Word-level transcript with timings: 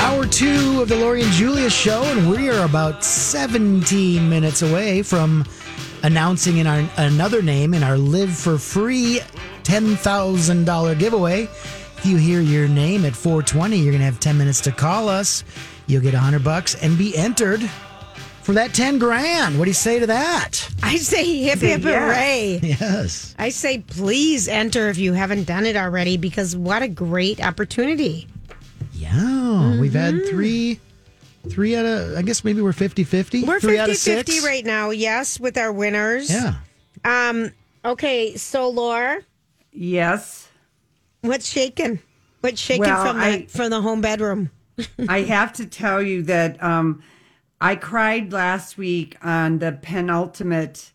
Hour 0.00 0.24
two 0.26 0.80
of 0.80 0.88
the 0.88 0.96
Lori 0.96 1.22
and 1.22 1.30
Julia 1.32 1.68
show, 1.68 2.02
and 2.02 2.30
we 2.30 2.48
are 2.48 2.64
about 2.64 3.04
17 3.04 4.28
minutes 4.28 4.62
away 4.62 5.02
from 5.02 5.44
announcing 6.02 6.56
in 6.56 6.66
our 6.66 6.88
another 6.96 7.42
name 7.42 7.74
in 7.74 7.82
our 7.82 7.98
Live 7.98 8.34
for 8.34 8.56
Free 8.56 9.20
$10,000 9.62 10.98
giveaway. 10.98 11.42
If 11.42 12.06
you 12.06 12.16
hear 12.16 12.40
your 12.40 12.66
name 12.66 13.04
at 13.04 13.14
420, 13.14 13.76
you're 13.76 13.92
going 13.92 13.98
to 13.98 14.06
have 14.06 14.18
10 14.18 14.38
minutes 14.38 14.62
to 14.62 14.72
call 14.72 15.10
us. 15.10 15.44
You'll 15.86 16.02
get 16.02 16.14
100 16.14 16.42
bucks 16.42 16.76
and 16.76 16.96
be 16.96 17.14
entered 17.14 17.60
for 18.40 18.54
that 18.54 18.72
10 18.72 18.98
grand. 18.98 19.58
What 19.58 19.66
do 19.66 19.70
you 19.70 19.74
say 19.74 19.98
to 20.00 20.06
that? 20.06 20.66
I 20.82 20.96
say 20.96 21.42
hip 21.42 21.58
hip 21.58 21.82
hooray. 21.82 22.60
Yes. 22.62 23.34
I 23.38 23.50
say 23.50 23.80
please 23.80 24.48
enter 24.48 24.88
if 24.88 24.96
you 24.96 25.12
haven't 25.12 25.44
done 25.44 25.66
it 25.66 25.76
already 25.76 26.16
because 26.16 26.56
what 26.56 26.80
a 26.82 26.88
great 26.88 27.44
opportunity. 27.44 28.26
Yeah. 29.50 29.80
We've 29.80 29.92
had 29.92 30.26
three, 30.28 30.78
three 31.48 31.76
out 31.76 31.84
of, 31.86 32.16
I 32.16 32.22
guess 32.22 32.44
maybe 32.44 32.60
we're 32.62 32.72
50 32.72 33.04
50. 33.04 33.44
We're 33.44 33.60
three 33.60 33.78
out 33.78 33.88
50 33.88 33.92
of 33.92 33.98
six. 33.98 34.30
50 34.34 34.46
right 34.46 34.64
now, 34.64 34.90
yes, 34.90 35.38
with 35.40 35.56
our 35.58 35.72
winners. 35.72 36.30
Yeah. 36.30 36.54
Um, 37.04 37.52
okay, 37.84 38.36
so 38.36 38.68
Laura, 38.68 39.20
Yes. 39.72 40.48
what's 41.22 41.48
shaking? 41.48 42.00
What's 42.40 42.60
shaking 42.60 42.82
Well, 42.84 43.04
from 43.06 43.18
the 43.18 43.24
I- 43.24 43.46
from 43.46 43.70
the 43.70 43.80
home 43.80 44.00
bedroom? 44.00 44.50
I 45.08 45.22
have 45.22 45.52
to 45.54 45.66
tell 45.66 46.00
you 46.02 46.22
that 46.22 46.62
um, 46.62 47.02
I 47.60 47.76
cried 47.76 48.32
last 48.32 48.78
week 48.78 49.16
on 49.22 49.58
the 49.58 49.72
penultimate 49.82 50.92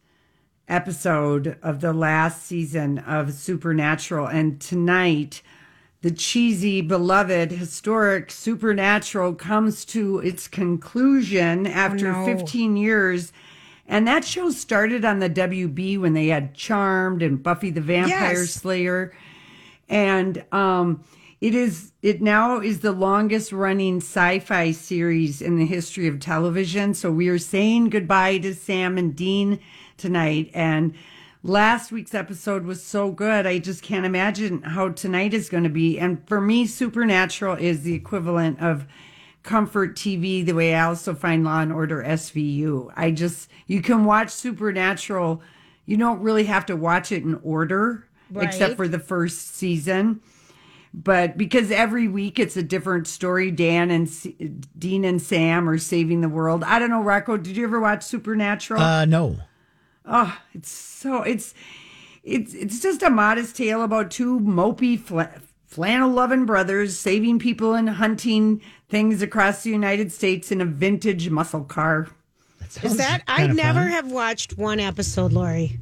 episode 0.67 1.57
of 1.61 1.81
the 1.81 1.93
last 1.93 2.43
season 2.45 2.97
of 2.99 3.33
Supernatural. 3.33 4.25
And 4.27 4.59
tonight, 4.59 5.41
the 6.05 6.11
cheesy, 6.11 6.81
beloved, 6.81 7.49
historic 7.51 8.29
Supernatural 8.29 9.33
comes 9.33 9.83
to 9.85 10.19
its 10.19 10.47
conclusion 10.47 11.65
after 11.65 12.11
no. 12.11 12.23
15 12.25 12.77
years. 12.77 13.33
And 13.87 14.07
that 14.07 14.23
show 14.23 14.51
started 14.51 15.03
on 15.03 15.17
the 15.17 15.31
WB 15.31 15.99
when 15.99 16.13
they 16.13 16.27
had 16.27 16.53
Charmed 16.53 17.23
and 17.23 17.41
Buffy 17.41 17.71
the 17.71 17.81
Vampire 17.81 18.33
Yes. 18.33 18.51
Slayer 18.51 19.15
and 19.89 20.43
um 20.51 21.03
it 21.41 21.55
is 21.55 21.91
it 22.03 22.21
now 22.21 22.59
is 22.59 22.81
the 22.81 22.91
longest 22.91 23.51
running 23.51 23.97
sci-fi 23.97 24.71
series 24.71 25.41
in 25.41 25.57
the 25.57 25.65
history 25.65 26.07
of 26.07 26.19
television 26.19 26.93
so 26.93 27.11
we 27.11 27.27
are 27.27 27.37
saying 27.37 27.89
goodbye 27.89 28.39
to 28.39 28.55
sam 28.55 28.97
and 28.97 29.15
dean 29.15 29.59
tonight 29.97 30.49
and 30.55 30.95
last 31.47 31.91
week's 31.91 32.15
episode 32.15 32.65
was 32.65 32.83
so 32.83 33.11
good 33.11 33.45
i 33.45 33.59
just 33.59 33.83
can't 33.83 34.05
imagine 34.05 34.61
how 34.63 34.89
tonight 34.89 35.33
is 35.33 35.47
going 35.47 35.63
to 35.63 35.69
be 35.69 35.99
and 35.99 36.27
for 36.27 36.41
me 36.41 36.65
supernatural 36.65 37.55
is 37.55 37.83
the 37.83 37.93
equivalent 37.93 38.59
of 38.59 38.87
comfort 39.43 39.95
tv 39.95 40.43
the 40.43 40.53
way 40.53 40.73
i 40.73 40.83
also 40.83 41.13
find 41.13 41.43
law 41.43 41.59
and 41.59 41.71
order 41.71 42.03
svu 42.03 42.91
i 42.95 43.11
just 43.11 43.47
you 43.67 43.79
can 43.79 44.05
watch 44.05 44.31
supernatural 44.31 45.39
you 45.85 45.97
don't 45.97 46.21
really 46.21 46.45
have 46.45 46.65
to 46.65 46.75
watch 46.75 47.11
it 47.11 47.23
in 47.23 47.39
order 47.43 48.07
except 48.35 48.75
for 48.75 48.87
the 48.87 48.99
first 48.99 49.55
season. 49.55 50.21
But 50.93 51.37
because 51.37 51.71
every 51.71 52.07
week 52.07 52.39
it's 52.39 52.55
a 52.55 52.63
different 52.63 53.07
story, 53.07 53.51
Dan 53.51 53.91
and 53.91 54.07
S- 54.07 54.27
Dean 54.77 55.03
and 55.03 55.21
Sam 55.21 55.69
are 55.69 55.77
saving 55.77 56.21
the 56.21 56.29
world. 56.29 56.63
I 56.63 56.79
don't 56.79 56.89
know, 56.89 57.01
Rocco. 57.01 57.35
Did 57.37 57.57
you 57.57 57.65
ever 57.65 57.79
watch 57.81 58.03
Supernatural? 58.03 58.81
Uh, 58.81 59.05
no. 59.05 59.37
Oh, 60.07 60.37
it's 60.53 60.69
so 60.69 61.21
it's 61.23 61.53
it's 62.23 62.53
it's 62.53 62.81
just 62.81 63.03
a 63.03 63.09
modest 63.09 63.55
tale 63.55 63.83
about 63.83 64.11
two 64.11 64.39
mopey 64.39 64.99
fla- 64.99 65.41
flannel 65.67 66.09
loving 66.09 66.45
brothers 66.45 66.97
saving 66.97 67.39
people 67.39 67.73
and 67.73 67.89
hunting 67.89 68.61
things 68.89 69.21
across 69.21 69.63
the 69.63 69.69
United 69.69 70.11
States 70.11 70.51
in 70.51 70.61
a 70.61 70.65
vintage 70.65 71.29
muscle 71.29 71.63
car. 71.63 72.07
Is 72.81 72.97
that 72.97 73.21
I 73.27 73.41
kinda 73.47 73.53
never 73.55 73.81
fun. 73.81 73.89
have 73.89 74.11
watched 74.11 74.57
one 74.57 74.79
episode, 74.79 75.33
Lori. 75.33 75.79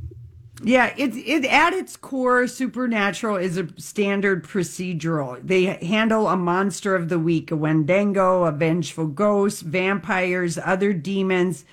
Yeah, 0.65 0.93
it's 0.97 1.17
it 1.17 1.45
at 1.45 1.73
its 1.73 1.97
core, 1.97 2.47
Supernatural 2.47 3.35
is 3.35 3.57
a 3.57 3.67
standard 3.77 4.45
procedural. 4.45 5.39
They 5.45 5.65
handle 5.65 6.27
a 6.27 6.37
monster 6.37 6.95
of 6.95 7.09
the 7.09 7.19
week, 7.19 7.51
a 7.51 7.55
Wendigo, 7.55 8.43
a 8.43 8.51
vengeful 8.51 9.07
ghost, 9.07 9.63
vampires, 9.63 10.57
other 10.57 10.93
demons. 10.93 11.65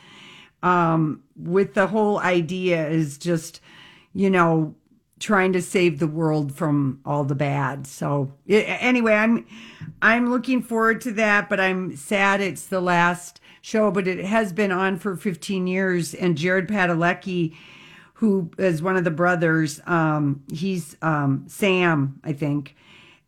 Um, 0.62 1.22
with 1.36 1.74
the 1.74 1.86
whole 1.86 2.18
idea 2.18 2.88
is 2.88 3.16
just, 3.16 3.60
you 4.12 4.28
know, 4.28 4.74
trying 5.18 5.52
to 5.52 5.62
save 5.62 5.98
the 5.98 6.06
world 6.06 6.54
from 6.54 7.00
all 7.04 7.24
the 7.24 7.34
bad. 7.34 7.86
So 7.86 8.32
anyway, 8.48 9.14
I'm 9.14 9.46
I'm 10.02 10.30
looking 10.30 10.62
forward 10.62 11.00
to 11.02 11.12
that, 11.12 11.48
but 11.48 11.60
I'm 11.60 11.96
sad 11.96 12.40
it's 12.40 12.66
the 12.66 12.80
last 12.80 13.40
show. 13.62 13.90
But 13.90 14.08
it 14.08 14.24
has 14.24 14.52
been 14.52 14.72
on 14.72 14.98
for 14.98 15.16
15 15.16 15.66
years, 15.66 16.14
and 16.14 16.36
Jared 16.36 16.68
Padalecki 16.68 17.54
who 18.20 18.50
is 18.58 18.82
one 18.82 18.98
of 18.98 19.04
the 19.04 19.10
brothers. 19.10 19.80
Um, 19.86 20.44
he's 20.52 20.94
um, 21.00 21.44
Sam, 21.48 22.20
I 22.22 22.34
think. 22.34 22.76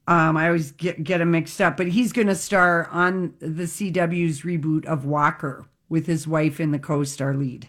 Um, 0.06 0.36
I 0.36 0.48
always 0.48 0.72
get, 0.72 1.02
get 1.02 1.22
him 1.22 1.30
mixed 1.30 1.62
up, 1.62 1.78
but 1.78 1.88
he's 1.88 2.12
going 2.12 2.26
to 2.26 2.34
star 2.34 2.88
on 2.88 3.32
the 3.38 3.62
CW's 3.62 4.42
reboot 4.42 4.84
of 4.84 5.06
Walker 5.06 5.64
with 5.92 6.06
his 6.06 6.26
wife 6.26 6.58
in 6.58 6.72
the 6.72 6.78
co-star 6.80 7.34
lead. 7.34 7.68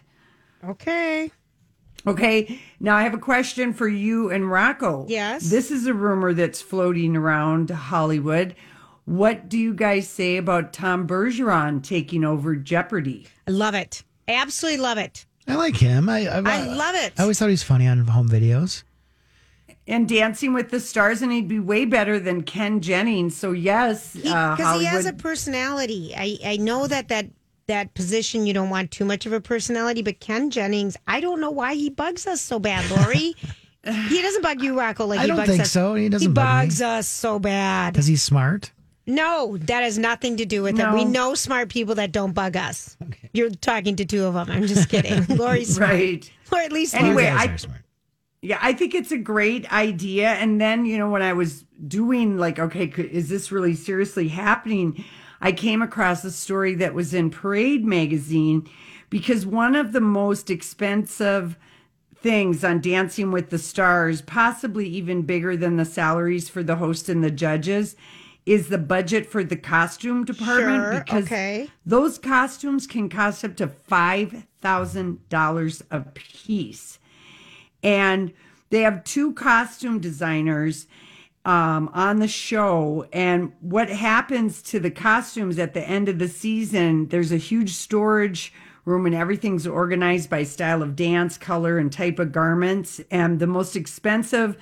Okay. 0.64 1.30
Okay, 2.06 2.60
now 2.80 2.96
I 2.96 3.02
have 3.02 3.14
a 3.14 3.18
question 3.18 3.72
for 3.72 3.86
you 3.86 4.30
and 4.30 4.50
Rocco. 4.50 5.06
Yes. 5.08 5.48
This 5.48 5.70
is 5.70 5.86
a 5.86 5.94
rumor 5.94 6.34
that's 6.34 6.60
floating 6.60 7.16
around 7.16 7.70
Hollywood. 7.70 8.54
What 9.04 9.48
do 9.48 9.58
you 9.58 9.72
guys 9.74 10.08
say 10.08 10.36
about 10.38 10.72
Tom 10.72 11.06
Bergeron 11.06 11.82
taking 11.82 12.24
over 12.24 12.56
Jeopardy? 12.56 13.26
I 13.46 13.52
love 13.52 13.74
it. 13.74 14.02
Absolutely 14.26 14.80
love 14.80 14.98
it. 14.98 15.26
I 15.46 15.54
like 15.56 15.76
him. 15.76 16.08
I, 16.08 16.26
I, 16.26 16.38
I 16.38 16.66
love 16.66 16.94
it. 16.94 17.12
I 17.18 17.22
always 17.22 17.38
thought 17.38 17.46
he 17.46 17.52
was 17.52 17.62
funny 17.62 17.86
on 17.86 17.98
home 18.06 18.28
videos. 18.28 18.82
and 19.86 20.08
Dancing 20.08 20.54
with 20.54 20.70
the 20.70 20.80
Stars, 20.80 21.20
and 21.20 21.30
he'd 21.30 21.48
be 21.48 21.60
way 21.60 21.84
better 21.84 22.18
than 22.18 22.42
Ken 22.42 22.80
Jennings. 22.80 23.36
So 23.36 23.52
yes, 23.52 24.16
uh, 24.16 24.56
because 24.56 24.80
he 24.80 24.86
has 24.86 25.04
a 25.06 25.12
personality. 25.12 26.14
I 26.16 26.38
I 26.44 26.56
know 26.56 26.86
that 26.86 27.08
that 27.08 27.26
that 27.66 27.94
position 27.94 28.46
you 28.46 28.52
don't 28.54 28.70
want 28.70 28.90
too 28.90 29.04
much 29.04 29.26
of 29.26 29.32
a 29.32 29.40
personality, 29.40 30.02
but 30.02 30.20
Ken 30.20 30.50
Jennings, 30.50 30.96
I 31.06 31.20
don't 31.20 31.40
know 31.40 31.50
why 31.50 31.74
he 31.74 31.90
bugs 31.90 32.26
us 32.26 32.40
so 32.40 32.58
bad, 32.58 32.88
Lori. 32.90 33.34
he 34.08 34.22
doesn't 34.22 34.42
bug 34.42 34.62
you, 34.62 34.78
Rocco, 34.78 35.06
like 35.06 35.18
I 35.18 35.22
he 35.22 35.28
don't 35.28 35.36
bugs 35.38 35.48
think 35.50 35.62
us. 35.62 35.70
so. 35.70 35.94
He 35.94 36.08
doesn't 36.08 36.28
He 36.28 36.32
bug 36.32 36.44
me. 36.44 36.64
bugs 36.66 36.82
us 36.82 37.08
so 37.08 37.38
bad. 37.38 37.92
Because 37.94 38.06
he's 38.06 38.22
smart. 38.22 38.70
No, 39.06 39.58
that 39.58 39.82
has 39.82 39.98
nothing 39.98 40.38
to 40.38 40.46
do 40.46 40.62
with 40.62 40.78
it. 40.78 40.92
We 40.94 41.04
know 41.04 41.34
smart 41.34 41.68
people 41.68 41.94
that 41.96 42.10
don't 42.10 42.32
bug 42.32 42.56
us. 42.56 42.96
You're 43.34 43.50
talking 43.50 43.96
to 43.96 44.06
two 44.06 44.24
of 44.24 44.32
them. 44.32 44.50
I'm 44.50 44.66
just 44.66 44.88
kidding. 44.88 45.26
Lori's 45.36 45.74
smart. 45.76 45.90
right. 45.90 46.30
Or 46.50 46.58
at 46.58 46.72
least 46.72 46.94
Anyway, 46.94 47.24
Those 47.24 47.66
I- 47.66 47.68
Yeah, 48.40 48.58
I 48.62 48.72
think 48.72 48.94
it's 48.94 49.12
a 49.12 49.18
great 49.18 49.70
idea. 49.70 50.28
And 50.30 50.58
then, 50.58 50.86
you 50.86 50.96
know, 50.96 51.10
when 51.10 51.20
I 51.20 51.34
was 51.34 51.66
doing 51.86 52.38
like, 52.38 52.58
okay, 52.58 52.86
is 52.86 53.28
this 53.28 53.52
really 53.52 53.74
seriously 53.74 54.28
happening? 54.28 55.04
I 55.44 55.52
came 55.52 55.82
across 55.82 56.24
a 56.24 56.30
story 56.30 56.74
that 56.76 56.94
was 56.94 57.12
in 57.12 57.28
Parade 57.28 57.84
magazine 57.84 58.66
because 59.10 59.44
one 59.44 59.76
of 59.76 59.92
the 59.92 60.00
most 60.00 60.48
expensive 60.48 61.58
things 62.16 62.64
on 62.64 62.80
Dancing 62.80 63.30
with 63.30 63.50
the 63.50 63.58
Stars, 63.58 64.22
possibly 64.22 64.88
even 64.88 65.20
bigger 65.20 65.54
than 65.54 65.76
the 65.76 65.84
salaries 65.84 66.48
for 66.48 66.62
the 66.62 66.76
host 66.76 67.10
and 67.10 67.22
the 67.22 67.30
judges, 67.30 67.94
is 68.46 68.68
the 68.68 68.78
budget 68.78 69.26
for 69.26 69.44
the 69.44 69.56
costume 69.56 70.24
department 70.24 70.82
Sure, 70.82 71.00
because 71.00 71.26
okay. 71.26 71.68
those 71.84 72.16
costumes 72.16 72.86
can 72.86 73.10
cost 73.10 73.44
up 73.44 73.54
to 73.56 73.68
five 73.68 74.46
thousand 74.62 75.28
dollars 75.28 75.84
a 75.90 76.00
piece, 76.00 76.98
and 77.82 78.32
they 78.70 78.80
have 78.80 79.04
two 79.04 79.34
costume 79.34 79.98
designers 79.98 80.86
um, 81.44 81.90
on 81.92 82.18
the 82.18 82.28
show. 82.28 83.06
And 83.12 83.52
what 83.60 83.88
happens 83.88 84.62
to 84.62 84.80
the 84.80 84.90
costumes 84.90 85.58
at 85.58 85.74
the 85.74 85.86
end 85.86 86.08
of 86.08 86.18
the 86.18 86.28
season? 86.28 87.08
There's 87.08 87.32
a 87.32 87.36
huge 87.36 87.74
storage 87.74 88.52
room, 88.84 89.06
and 89.06 89.14
everything's 89.14 89.66
organized 89.66 90.30
by 90.30 90.42
style 90.44 90.82
of 90.82 90.96
dance, 90.96 91.38
color, 91.38 91.78
and 91.78 91.92
type 91.92 92.18
of 92.18 92.32
garments. 92.32 93.00
And 93.10 93.38
the 93.38 93.46
most 93.46 93.76
expensive 93.76 94.56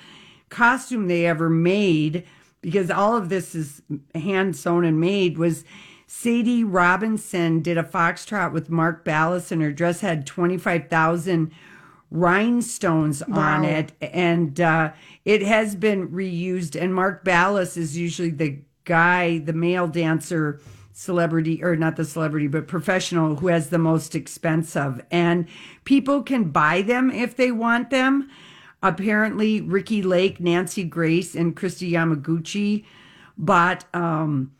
costume 0.49 1.07
they 1.07 1.25
ever 1.25 1.49
made, 1.49 2.25
because 2.61 2.89
all 2.89 3.15
of 3.15 3.29
this 3.29 3.55
is 3.55 3.81
hand 4.15 4.55
sewn 4.55 4.85
and 4.85 4.99
made, 4.99 5.37
was. 5.37 5.63
Sadie 6.05 6.63
Robertson 6.63 7.61
did 7.61 7.75
a 7.75 7.83
foxtrot 7.83 8.51
with 8.51 8.69
Mark 8.69 9.03
Ballas, 9.03 9.51
and 9.51 9.63
her 9.63 9.71
dress 9.71 10.01
had 10.01 10.27
25,000 10.27 11.51
rhinestones 12.13 13.23
on 13.23 13.65
it. 13.65 13.91
And 13.99 14.61
uh, 14.61 14.93
it 15.25 15.41
has 15.41 15.75
been 15.75 16.09
reused. 16.09 16.79
And 16.79 16.93
Mark 16.93 17.25
Ballas 17.25 17.75
is 17.75 17.97
usually 17.97 18.29
the 18.29 18.59
guy, 18.85 19.39
the 19.39 19.51
male 19.51 19.87
dancer 19.87 20.61
celebrity, 20.93 21.63
or 21.63 21.75
not 21.75 21.95
the 21.95 22.05
celebrity, 22.05 22.47
but 22.47 22.67
professional 22.67 23.37
who 23.37 23.47
has 23.47 23.69
the 23.69 23.79
most 23.79 24.13
expensive. 24.13 25.03
And 25.09 25.47
people 25.85 26.21
can 26.21 26.51
buy 26.51 26.83
them 26.83 27.09
if 27.09 27.35
they 27.35 27.51
want 27.51 27.89
them. 27.89 28.29
Apparently, 28.83 29.59
Ricki 29.59 30.03
Lake, 30.03 30.39
Nancy 30.39 30.83
Grace, 30.83 31.35
and 31.35 31.55
Kristi 31.55 31.91
Yamaguchi 31.91 32.85
bought. 33.37 33.85
Um, 33.93 34.51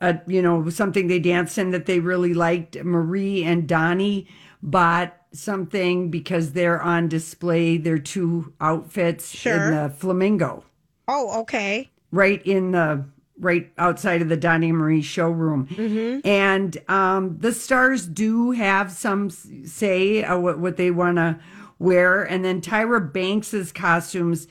a, 0.00 0.18
you 0.26 0.42
know, 0.42 0.68
something 0.70 1.08
they 1.08 1.18
danced 1.18 1.58
in 1.58 1.70
that 1.70 1.86
they 1.86 2.00
really 2.00 2.34
liked. 2.34 2.82
Marie 2.82 3.44
and 3.44 3.68
Donny 3.68 4.26
bought 4.62 5.14
something 5.34 6.10
because 6.10 6.52
they're 6.52 6.80
on 6.80 7.08
display, 7.08 7.76
their 7.76 7.98
two 7.98 8.52
outfits 8.60 9.30
Sure. 9.30 9.66
in 9.66 9.70
the 9.74 9.90
flamingo, 9.90 10.64
Oh, 11.08 11.40
okay. 11.42 11.90
right 12.12 12.40
in 12.46 12.72
the 12.72 13.04
right 13.40 13.72
outside 13.78 14.22
of 14.22 14.28
the 14.28 14.36
Donny 14.36 14.70
Marie 14.70 15.02
showroom. 15.02 16.20
And 16.24 16.78
um, 16.88 17.36
the 17.40 17.52
stars 17.52 18.06
do 18.06 18.52
have 18.52 18.92
some 18.92 19.28
say 19.30 20.22
uh, 20.22 20.38
what, 20.38 20.60
what 20.60 20.76
they 20.76 20.92
want 20.92 21.16
to 21.16 21.40
wear. 21.80 22.22
And 22.22 22.44
then 22.44 22.60
Tyra 22.60 23.12
Banks's 23.12 23.72
costumes, 23.72 24.46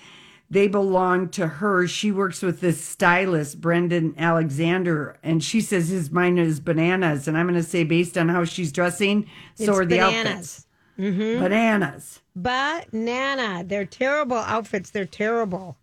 they 0.50 0.68
belong 0.68 1.30
to 1.30 1.47
her. 1.47 1.88
She 1.88 2.12
works 2.12 2.41
with 2.41 2.59
this 2.59 2.83
stylist, 2.83 3.62
Brendan 3.62 4.15
Alexander, 4.18 5.18
and 5.24 5.41
she 5.41 5.62
says 5.62 5.88
his 5.88 6.12
mine 6.12 6.38
is 6.38 6.59
bananas. 6.59 7.25
And 7.27 7.38
I'm 7.38 7.47
going 7.47 7.56
to 7.56 7.63
say, 7.68 7.85
based 7.85 8.18
on 8.18 8.27
how 8.27 8.44
she's 8.44 8.74
dressing, 8.74 9.27
so 9.56 9.63
It's 9.63 9.69
are 9.69 9.85
the 9.85 9.95
bananas. 9.97 10.27
outfits. 10.27 10.65
Bananas. 10.98 12.22
Banana. 12.36 13.63
They're 13.66 13.86
terrible 13.86 14.38
outfits. 14.38 14.90
They're 14.92 15.06
terrible. 15.06 15.78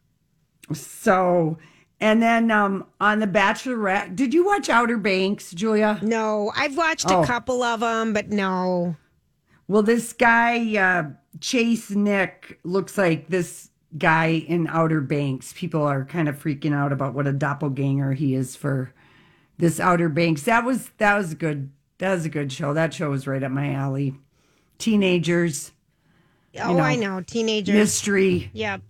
So, 0.73 1.59
and 2.01 2.23
then 2.23 2.51
um, 2.51 2.87
on 3.01 3.19
the 3.21 3.27
Bachelorette, 3.27 4.15
did 4.17 4.33
you 4.33 4.45
watch 4.47 4.69
Outer 4.69 4.99
Banks, 4.99 5.51
Julia? 5.53 5.99
No, 6.03 6.53
I've 6.55 6.77
watched 6.77 7.11
Oh. 7.11 7.23
a 7.23 7.27
couple 7.27 7.62
of 7.62 7.81
them, 7.81 8.12
but 8.12 8.29
no. 8.31 8.97
Well, 9.69 9.83
this 9.83 10.12
guy, 10.12 10.59
uh, 10.77 11.11
Chasen 11.39 11.97
Nick, 11.97 12.59
looks 12.65 12.97
like 12.99 13.29
this 13.29 13.71
guy 13.99 14.27
in 14.47 14.67
Outer 14.69 15.01
Banks. 15.01 15.53
People 15.57 15.83
are 15.83 16.05
kind 16.05 16.29
of 16.29 16.41
freaking 16.41 16.73
out 16.75 16.93
about 16.93 17.15
what 17.15 17.27
a 17.27 17.33
doppelganger 17.33 18.12
he 18.12 18.35
is 18.35 18.55
for 18.57 18.93
this 19.59 19.79
Outer 19.81 20.09
Banks. 20.09 20.43
That 20.45 20.65
was 20.65 20.91
that 20.99 21.17
was 21.17 21.33
a 21.33 21.37
good 21.37 21.71
that 21.99 22.15
was 22.15 22.25
a 22.25 22.29
good 22.29 22.51
show. 22.53 22.73
That 22.73 22.95
show 22.95 23.11
was 23.11 23.27
right 23.27 23.43
up 23.43 23.51
my 23.53 23.73
alley. 23.73 24.15
Teenagers, 24.81 25.71
Oh, 26.61 26.73
know, 26.75 26.81
I 26.81 26.97
know. 26.97 27.21
Teenagers. 27.21 27.75
mystery, 27.75 28.50
Yep. 28.55 28.82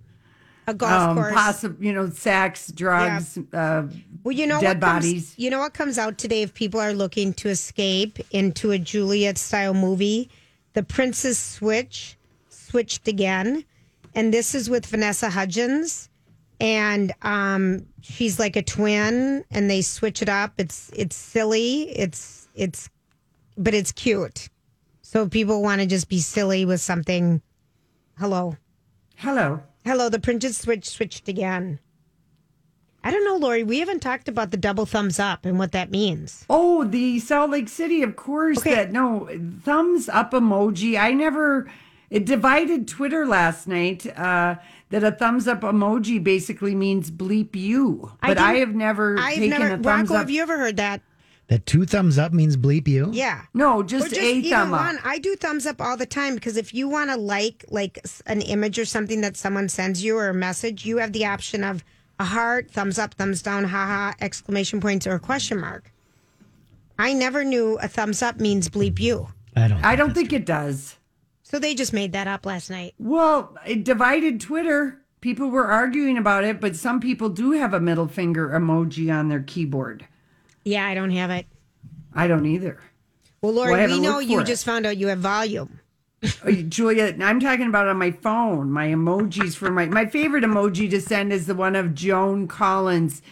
A 0.66 0.72
golf 0.74 0.92
um, 0.92 1.16
course. 1.16 1.34
possible, 1.34 1.84
you 1.84 1.92
know, 1.92 2.08
sex, 2.10 2.70
drugs, 2.72 3.36
uh, 3.52 3.82
Well, 4.22 4.32
you 4.32 4.46
know 4.46 4.60
dead 4.60 4.80
what 4.80 4.88
comes- 4.88 5.04
bodies. 5.04 5.34
you 5.36 5.50
know 5.50 5.58
what 5.58 5.74
comes 5.74 5.98
out 5.98 6.16
today 6.16 6.42
if 6.42 6.54
people 6.54 6.78
are 6.80 6.92
looking 6.94 7.34
to 7.34 7.48
escape 7.48 8.18
into 8.30 8.70
a 8.70 8.78
Juliet 8.78 9.36
style 9.36 9.74
movie? 9.74 10.30
The 10.74 10.82
Princess 10.84 11.38
Switch 11.38 12.16
switched 12.48 13.08
again, 13.08 13.64
and 14.14 14.32
this 14.32 14.54
is 14.54 14.70
with 14.70 14.86
Vanessa 14.86 15.28
Hudgens, 15.30 16.08
and 16.60 17.12
um, 17.22 17.84
she's 18.00 18.38
like 18.38 18.54
a 18.54 18.62
twin, 18.62 19.44
and 19.50 19.68
they 19.68 19.82
switch 19.82 20.22
it 20.22 20.28
up. 20.28 20.52
It's 20.58 20.90
it's 20.94 21.16
silly. 21.16 21.90
It's 21.98 22.46
it's, 22.54 22.88
but 23.58 23.74
it's 23.74 23.90
cute. 23.92 24.48
So 25.10 25.24
if 25.24 25.30
people 25.30 25.60
want 25.60 25.80
to 25.80 25.88
just 25.88 26.08
be 26.08 26.20
silly 26.20 26.64
with 26.64 26.80
something. 26.80 27.42
Hello. 28.16 28.56
Hello. 29.16 29.60
Hello, 29.84 30.08
the 30.08 30.20
printed 30.20 30.54
switch 30.54 30.88
switched 30.88 31.26
again. 31.26 31.80
I 33.02 33.10
don't 33.10 33.24
know, 33.24 33.34
Lori. 33.34 33.64
We 33.64 33.80
haven't 33.80 34.02
talked 34.02 34.28
about 34.28 34.52
the 34.52 34.56
double 34.56 34.86
thumbs 34.86 35.18
up 35.18 35.44
and 35.44 35.58
what 35.58 35.72
that 35.72 35.90
means. 35.90 36.44
Oh, 36.48 36.84
the 36.84 37.18
Salt 37.18 37.50
Lake 37.50 37.68
City, 37.68 38.04
of 38.04 38.14
course. 38.14 38.58
Okay. 38.58 38.72
That 38.76 38.92
no 38.92 39.28
thumbs 39.64 40.08
up 40.08 40.30
emoji. 40.30 40.96
I 40.96 41.10
never. 41.10 41.68
It 42.08 42.24
divided 42.24 42.86
Twitter 42.86 43.26
last 43.26 43.66
night. 43.66 44.06
Uh, 44.16 44.56
that 44.90 45.02
a 45.02 45.10
thumbs 45.10 45.48
up 45.48 45.62
emoji 45.62 46.22
basically 46.22 46.76
means 46.76 47.10
bleep 47.10 47.56
you, 47.56 48.12
but 48.22 48.38
I, 48.38 48.52
didn't- 48.52 48.68
have 48.68 48.76
never 48.76 49.18
I've 49.18 49.34
taken 49.34 49.50
never. 49.58 49.64
a 49.66 49.70
thumbs 49.70 49.84
Rocco, 49.84 50.14
up. 50.14 50.20
have 50.20 50.30
you 50.30 50.42
ever 50.42 50.56
heard 50.56 50.76
that? 50.76 51.02
That 51.50 51.66
two 51.66 51.84
thumbs 51.84 52.16
up 52.16 52.32
means 52.32 52.56
bleep 52.56 52.86
you. 52.86 53.10
Yeah. 53.12 53.42
no, 53.54 53.78
Or 53.78 53.82
just, 53.82 54.10
just 54.10 54.20
a 54.20 54.24
either 54.24 54.50
thumb 54.50 54.72
up. 54.72 54.80
one. 54.86 54.98
I 55.02 55.18
do 55.18 55.34
thumbs 55.34 55.66
up 55.66 55.80
all 55.80 55.96
the 55.96 56.06
time 56.06 56.36
because 56.36 56.56
if 56.56 56.72
you 56.72 56.88
want 56.88 57.10
to 57.10 57.16
like 57.16 57.64
like 57.70 57.98
an 58.26 58.40
image 58.40 58.78
or 58.78 58.84
something 58.84 59.20
that 59.22 59.36
someone 59.36 59.68
sends 59.68 60.04
you 60.04 60.16
or 60.16 60.28
a 60.28 60.34
message, 60.34 60.86
you 60.86 60.98
have 60.98 61.12
the 61.12 61.26
option 61.26 61.64
of 61.64 61.82
a 62.20 62.24
heart, 62.24 62.70
thumbs 62.70 63.00
up, 63.00 63.14
thumbs 63.14 63.42
down, 63.42 63.64
haha, 63.64 64.12
exclamation 64.20 64.80
points, 64.80 65.08
or 65.08 65.14
a 65.16 65.18
question 65.18 65.58
mark. 65.58 65.90
I 67.00 67.14
never 67.14 67.42
knew 67.42 67.78
a 67.82 67.88
thumbs 67.88 68.22
up 68.22 68.38
means 68.38 68.68
bleep 68.68 69.00
you. 69.00 69.26
I 69.56 69.66
don't. 69.66 69.84
I 69.84 69.96
don't 69.96 70.14
think 70.14 70.32
it 70.32 70.46
does. 70.46 70.98
So 71.42 71.58
they 71.58 71.74
just 71.74 71.92
made 71.92 72.12
that 72.12 72.28
up 72.28 72.46
last 72.46 72.70
night. 72.70 72.94
Well, 73.00 73.56
it 73.66 73.82
divided 73.82 74.40
Twitter. 74.40 75.00
People 75.20 75.48
were 75.50 75.66
arguing 75.66 76.16
about 76.16 76.44
it, 76.44 76.60
but 76.60 76.76
some 76.76 77.00
people 77.00 77.28
do 77.28 77.50
have 77.52 77.74
a 77.74 77.80
middle 77.80 78.06
finger 78.06 78.50
emoji 78.50 79.12
on 79.12 79.28
their 79.28 79.42
keyboard. 79.42 80.06
Yeah, 80.64 80.86
I 80.86 80.94
don't 80.94 81.10
have 81.10 81.30
it. 81.30 81.46
I 82.14 82.26
don't 82.26 82.46
either. 82.46 82.80
Well, 83.40 83.52
Lori, 83.52 83.72
Well, 83.72 83.88
we 83.88 84.00
know 84.00 84.18
you 84.18 84.40
it. 84.40 84.46
just 84.46 84.64
found 84.64 84.84
out 84.86 84.96
you 84.96 85.06
have 85.08 85.20
volume. 85.20 85.80
Uh, 86.44 86.50
Julia, 86.52 87.16
I'm 87.22 87.40
talking 87.40 87.66
about 87.66 87.88
on 87.88 87.96
my 87.96 88.10
phone, 88.10 88.70
my 88.70 88.88
emojis 88.88 89.54
for 89.56 89.70
my 89.70 89.86
my 89.86 90.04
favorite 90.04 90.44
emoji 90.44 90.90
to 90.90 91.00
send 91.00 91.32
is 91.32 91.46
the 91.46 91.54
one 91.54 91.74
of 91.74 91.94
Joan 91.94 92.46
Collins 92.46 93.22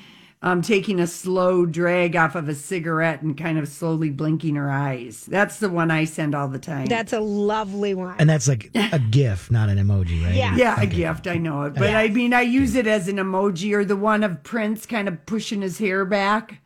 um, 0.40 0.62
taking 0.62 0.98
a 0.98 1.06
slow 1.06 1.66
drag 1.66 2.16
off 2.16 2.34
of 2.34 2.48
a 2.48 2.54
cigarette 2.54 3.20
and 3.20 3.36
kind 3.36 3.58
of 3.58 3.68
slowly 3.68 4.08
blinking 4.08 4.54
her 4.54 4.70
eyes. 4.70 5.26
That's 5.26 5.58
the 5.58 5.68
one 5.68 5.90
I 5.90 6.04
send 6.04 6.34
all 6.34 6.48
the 6.48 6.58
time. 6.60 6.86
That's 6.86 7.12
a 7.12 7.20
lovely 7.20 7.92
one. 7.92 8.14
And 8.18 8.30
that's 8.30 8.48
like 8.48 8.70
a 8.74 8.98
GIF, 9.10 9.50
not 9.50 9.68
an 9.68 9.76
emoji, 9.76 10.24
right? 10.24 10.34
Yeah. 10.34 10.56
yeah, 10.56 10.80
a 10.80 10.86
gift. 10.86 11.26
I 11.26 11.36
know 11.36 11.64
it, 11.64 11.74
but 11.74 11.94
I 11.94 12.08
mean, 12.08 12.32
I 12.32 12.40
use 12.42 12.74
it 12.74 12.86
as 12.86 13.08
an 13.08 13.16
emoji 13.16 13.74
or 13.74 13.84
the 13.84 13.96
one 13.96 14.22
of 14.24 14.42
Prince 14.44 14.86
kind 14.86 15.08
of 15.08 15.26
pushing 15.26 15.60
his 15.60 15.76
hair 15.78 16.06
back 16.06 16.62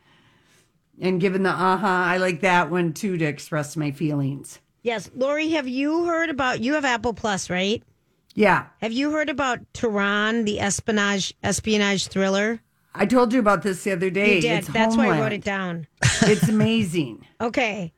and 1.01 1.19
given 1.21 1.43
the 1.43 1.49
uh 1.49 1.77
huh. 1.77 1.87
I 1.87 2.17
like 2.17 2.41
that 2.41 2.69
one 2.71 2.93
too 2.93 3.17
to 3.17 3.25
express 3.25 3.75
my 3.75 3.91
feelings. 3.91 4.59
yes, 4.81 5.09
Lori, 5.15 5.49
have 5.51 5.67
you 5.67 6.05
heard 6.05 6.29
about? 6.29 6.59
You 6.61 6.73
have 6.73 6.85
Apple 6.85 7.13
Plus, 7.13 7.49
right? 7.49 7.81
Yeah, 8.35 8.65
Have 8.81 8.91
you 8.91 9.11
heard 9.11 9.29
about 9.29 9.59
Tehran, 9.73 10.45
the 10.45 10.59
espionage 10.59 11.35
espionage 11.43 12.07
thriller? 12.07 12.61
I 12.95 13.05
told 13.05 13.31
you 13.31 13.39
about 13.39 13.61
this 13.61 13.83
the 13.83 13.91
other 13.91 14.09
day. 14.09 14.35
You 14.35 14.41
did. 14.41 14.59
It's 14.59 14.67
That's 14.69 14.97
why 14.97 15.09
I 15.09 15.19
wrote 15.21 15.33
it 15.33 15.43
down. 15.43 15.87
It's 16.23 16.47
amazing. 16.49 17.25
Okay. 17.41 17.93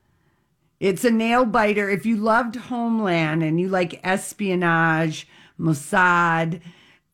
It's 0.79 1.05
a 1.05 1.11
nail 1.11 1.45
biter. 1.45 1.89
If 1.89 2.05
you 2.05 2.17
loved 2.17 2.55
Homeland 2.57 3.43
and 3.43 3.59
you 3.61 3.69
like 3.69 4.01
espionage, 4.03 5.25
Mossad, 5.59 6.59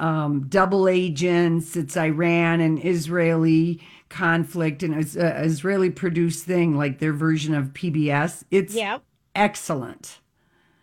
um, 0.02 0.48
double 0.50 0.88
agents, 0.90 1.76
it's 1.78 1.96
Iran 1.96 2.60
and 2.60 2.84
Israeli 2.84 3.80
conflict, 4.10 4.84
and 4.84 4.96
it's 4.96 5.16
an 5.16 5.44
Israeli 5.46 5.90
produced 5.92 6.44
thing, 6.44 6.76
like 6.76 7.00
their 7.00 7.14
version 7.14 7.54
of 7.54 7.68
PBS. 7.68 8.44
It's 8.52 8.74
Yep. 8.74 9.04
excellent. 9.36 10.20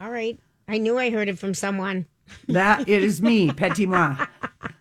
All 0.01 0.11
right. 0.11 0.39
I 0.69 0.79
knew 0.79 0.97
I 0.99 1.11
heard 1.11 1.29
it 1.29 1.39
from 1.39 1.53
someone. 1.55 2.07
That 2.49 2.87
it 2.89 3.03
is 3.03 3.23
me, 3.23 3.51
Petit 3.51 3.87
Moi. 3.87 4.15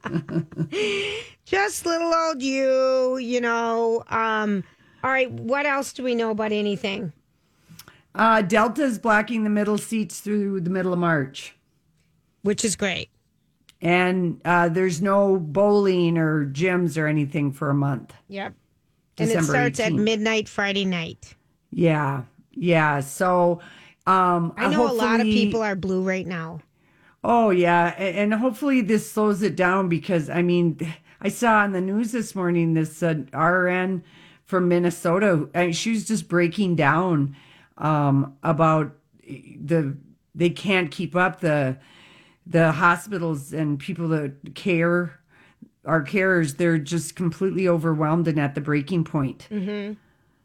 Just 1.46 1.86
little 1.86 2.14
old 2.14 2.42
you, 2.42 3.18
you 3.18 3.40
know. 3.40 4.04
Um, 4.10 4.66
all 5.02 5.10
right. 5.12 5.32
What 5.32 5.66
else 5.66 5.94
do 5.94 6.04
we 6.04 6.14
know 6.14 6.30
about 6.32 6.52
anything? 6.52 7.14
Uh, 8.14 8.42
Delta 8.42 8.84
is 8.84 9.00
blocking 9.00 9.46
the 9.46 9.50
middle 9.50 9.78
seats 9.78 10.20
through 10.20 10.60
the 10.62 10.70
middle 10.70 10.92
of 10.92 11.00
March. 11.00 11.56
Which 12.42 12.66
is 12.66 12.76
great. 12.76 13.10
And 13.82 14.42
uh, 14.46 14.70
there's 14.70 15.02
no 15.02 15.38
bowling 15.38 16.18
or 16.18 16.46
gyms 16.46 16.98
or 16.98 17.08
anything 17.08 17.52
for 17.52 17.70
a 17.70 17.74
month. 17.74 18.14
Yep. 18.28 18.54
And 19.20 19.30
it 19.30 19.34
December 19.34 19.52
starts 19.52 19.80
at 19.80 19.94
midnight 19.94 20.48
Friday 20.48 20.86
night. 20.86 21.36
Yeah, 21.72 22.24
yeah. 22.52 23.00
So 23.02 23.60
um, 24.06 24.54
I 24.58 24.70
know 24.70 24.92
a 24.92 24.94
lot 24.94 25.20
of 25.20 25.26
people 25.26 25.62
are 25.62 25.76
blue 25.76 26.04
right 26.04 26.26
now. 26.26 26.62
Oh 27.24 27.50
yeah, 27.50 27.88
and 27.98 28.34
hopefully 28.34 28.82
this 28.82 29.12
slows 29.12 29.42
it 29.42 29.56
down 29.56 29.90
because 29.90 30.30
I 30.30 30.42
mean, 30.42 30.80
I 31.22 31.30
saw 31.30 31.60
on 31.60 31.72
the 31.72 31.82
news 31.82 32.12
this 32.12 32.36
morning 32.36 32.74
this 32.74 33.02
uh, 33.02 33.16
RN 33.34 34.04
from 34.44 34.70
Minnesota. 34.70 35.50
and 35.54 35.76
she 35.76 35.92
was 35.92 36.08
just 36.08 36.30
breaking 36.30 36.76
down 36.76 37.36
um, 37.78 38.38
about 38.44 38.94
the 39.28 39.98
they 40.34 40.50
can't 40.50 40.92
keep 40.92 41.16
up 41.16 41.42
the 41.42 41.78
the 42.50 42.72
hospitals 42.72 43.54
and 43.54 43.80
people 43.80 44.08
that 44.10 44.56
care 44.56 45.20
our 45.86 46.04
carers. 46.04 46.58
They're 46.58 46.78
just 46.78 47.16
completely 47.16 47.68
overwhelmed 47.68 48.28
and 48.28 48.40
at 48.40 48.56
the 48.56 48.62
breaking 48.62 49.04
point. 49.06 49.48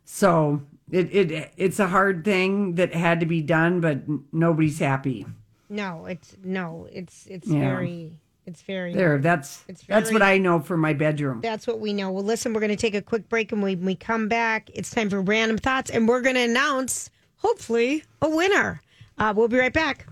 So 0.04 0.62
it, 0.90 1.14
it 1.14 1.52
it's 1.56 1.78
a 1.78 1.88
hard 1.88 2.24
thing 2.24 2.74
that 2.76 2.94
had 2.94 3.20
to 3.20 3.26
be 3.26 3.40
done, 3.40 3.80
but 3.80 4.02
nobody's 4.32 4.78
happy. 4.78 5.26
No, 5.68 6.06
it's 6.06 6.36
no, 6.44 6.86
it's 6.92 7.26
it's 7.26 7.48
Yeah. 7.48 7.60
very 7.60 8.18
it's 8.44 8.62
very 8.62 8.92
There, 8.92 9.18
that's 9.18 9.64
It's 9.68 9.82
that's 9.82 10.12
what 10.12 10.22
I 10.22 10.36
know 10.38 10.60
for 10.60 10.76
my 10.76 10.92
bedroom. 10.92 11.40
That's 11.42 11.66
what 11.66 11.78
we 11.80 11.92
know. 11.92 12.10
Well, 12.10 12.24
listen, 12.24 12.52
we're 12.52 12.60
going 12.60 12.70
to 12.70 12.76
take 12.76 12.94
a 12.94 13.00
quick 13.02 13.28
break, 13.28 13.52
and 13.52 13.62
when 13.62 13.84
we 13.84 13.94
come 13.94 14.28
back, 14.28 14.68
it's 14.74 14.90
time 14.90 15.08
for 15.08 15.20
random 15.20 15.58
thoughts, 15.58 15.90
and 15.90 16.08
we're 16.08 16.20
going 16.20 16.34
to 16.34 16.42
announce, 16.42 17.08
hopefully, 17.36 18.02
a 18.20 18.28
winner. 18.28 18.80
Uh, 19.18 19.32
we'll 19.36 19.46
be 19.48 19.58
right 19.58 19.72
back. 19.72 20.06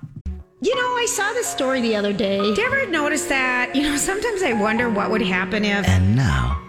You 0.62 0.75
know, 0.75 0.81
I 0.83 1.07
saw 1.09 1.33
this 1.33 1.47
story 1.47 1.81
the 1.81 1.97
other 1.97 2.12
day. 2.12 2.38
Did 2.38 2.59
you 2.59 2.64
ever 2.67 2.87
notice 2.90 3.25
that? 3.26 3.75
You 3.75 3.83
know, 3.83 3.97
sometimes 3.97 4.43
I 4.43 4.52
wonder 4.52 4.90
what 4.90 5.11
would 5.11 5.23
happen 5.23 5.64
if 5.64 5.88
And 5.88 6.14
now, 6.14 6.61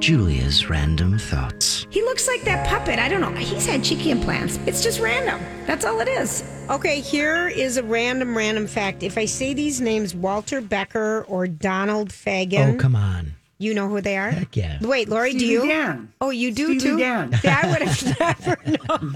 Julia's 0.00 0.68
random 0.68 1.16
thoughts. 1.18 1.86
He 1.90 2.02
looks 2.02 2.26
like 2.26 2.42
that 2.42 2.66
puppet. 2.66 2.98
I 2.98 3.08
don't 3.08 3.20
know. 3.20 3.30
He's 3.32 3.64
had 3.64 3.84
cheeky 3.84 4.10
implants. 4.10 4.58
It's 4.66 4.82
just 4.82 4.98
random. 4.98 5.40
That's 5.64 5.84
all 5.84 6.00
it 6.00 6.08
is. 6.08 6.42
Okay, 6.68 7.00
here 7.00 7.46
is 7.46 7.76
a 7.76 7.84
random, 7.84 8.36
random 8.36 8.66
fact. 8.66 9.04
If 9.04 9.16
I 9.16 9.26
say 9.26 9.54
these 9.54 9.80
names, 9.80 10.12
Walter 10.12 10.60
Becker 10.60 11.24
or 11.28 11.46
Donald 11.46 12.08
Fagen, 12.10 12.74
Oh, 12.74 12.76
come 12.78 12.96
on. 12.96 13.32
you 13.58 13.74
know 13.74 13.88
who 13.88 14.00
they 14.00 14.16
are? 14.18 14.30
Heck 14.32 14.56
yeah. 14.56 14.78
Wait, 14.80 15.08
Lori, 15.08 15.32
do 15.32 15.38
Steely 15.38 15.52
you? 15.52 15.66
Dan. 15.68 16.12
Oh, 16.20 16.30
you 16.30 16.50
do 16.50 16.78
Steely 16.78 16.80
too? 16.80 16.98
Dan. 16.98 17.32
See, 17.40 17.48
I 17.48 17.70
would 17.70 17.82
have 17.82 18.20
never 18.20 18.76
known. 18.88 19.14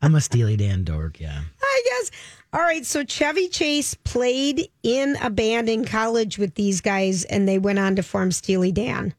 I'm 0.00 0.14
a 0.14 0.20
Steely 0.20 0.56
Dan 0.56 0.84
dork, 0.84 1.18
yeah. 1.18 1.40
I 1.60 1.82
guess. 1.90 2.10
All 2.52 2.60
right, 2.60 2.84
so 2.86 3.04
Chevy 3.04 3.48
Chase 3.48 3.92
played 3.94 4.68
in 4.82 5.16
a 5.20 5.28
band 5.28 5.68
in 5.68 5.84
college 5.84 6.38
with 6.38 6.54
these 6.54 6.80
guys, 6.80 7.24
and 7.24 7.46
they 7.46 7.58
went 7.58 7.78
on 7.78 7.96
to 7.96 8.02
form 8.02 8.32
Steely 8.32 8.72
Dan. 8.72 9.14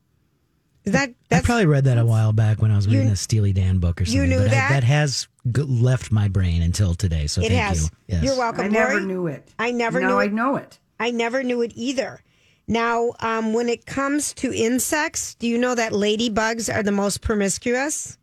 Is 0.86 0.94
that 0.94 1.14
I 1.30 1.42
probably 1.42 1.68
read 1.68 1.84
that 1.84 2.00
a 2.00 2.06
while 2.06 2.34
back 2.34 2.60
when 2.62 2.72
I 2.72 2.76
was 2.76 2.88
reading 2.88 3.10
a 3.10 3.16
Steely 3.16 3.54
Dan 3.54 3.78
book 3.78 4.02
or 4.02 4.06
something. 4.06 4.16
you 4.22 4.28
something. 4.28 4.40
knew 4.40 4.50
but 4.50 4.54
I- 4.58 4.60
that? 4.60 4.70
that 4.70 4.84
has 4.84 5.28
g- 5.52 5.62
left 5.62 6.12
my 6.12 6.28
brain 6.28 6.64
until 6.64 6.96
today. 6.96 7.28
So 7.28 7.42
it 7.42 7.50
thank 7.50 7.62
has? 7.62 7.84
you. 7.84 7.90
Yes. 8.08 8.24
You're 8.24 8.38
welcome. 8.38 8.66
I 8.66 8.68
never 8.70 8.94
Lori? 8.94 9.06
knew 9.06 9.28
it. 9.28 9.48
I 9.60 9.72
never 9.72 10.00
now 10.00 10.08
knew 10.08 10.16
I 10.16 10.24
it. 10.26 10.34
know 10.34 10.56
it. 10.56 10.80
I 11.00 11.12
never 11.12 11.44
knew 11.44 11.62
it 11.62 11.74
either. 11.76 12.22
Now, 12.68 13.12
um, 13.20 13.54
when 13.54 13.70
it 13.70 13.86
comes 13.86 14.34
to 14.36 14.54
insects, 14.54 15.36
do 15.36 15.48
you 15.48 15.58
know 15.60 15.76
that 15.76 15.92
ladybugs 15.92 16.74
are 16.74 16.82
the 16.84 16.92
most 16.92 17.22
promiscuous? 17.22 18.18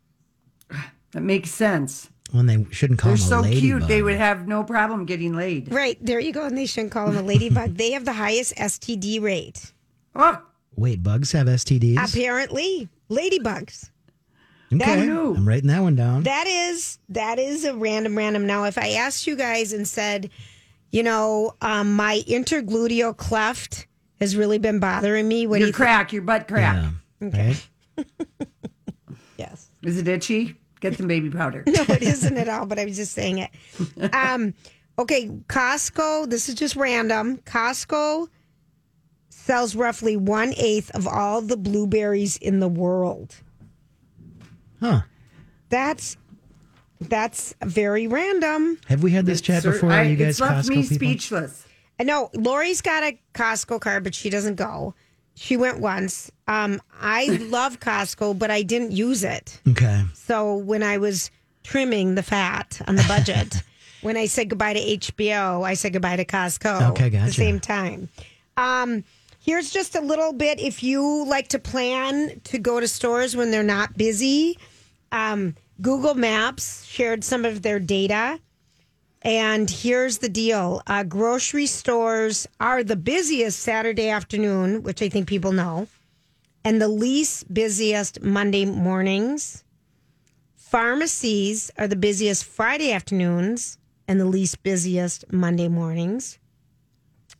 That 1.11 1.21
makes 1.23 1.49
sense. 1.51 2.09
When 2.31 2.45
they 2.45 2.65
shouldn't 2.71 2.99
call 2.99 3.11
them. 3.15 3.19
They're 3.19 3.41
them 3.41 3.45
a 3.51 3.53
so 3.55 3.59
cute. 3.59 3.87
They 3.87 4.01
would 4.01 4.17
have 4.17 4.47
no 4.47 4.63
problem 4.63 5.05
getting 5.05 5.33
laid. 5.35 5.71
Right 5.71 5.97
there, 6.01 6.19
you 6.19 6.33
go. 6.33 6.45
And 6.45 6.57
they 6.57 6.65
shouldn't 6.65 6.91
call 6.91 7.07
them 7.07 7.17
a 7.17 7.21
ladybug. 7.21 7.75
they 7.75 7.91
have 7.91 8.03
the 8.05 8.13
highest 8.13 8.55
STD 8.55 9.21
rate. 9.21 9.71
Oh, 10.15 10.41
Wait, 10.75 11.01
bugs 11.01 11.31
have 11.31 11.47
STDs? 11.47 11.97
Apparently, 12.13 12.87
ladybugs. 13.09 13.89
okay. 14.73 15.05
knew. 15.05 15.33
I'm 15.35 15.47
writing 15.47 15.69
that 15.69 15.81
one 15.81 15.95
down. 15.95 16.23
That 16.23 16.45
is 16.47 16.99
that 17.09 17.39
is 17.39 17.63
a 17.65 17.73
random 17.73 18.15
random. 18.17 18.45
Now, 18.45 18.65
if 18.65 18.77
I 18.77 18.89
asked 18.89 19.25
you 19.25 19.35
guys 19.35 19.73
and 19.73 19.87
said, 19.87 20.29
you 20.91 21.01
know, 21.03 21.55
um, 21.61 21.93
my 21.95 22.21
intergluteal 22.27 23.15
cleft 23.17 23.87
has 24.19 24.35
really 24.35 24.57
been 24.59 24.79
bothering 24.79 25.27
me. 25.27 25.47
What 25.47 25.55
do 25.55 25.59
your 25.61 25.67
you 25.67 25.73
think? 25.73 25.75
crack, 25.77 26.13
your 26.13 26.21
butt 26.23 26.47
crack. 26.47 26.75
yeah. 27.21 27.29
Right? 27.29 27.67
Yes. 29.37 29.69
Is 29.83 29.99
it 29.99 30.07
itchy? 30.07 30.55
Get 30.79 30.95
some 30.97 31.07
baby 31.07 31.29
powder. 31.29 31.63
No, 31.67 31.81
it 31.89 32.03
isn't 32.03 32.37
at 32.37 32.47
all, 32.49 32.65
but 32.65 32.77
I 32.79 32.85
was 32.85 32.95
just 32.95 33.13
saying 33.13 33.39
it. 33.39 33.51
Um, 34.13 34.53
okay, 34.99 35.27
Costco, 35.47 36.29
this 36.29 36.49
is 36.49 36.55
just 36.55 36.75
random. 36.75 37.37
Costco 37.39 38.27
sells 39.29 39.75
roughly 39.75 40.17
one 40.17 40.53
eighth 40.57 40.91
of 40.91 41.07
all 41.07 41.41
the 41.41 41.57
blueberries 41.57 42.37
in 42.37 42.59
the 42.59 42.67
world. 42.67 43.35
Huh. 44.79 45.01
That's 45.69 46.17
that's 46.99 47.55
very 47.63 48.07
random. 48.07 48.79
Have 48.87 49.03
we 49.03 49.11
had 49.11 49.25
this 49.25 49.41
chat 49.41 49.63
Sir, 49.63 49.71
before? 49.73 49.91
I- 49.91 49.99
Are 49.99 50.03
you 50.03 50.15
guys 50.15 50.29
it's 50.29 50.39
left 50.41 50.67
Costco 50.67 50.69
me 50.69 50.81
people? 50.83 50.95
speechless. 50.95 51.65
No, 52.03 52.29
Lori's 52.35 52.81
got 52.81 53.03
a 53.03 53.19
Costco 53.33 53.81
card, 53.81 54.03
but 54.03 54.13
she 54.13 54.29
doesn't 54.29 54.55
go. 54.55 54.93
She 55.37 55.55
went 55.55 55.79
once. 55.79 56.31
Um, 56.47 56.81
I 56.99 57.25
love 57.49 57.79
Costco, 57.79 58.37
but 58.39 58.49
I 58.49 58.63
didn't 58.63 58.91
use 58.91 59.23
it. 59.23 59.61
Okay. 59.67 60.03
So 60.13 60.55
when 60.55 60.81
I 60.81 60.97
was 60.97 61.29
trimming 61.63 62.15
the 62.15 62.23
fat 62.23 62.81
on 62.87 62.95
the 62.95 63.05
budget, 63.07 63.61
when 64.01 64.17
I 64.17 64.25
said 64.25 64.49
goodbye 64.49 64.73
to 64.73 64.79
HBO, 64.79 65.63
I 65.63 65.75
said 65.75 65.93
goodbye 65.93 66.15
to 66.15 66.25
Costco 66.25 66.89
Okay, 66.91 67.15
at 67.15 67.27
the 67.27 67.33
same 67.33 67.59
time. 67.59 68.09
Um, 68.57 69.03
here's 69.39 69.69
just 69.69 69.95
a 69.95 70.01
little 70.01 70.33
bit 70.33 70.59
if 70.59 70.81
you 70.81 71.25
like 71.25 71.49
to 71.49 71.59
plan 71.59 72.41
to 72.45 72.57
go 72.57 72.79
to 72.79 72.87
stores 72.87 73.35
when 73.35 73.51
they're 73.51 73.61
not 73.63 73.95
busy. 73.95 74.57
Um, 75.11 75.55
Google 75.81 76.15
Maps 76.15 76.83
shared 76.85 77.23
some 77.23 77.45
of 77.45 77.61
their 77.61 77.79
data. 77.79 78.39
And 79.21 79.69
here's 79.69 80.19
the 80.19 80.29
deal 80.29 80.81
uh, 80.87 81.03
grocery 81.03 81.65
stores 81.65 82.47
are 82.59 82.83
the 82.83 82.95
busiest 82.95 83.59
Saturday 83.59 84.09
afternoon, 84.09 84.83
which 84.83 85.01
I 85.01 85.09
think 85.09 85.27
people 85.27 85.51
know, 85.51 85.87
and 86.63 86.81
the 86.81 86.87
least 86.87 87.51
busiest 87.53 88.21
Monday 88.21 88.65
mornings. 88.65 89.63
Pharmacies 90.55 91.71
are 91.77 91.87
the 91.87 91.95
busiest 91.95 92.45
Friday 92.45 92.91
afternoons 92.91 93.77
and 94.07 94.19
the 94.19 94.25
least 94.25 94.63
busiest 94.63 95.31
Monday 95.31 95.67
mornings. 95.67 96.39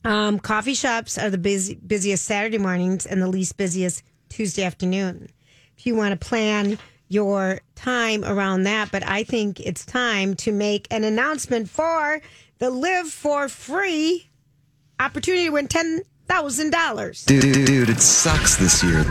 Um, 0.04 0.40
coffee 0.40 0.74
shops 0.74 1.18
are 1.18 1.30
the 1.30 1.38
busy, 1.38 1.76
busiest 1.76 2.26
Saturday 2.26 2.58
mornings 2.58 3.06
and 3.06 3.22
the 3.22 3.28
least 3.28 3.58
busiest 3.58 4.04
Tuesday 4.30 4.64
afternoon. 4.64 5.30
If 5.78 5.86
you 5.86 5.96
want 5.96 6.20
to 6.20 6.28
plan 6.28 6.78
your 7.10 7.62
time 7.76 8.24
around 8.26 8.64
that, 8.64 8.92
but 8.92 9.08
I 9.08 9.24
think 9.24 9.60
it's 9.60 9.86
time 9.86 10.36
to 10.38 10.52
make 10.52 10.88
an 10.92 11.04
announcement 11.04 11.70
for 11.70 12.22
the 12.60 12.70
Live 12.70 13.08
for 13.08 13.48
Free 13.48 14.30
opportunity 15.00 15.46
to 15.46 15.52
win 15.52 15.68
ten 15.68 16.02
thousand 16.28 16.72
dollars. 16.72 17.24
Dude, 17.26 17.42
dude, 17.42 17.68
dude, 17.68 17.90
it 17.90 18.02
sucks 18.02 18.58
this 18.58 18.84
year. 18.84 19.04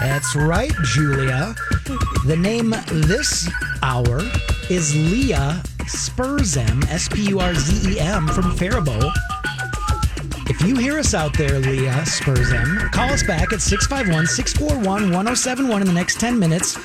That's 0.00 0.34
right, 0.34 0.72
Julia. 0.84 1.54
The 2.26 2.36
name 2.36 2.70
this 2.90 3.48
hour 3.82 4.20
is 4.68 4.94
Leah 4.94 5.62
Spurzem, 5.84 6.84
S 6.88 7.08
P 7.08 7.28
U 7.28 7.40
R 7.40 7.54
Z 7.54 7.94
E 7.94 8.00
M, 8.00 8.26
from 8.28 8.56
Faribault. 8.56 9.12
If 10.64 10.70
you 10.70 10.76
hear 10.76 10.98
us 10.98 11.12
out 11.12 11.36
there, 11.36 11.58
Leah 11.58 11.92
Spurzem, 12.06 12.90
call 12.90 13.12
us 13.12 13.22
back 13.22 13.52
at 13.52 13.60
651 13.60 14.26
641 14.26 15.12
1071 15.12 15.82
in 15.82 15.86
the 15.86 15.92
next 15.92 16.18
10 16.18 16.38
minutes. 16.38 16.78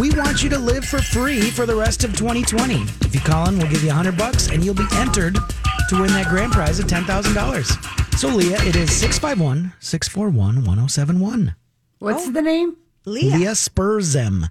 We 0.00 0.10
want 0.12 0.42
you 0.42 0.48
to 0.48 0.58
live 0.58 0.86
for 0.86 1.02
free 1.02 1.50
for 1.50 1.66
the 1.66 1.76
rest 1.76 2.04
of 2.04 2.16
2020. 2.16 2.76
If 3.04 3.14
you 3.14 3.20
call 3.20 3.46
in, 3.50 3.58
we'll 3.58 3.68
give 3.68 3.82
you 3.82 3.88
100 3.88 4.16
bucks 4.16 4.48
and 4.48 4.64
you'll 4.64 4.74
be 4.74 4.86
entered 4.94 5.34
to 5.34 6.00
win 6.00 6.06
that 6.12 6.28
grand 6.30 6.52
prize 6.52 6.78
of 6.78 6.86
$10,000. 6.86 8.18
So, 8.18 8.28
Leah, 8.28 8.62
it 8.62 8.76
is 8.76 8.90
651 8.96 9.74
641 9.78 10.64
1071. 10.64 11.54
What's 11.98 12.28
oh. 12.28 12.30
the 12.30 12.40
name? 12.40 12.78
Leah. 13.04 13.36
Leah 13.36 13.50
Spurzem. 13.50 14.48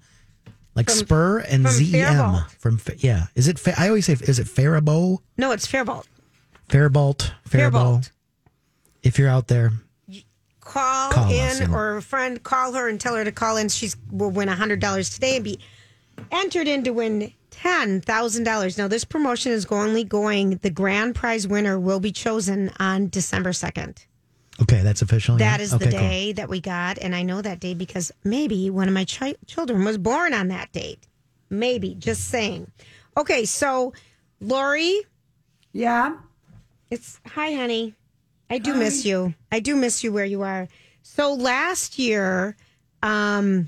Like 0.76 0.92
spur 0.92 1.40
and 1.40 1.64
from 1.64 1.72
Z 1.72 1.98
E 1.98 2.02
M 2.02 2.14
Faribault. 2.14 2.52
from 2.60 2.78
Fa- 2.78 2.98
yeah. 3.00 3.26
Is 3.34 3.48
it? 3.48 3.58
Fa- 3.58 3.74
I 3.76 3.88
always 3.88 4.06
say 4.06 4.14
is 4.14 4.38
it 4.38 4.48
Faribault, 4.48 5.24
No, 5.36 5.50
it's 5.52 5.66
Faribault. 5.66 6.06
Faribault, 6.70 7.34
Faribault. 7.44 8.06
Faribault. 8.06 8.12
If 9.08 9.18
you're 9.18 9.30
out 9.30 9.48
there, 9.48 9.72
call, 10.60 11.12
Call 11.12 11.32
in 11.32 11.40
us 11.48 11.60
and- 11.62 11.74
or 11.74 11.96
a 11.98 12.02
friend 12.02 12.44
call 12.44 12.74
her 12.74 12.90
and 12.90 13.00
tell 13.00 13.16
her 13.16 13.24
to 13.24 13.32
call 13.32 13.56
in. 13.58 13.70
She's 13.70 13.96
will 14.12 14.32
win 14.32 14.50
hundred 14.50 14.82
dollars 14.82 15.10
today 15.10 15.36
and 15.38 15.46
be 15.46 15.60
entered 16.32 16.68
in 16.68 16.84
to 16.84 16.92
win 16.92 17.32
ten 17.50 18.02
thousand 18.02 18.44
dollars. 18.44 18.78
Now 18.78 18.88
this 18.90 19.06
promotion 19.06 19.54
is 19.54 19.66
only 19.68 20.04
going. 20.04 20.58
The 20.62 20.70
grand 20.70 21.16
prize 21.16 21.48
winner 21.48 21.80
will 21.80 22.02
be 22.02 22.12
chosen 22.12 22.70
on 22.80 23.08
December 23.08 23.54
second. 23.54 24.06
okay, 24.62 24.82
that's 24.82 25.02
official. 25.02 25.40
yeah? 25.40 25.52
That 25.58 25.62
is 25.62 25.74
okay, 25.74 25.86
the 25.86 25.92
cool. 25.92 26.00
day 26.02 26.34
that 26.34 26.50
we 26.50 26.60
got, 26.60 26.98
and 26.98 27.16
I 27.16 27.24
know 27.24 27.42
that 27.42 27.60
day 27.62 27.74
because 27.74 28.12
maybe 28.26 28.70
one 28.70 28.88
of 28.90 28.94
my 28.94 29.06
chi- 29.06 29.36
children 29.46 29.86
was 29.86 29.98
born 29.98 30.34
on 30.34 30.50
that 30.50 30.72
date. 30.74 31.00
Maybe, 31.50 31.96
just 31.96 32.26
saying. 32.26 32.70
Okay, 33.16 33.46
so 33.46 33.94
Lori, 34.42 35.00
Yeah. 35.72 36.18
it's 36.90 37.20
hi, 37.26 37.54
honey. 37.54 37.94
I 38.50 38.58
do 38.60 38.74
miss 38.74 39.06
you. 39.06 39.34
I 39.52 39.60
do 39.60 39.76
miss 39.76 40.04
you 40.04 40.12
where 40.12 40.26
you 40.26 40.44
are. 40.44 40.68
So 41.04 41.34
last 41.34 42.00
year, 42.00 42.56
um, 43.04 43.68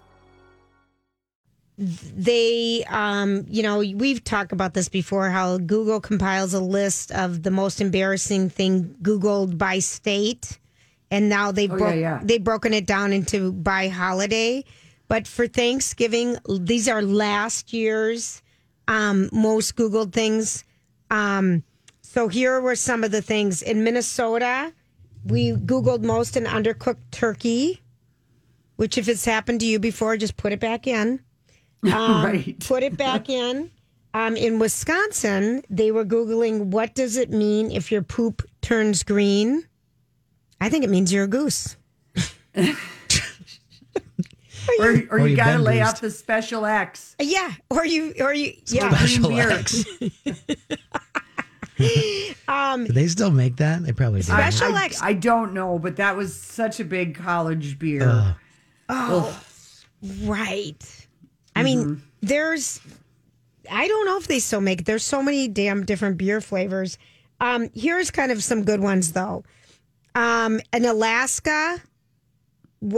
They, 1.81 2.85
um, 2.89 3.45
you 3.49 3.63
know, 3.63 3.79
we've 3.79 4.23
talked 4.23 4.51
about 4.51 4.73
this 4.75 4.87
before. 4.87 5.29
How 5.29 5.57
Google 5.57 5.99
compiles 5.99 6.53
a 6.53 6.59
list 6.59 7.11
of 7.11 7.41
the 7.41 7.49
most 7.49 7.81
embarrassing 7.81 8.49
thing 8.51 8.95
Googled 9.01 9.57
by 9.57 9.79
state, 9.79 10.59
and 11.09 11.27
now 11.27 11.51
they 11.51 11.65
Oh, 11.65 11.77
broke 11.77 11.95
yeah, 11.95 11.99
yeah. 11.99 12.19
they've 12.23 12.43
broken 12.43 12.73
it 12.73 12.85
down 12.85 13.13
into 13.13 13.51
by 13.51 13.87
holiday. 13.87 14.63
But 15.07 15.27
for 15.27 15.47
Thanksgiving, 15.47 16.37
these 16.47 16.87
are 16.87 17.01
last 17.01 17.73
year's 17.73 18.41
um, 18.87 19.29
most 19.33 19.75
Googled 19.75 20.13
things. 20.13 20.63
Um, 21.09 21.63
so 22.01 22.27
here 22.27 22.61
were 22.61 22.75
some 22.75 23.03
of 23.03 23.11
the 23.11 23.21
things 23.21 23.61
in 23.61 23.83
Minnesota. 23.83 24.71
We 25.25 25.53
Googled 25.53 26.03
most 26.03 26.35
an 26.35 26.45
undercooked 26.45 27.09
turkey, 27.11 27.81
which 28.75 28.97
if 28.97 29.07
it's 29.09 29.25
happened 29.25 29.59
to 29.61 29.65
you 29.65 29.79
before, 29.79 30.15
just 30.17 30.37
put 30.37 30.53
it 30.53 30.59
back 30.59 30.85
in. 30.87 31.19
Um, 31.91 32.23
Right. 32.25 32.59
Put 32.59 32.83
it 32.83 32.95
back 32.95 33.27
in. 33.27 33.71
Um, 34.13 34.35
in 34.35 34.59
Wisconsin, 34.59 35.63
they 35.69 35.91
were 35.91 36.05
Googling 36.05 36.65
what 36.65 36.93
does 36.93 37.17
it 37.17 37.31
mean 37.31 37.71
if 37.71 37.91
your 37.91 38.01
poop 38.03 38.47
turns 38.61 39.03
green? 39.03 39.63
I 40.59 40.69
think 40.69 40.83
it 40.83 40.89
means 40.89 41.11
you're 41.11 41.23
a 41.23 41.27
goose. 41.27 41.75
Or, 44.79 44.89
or, 44.89 45.03
Or 45.09 45.19
you 45.19 45.29
you've 45.29 45.37
got 45.37 45.53
to 45.53 45.59
lay 45.59 45.79
bruised. 45.79 45.95
off 45.95 46.01
the 46.01 46.11
special 46.11 46.65
X. 46.67 47.15
Yeah. 47.19 47.51
Or 47.71 47.83
you, 47.83 48.13
or 48.19 48.31
you, 48.31 48.53
yeah. 48.67 48.89
Green 48.89 48.95
Special 48.95 49.29
beer. 49.29 49.49
X. 49.49 49.83
Do 52.85 52.93
they 52.93 53.07
still 53.07 53.31
make 53.31 53.55
that? 53.57 53.83
They 53.83 53.91
probably 53.91 54.19
do. 54.19 54.25
Special 54.25 54.75
I, 54.75 54.85
X. 54.85 55.01
I 55.01 55.13
don't 55.13 55.53
know, 55.53 55.79
but 55.79 55.95
that 55.95 56.15
was 56.15 56.39
such 56.39 56.79
a 56.79 56.85
big 56.85 57.15
college 57.15 57.79
beer. 57.79 58.35
Oh 58.87 59.43
right. 60.23 61.00
I 61.55 61.63
mean, 61.63 62.01
there's, 62.21 62.79
I 63.69 63.87
don't 63.87 64.05
know 64.05 64.17
if 64.17 64.27
they 64.27 64.39
still 64.39 64.61
make. 64.61 64.85
There's 64.85 65.03
so 65.03 65.21
many 65.21 65.47
damn 65.47 65.85
different 65.85 66.17
beer 66.17 66.41
flavors. 66.41 66.97
Um, 67.39 67.69
here's 67.73 68.11
kind 68.11 68.31
of 68.31 68.43
some 68.43 68.63
good 68.63 68.79
ones 68.79 69.11
though. 69.13 69.43
Um, 70.15 70.59
in 70.73 70.85
Alaska, 70.85 71.77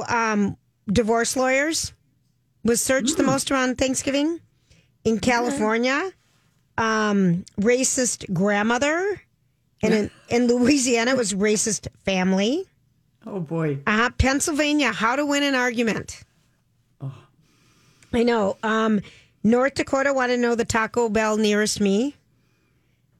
um, 0.07 0.57
divorce 0.87 1.35
lawyers 1.35 1.93
was 2.63 2.81
searched 2.81 3.17
the 3.17 3.23
most 3.23 3.51
around 3.51 3.77
Thanksgiving. 3.77 4.39
In 5.03 5.19
California, 5.19 6.11
um, 6.77 7.43
racist 7.59 8.31
grandmother. 8.33 9.21
And 9.81 9.93
in, 9.93 10.11
in 10.29 10.47
Louisiana, 10.47 11.11
it 11.11 11.17
was 11.17 11.33
racist 11.33 11.87
family. 12.05 12.65
Oh 13.25 13.39
boy. 13.39 13.79
Uh, 13.85 14.09
Pennsylvania, 14.17 14.91
how 14.91 15.15
to 15.15 15.25
win 15.25 15.43
an 15.43 15.55
argument. 15.55 16.23
I 18.13 18.23
know. 18.23 18.57
Um, 18.63 19.01
North 19.43 19.73
Dakota 19.73 20.13
want 20.13 20.31
to 20.31 20.37
know 20.37 20.55
the 20.55 20.65
Taco 20.65 21.09
Bell 21.09 21.37
nearest 21.37 21.81
me. 21.81 22.15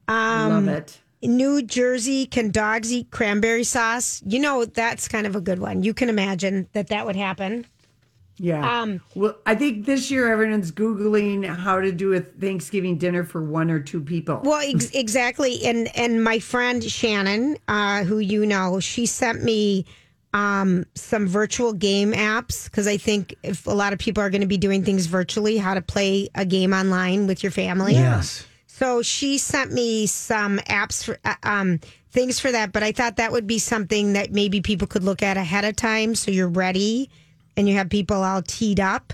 Um, 0.08 0.66
Love 0.66 0.68
it. 0.68 1.00
New 1.22 1.62
Jersey, 1.62 2.26
can 2.26 2.50
dogs 2.50 2.92
eat 2.92 3.10
cranberry 3.10 3.64
sauce? 3.64 4.22
You 4.26 4.40
know, 4.40 4.64
that's 4.64 5.08
kind 5.08 5.26
of 5.26 5.34
a 5.34 5.40
good 5.40 5.58
one. 5.58 5.82
You 5.82 5.94
can 5.94 6.08
imagine 6.08 6.68
that 6.72 6.88
that 6.88 7.06
would 7.06 7.16
happen. 7.16 7.66
Yeah. 8.36 8.80
Um, 8.82 9.00
well, 9.14 9.36
I 9.46 9.54
think 9.54 9.86
this 9.86 10.10
year 10.10 10.30
everyone's 10.30 10.72
Googling 10.72 11.46
how 11.46 11.80
to 11.80 11.92
do 11.92 12.12
a 12.14 12.20
Thanksgiving 12.20 12.98
dinner 12.98 13.24
for 13.24 13.42
one 13.42 13.70
or 13.70 13.78
two 13.78 14.00
people. 14.00 14.40
Well, 14.42 14.60
ex- 14.60 14.90
exactly. 14.90 15.64
And 15.64 15.88
and 15.96 16.22
my 16.22 16.40
friend 16.40 16.82
Shannon, 16.82 17.56
uh, 17.68 18.02
who 18.04 18.18
you 18.18 18.44
know, 18.44 18.80
she 18.80 19.06
sent 19.06 19.44
me 19.44 19.86
um, 20.34 20.84
some 20.96 21.28
virtual 21.28 21.72
game 21.72 22.12
apps 22.12 22.64
because 22.64 22.88
I 22.88 22.96
think 22.96 23.36
if 23.44 23.66
a 23.66 23.70
lot 23.70 23.92
of 23.92 24.00
people 24.00 24.22
are 24.22 24.30
going 24.30 24.40
to 24.40 24.48
be 24.48 24.58
doing 24.58 24.84
things 24.84 25.06
virtually, 25.06 25.56
how 25.56 25.74
to 25.74 25.80
play 25.80 26.28
a 26.34 26.44
game 26.44 26.74
online 26.74 27.28
with 27.28 27.42
your 27.44 27.52
family. 27.52 27.94
Yes. 27.94 28.44
So 28.66 29.00
she 29.00 29.38
sent 29.38 29.72
me 29.72 30.06
some 30.06 30.58
apps 30.58 31.04
for 31.04 31.18
uh, 31.24 31.36
um, 31.44 31.78
things 32.10 32.40
for 32.40 32.50
that, 32.50 32.72
but 32.72 32.82
I 32.82 32.90
thought 32.90 33.16
that 33.16 33.30
would 33.30 33.46
be 33.46 33.60
something 33.60 34.14
that 34.14 34.32
maybe 34.32 34.60
people 34.60 34.88
could 34.88 35.04
look 35.04 35.22
at 35.22 35.36
ahead 35.36 35.64
of 35.64 35.76
time, 35.76 36.16
so 36.16 36.32
you're 36.32 36.48
ready 36.48 37.08
and 37.56 37.68
you 37.68 37.76
have 37.76 37.88
people 37.88 38.24
all 38.24 38.42
teed 38.42 38.80
up. 38.80 39.12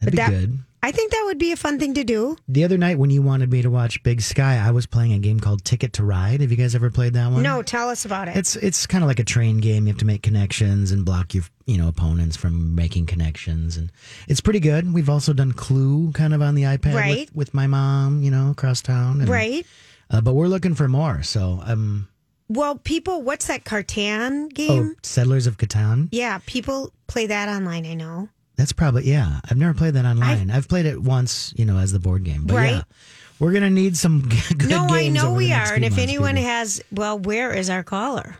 That'd 0.00 0.12
be 0.12 0.16
that, 0.18 0.30
good. 0.30 0.58
I 0.84 0.90
think 0.90 1.12
that 1.12 1.22
would 1.26 1.38
be 1.38 1.52
a 1.52 1.56
fun 1.56 1.78
thing 1.78 1.94
to 1.94 2.02
do. 2.02 2.36
The 2.48 2.64
other 2.64 2.76
night 2.76 2.98
when 2.98 3.10
you 3.10 3.22
wanted 3.22 3.52
me 3.52 3.62
to 3.62 3.70
watch 3.70 4.02
Big 4.02 4.20
Sky, 4.20 4.56
I 4.58 4.72
was 4.72 4.84
playing 4.84 5.12
a 5.12 5.18
game 5.20 5.38
called 5.38 5.64
Ticket 5.64 5.92
to 5.94 6.04
Ride. 6.04 6.40
Have 6.40 6.50
you 6.50 6.56
guys 6.56 6.74
ever 6.74 6.90
played 6.90 7.12
that 7.14 7.30
one? 7.30 7.42
No, 7.44 7.62
tell 7.62 7.88
us 7.88 8.04
about 8.04 8.26
it. 8.26 8.36
It's 8.36 8.56
it's 8.56 8.86
kind 8.88 9.04
of 9.04 9.08
like 9.08 9.20
a 9.20 9.24
train 9.24 9.58
game. 9.58 9.86
You 9.86 9.92
have 9.92 9.98
to 10.00 10.04
make 10.04 10.22
connections 10.22 10.90
and 10.90 11.04
block 11.04 11.34
your 11.34 11.44
you 11.66 11.78
know 11.78 11.86
opponents 11.86 12.36
from 12.36 12.74
making 12.74 13.06
connections, 13.06 13.76
and 13.76 13.92
it's 14.26 14.40
pretty 14.40 14.58
good. 14.58 14.92
We've 14.92 15.08
also 15.08 15.32
done 15.32 15.52
Clue 15.52 16.10
kind 16.12 16.34
of 16.34 16.42
on 16.42 16.56
the 16.56 16.62
iPad 16.64 16.94
Right. 16.94 17.18
with, 17.30 17.36
with 17.36 17.54
my 17.54 17.68
mom, 17.68 18.22
you 18.24 18.32
know, 18.32 18.50
across 18.50 18.82
town. 18.82 19.20
and- 19.20 19.28
right. 19.28 19.64
Uh, 20.10 20.20
but 20.20 20.34
we're 20.34 20.48
looking 20.48 20.74
for 20.74 20.88
more. 20.88 21.22
So 21.22 21.62
um, 21.64 22.08
Well, 22.48 22.74
people, 22.76 23.22
what's 23.22 23.46
that 23.46 23.64
Cartan 23.64 24.48
game? 24.48 24.70
oh, 24.70 24.74
game? 24.82 24.96
Settlers 25.04 25.46
of 25.46 25.56
Catan. 25.58 26.08
Yeah, 26.10 26.40
people 26.44 26.92
play 27.06 27.26
that 27.28 27.48
online. 27.48 27.86
I 27.86 27.94
know. 27.94 28.28
That's 28.56 28.72
probably 28.72 29.04
yeah. 29.08 29.40
I've 29.50 29.56
never 29.56 29.74
played 29.74 29.94
that 29.94 30.04
online. 30.04 30.50
I've, 30.50 30.68
played 30.68 30.86
it 30.86 31.00
once, 31.02 31.52
you 31.56 31.64
know, 31.64 31.78
as 31.78 31.92
the 31.92 31.98
board 31.98 32.24
game. 32.24 32.44
But 32.44 32.54
Right. 32.54 32.70
yeah, 32.74 32.82
we're 33.38 33.52
gonna 33.52 33.70
need 33.70 33.96
some 33.96 34.28
good 34.56 34.68
no, 34.68 34.86
I 34.90 35.08
know 35.08 35.28
over 35.28 35.36
we 35.38 35.52
are. 35.52 35.72
And 35.72 35.78
few 35.82 35.86
if 35.86 35.92
months, 35.92 35.98
anyone 36.02 36.34
people. 36.36 36.48
has, 36.50 36.82
well, 36.92 37.18
where 37.18 37.52
is 37.52 37.70
our 37.70 37.82
caller 37.82 38.36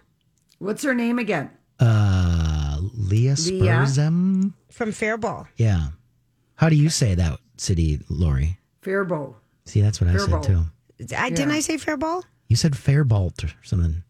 What's 0.59 0.83
her 0.85 0.95
name 0.95 1.19
again? 1.19 1.51
uh, 1.81 2.79
Leah 2.95 3.33
Spurzem. 3.35 4.53
from 4.71 4.91
Fairball? 4.91 5.49
Yeah. 5.57 5.89
How 6.57 6.69
do 6.69 6.77
you 6.77 6.89
say 6.91 7.15
that 7.17 7.41
city, 7.57 8.01
Lori? 8.09 8.59
Faribault. 8.83 9.35
See, 9.65 9.81
that's 9.81 10.01
what 10.01 10.11
I 10.11 10.17
said 10.19 10.43
too. 10.43 10.63
I, 11.17 11.31
Didn't 11.31 11.51
I 11.53 11.61
say 11.61 11.77
Fairball? 11.79 12.23
You 12.49 12.57
said 12.57 12.73
Fairbalt 12.73 13.43
or 13.45 13.53
something. 13.63 14.03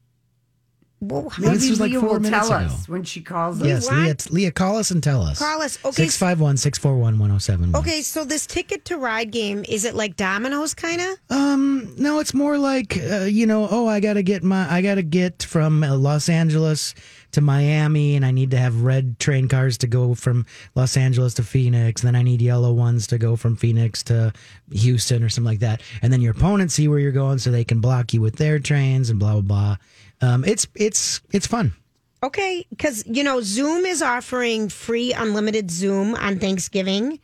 Well, 1.05 1.31
how- 1.31 1.43
Maybe 1.43 1.57
This 1.57 1.71
was 1.71 1.81
like 1.81 1.91
Leah 1.91 2.01
four 2.01 2.09
will 2.11 2.21
minutes 2.21 2.49
tell 2.49 2.59
ago. 2.59 2.67
us 2.73 2.89
when 2.89 3.03
she 3.03 3.21
calls 3.23 3.61
us. 3.61 3.67
yes. 3.67 3.91
Leah, 3.91 4.17
Leah, 4.31 4.53
call 4.53 4.77
us 4.79 4.93
and 4.93 5.03
tell 5.03 5.21
us. 5.23 5.39
Call 5.41 5.61
us. 5.61 5.77
Okay, 5.85 6.03
Six 6.05 6.17
five 6.17 6.41
one 6.41 6.57
six 6.57 6.79
four 6.79 6.97
one 6.97 7.19
one 7.19 7.31
zero 7.31 7.39
seven. 7.39 7.75
Okay, 7.75 8.03
so 8.03 8.25
this 8.25 8.47
ticket 8.47 8.85
to 8.85 8.97
ride 8.99 9.33
game 9.33 9.65
is 9.69 9.85
it 9.85 9.97
like 9.97 10.15
dominoes 10.17 10.75
kind 10.75 11.01
of? 11.01 11.19
Um, 11.37 11.95
no, 11.99 12.21
it's 12.21 12.35
more 12.35 12.57
like 12.57 12.97
uh, 12.97 13.25
you 13.25 13.47
know. 13.47 13.67
Oh, 13.69 13.89
I 13.89 13.99
gotta 13.99 14.23
get 14.23 14.45
my. 14.45 14.71
I 14.73 14.81
gotta 14.81 15.03
get 15.03 15.43
from 15.43 15.83
uh, 15.83 15.97
Los 15.97 16.29
Angeles 16.29 16.95
to 17.33 17.41
Miami, 17.41 18.15
and 18.15 18.25
I 18.27 18.31
need 18.31 18.51
to 18.53 18.59
have 18.59 18.83
red 18.83 19.19
train 19.19 19.49
cars 19.49 19.79
to 19.79 19.87
go 19.89 20.15
from 20.15 20.45
Los 20.77 20.97
Angeles 20.97 21.35
to 21.35 21.43
Phoenix. 21.43 22.03
Then 22.03 22.15
I 22.15 22.23
need 22.23 22.41
yellow 22.43 22.73
ones 22.73 23.07
to 23.09 23.19
go 23.19 23.35
from 23.37 23.57
Phoenix 23.57 24.03
to 24.05 24.33
Houston 24.71 25.23
or 25.25 25.29
something 25.31 25.51
like 25.51 25.61
that. 25.61 25.81
And 26.03 26.13
then 26.13 26.21
your 26.21 26.33
opponents 26.33 26.75
see 26.75 26.87
where 26.89 26.99
you're 27.01 27.11
going, 27.11 27.39
so 27.39 27.51
they 27.51 27.65
can 27.65 27.81
block 27.81 28.13
you 28.15 28.21
with 28.21 28.37
their 28.37 28.59
trains 28.61 29.11
and 29.11 29.19
blah 29.19 29.33
blah 29.33 29.41
blah. 29.41 29.77
Um, 30.23 30.45
it's 30.45 30.67
it's 30.75 31.21
it's 31.33 31.47
fun. 31.47 31.75
Okay, 32.23 32.65
because 32.71 33.05
you 33.07 33.25
know 33.25 33.41
Zoom 33.41 33.85
is 33.85 34.01
offering 34.01 34.69
free 34.69 35.13
unlimited 35.13 35.71
Zoom 35.71 36.15
on 36.15 36.39
Thanksgiving, 36.39 37.19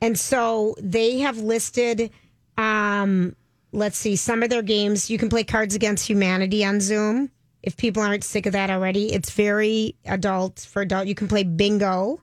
and 0.00 0.18
so 0.18 0.74
they 0.80 1.20
have 1.20 1.38
listed. 1.38 2.10
Um, 2.58 3.36
let's 3.72 3.96
see, 3.96 4.16
some 4.16 4.42
of 4.42 4.50
their 4.50 4.62
games. 4.62 5.08
You 5.08 5.18
can 5.18 5.28
play 5.28 5.44
Cards 5.44 5.74
Against 5.74 6.08
Humanity 6.08 6.64
on 6.64 6.80
Zoom. 6.80 7.30
If 7.62 7.76
people 7.76 8.02
aren't 8.02 8.24
sick 8.24 8.46
of 8.46 8.52
that 8.52 8.68
already, 8.70 9.12
it's 9.12 9.30
very 9.30 9.94
adult 10.04 10.60
for 10.70 10.82
adult. 10.82 11.06
You 11.06 11.14
can 11.14 11.28
play 11.28 11.44
bingo 11.44 12.20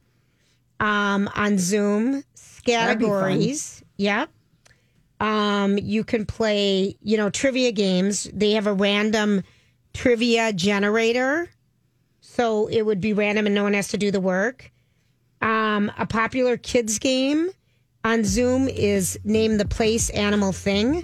um, 0.80 1.30
on 1.36 1.58
Zoom, 1.58 2.24
That'd 2.66 3.00
be 3.00 3.06
fun. 3.06 3.12
categories. 3.12 3.84
Yep. 3.98 4.30
Um, 5.20 5.78
you 5.78 6.04
can 6.04 6.26
play, 6.26 6.96
you 7.02 7.18
know, 7.18 7.30
trivia 7.30 7.72
games. 7.72 8.30
They 8.34 8.52
have 8.52 8.68
a 8.68 8.74
random 8.74 9.44
trivia 9.94 10.54
generator. 10.54 11.50
So 12.22 12.68
it 12.68 12.84
would 12.84 13.02
be 13.02 13.14
random 13.14 13.46
and 13.46 13.56
no 13.56 13.64
one 13.64 13.74
has 13.74 13.90
to 13.90 13.98
do 13.98 14.12
the 14.12 14.22
work. 14.22 14.72
Um, 15.42 15.92
a 15.98 16.06
popular 16.06 16.58
kids 16.58 17.00
game 17.00 17.50
on 18.04 18.24
Zoom 18.24 18.68
is 18.68 19.20
Name 19.24 19.58
the 19.58 19.66
Place 19.66 20.10
Animal 20.12 20.52
Thing. 20.52 21.04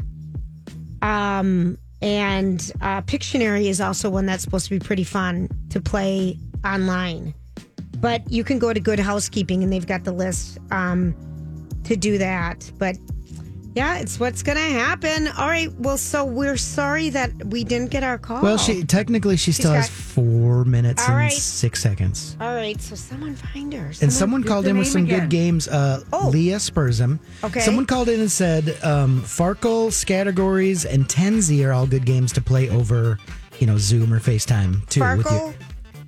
Um, 1.01 1.77
and 2.01 2.71
uh, 2.81 3.01
Pictionary 3.01 3.65
is 3.65 3.81
also 3.81 4.09
one 4.09 4.25
that's 4.25 4.43
supposed 4.43 4.65
to 4.65 4.71
be 4.71 4.79
pretty 4.79 5.03
fun 5.03 5.49
to 5.69 5.81
play 5.81 6.37
online. 6.63 7.33
But 7.99 8.29
you 8.31 8.43
can 8.43 8.59
go 8.59 8.73
to 8.73 8.79
Good 8.79 8.99
Housekeeping 8.99 9.63
and 9.63 9.73
they've 9.73 9.87
got 9.87 10.03
the 10.03 10.11
list 10.11 10.59
um, 10.69 11.15
to 11.83 11.95
do 11.95 12.17
that. 12.19 12.71
But 12.77 12.97
yeah, 13.77 13.99
it's 13.99 14.19
what's 14.19 14.41
going 14.43 14.57
to 14.57 14.61
happen. 14.63 15.27
All 15.27 15.47
right. 15.47 15.71
Well, 15.73 15.97
so 15.97 16.25
we're 16.25 16.57
sorry 16.57 17.09
that 17.11 17.31
we 17.45 17.63
didn't 17.63 17.91
get 17.91 18.03
our 18.03 18.17
call. 18.17 18.41
Well, 18.41 18.57
she 18.57 18.83
technically 18.83 19.37
she 19.37 19.51
still 19.51 19.71
She's 19.73 19.87
has 19.87 19.89
got- 19.89 19.93
four 19.95 20.65
minutes 20.65 21.03
All 21.03 21.09
and 21.09 21.17
right. 21.17 21.31
six 21.31 21.81
seconds. 21.81 22.35
All 22.41 22.53
right. 22.55 22.81
So 22.81 22.95
someone 22.95 23.35
find 23.35 23.71
her. 23.73 23.91
And 24.01 24.11
someone 24.11 24.43
called 24.43 24.65
in 24.67 24.77
with 24.77 24.87
some 24.87 25.05
good 25.05 25.29
games. 25.29 25.67
Uh, 25.67 26.01
Leah 26.25 26.57
Spurzem. 26.57 27.19
Okay. 27.43 27.59
Someone 27.59 27.85
called 27.85 28.09
in 28.09 28.19
and 28.19 28.31
said 28.31 28.69
um, 28.83 29.21
Farkle, 29.21 29.89
Scattergories, 29.89 30.85
and 30.91 31.05
Tenzi 31.07 31.65
are 31.65 31.71
all 31.71 31.85
good 31.87 32.05
games 32.05 32.33
to 32.33 32.41
play 32.41 32.69
over, 32.69 33.19
you 33.59 33.67
know, 33.67 33.77
Zoom 33.77 34.11
or 34.11 34.19
FaceTime 34.19 34.87
too. 34.89 35.01
with 35.01 35.25
Farkle? 35.25 35.31
your- 35.51 35.53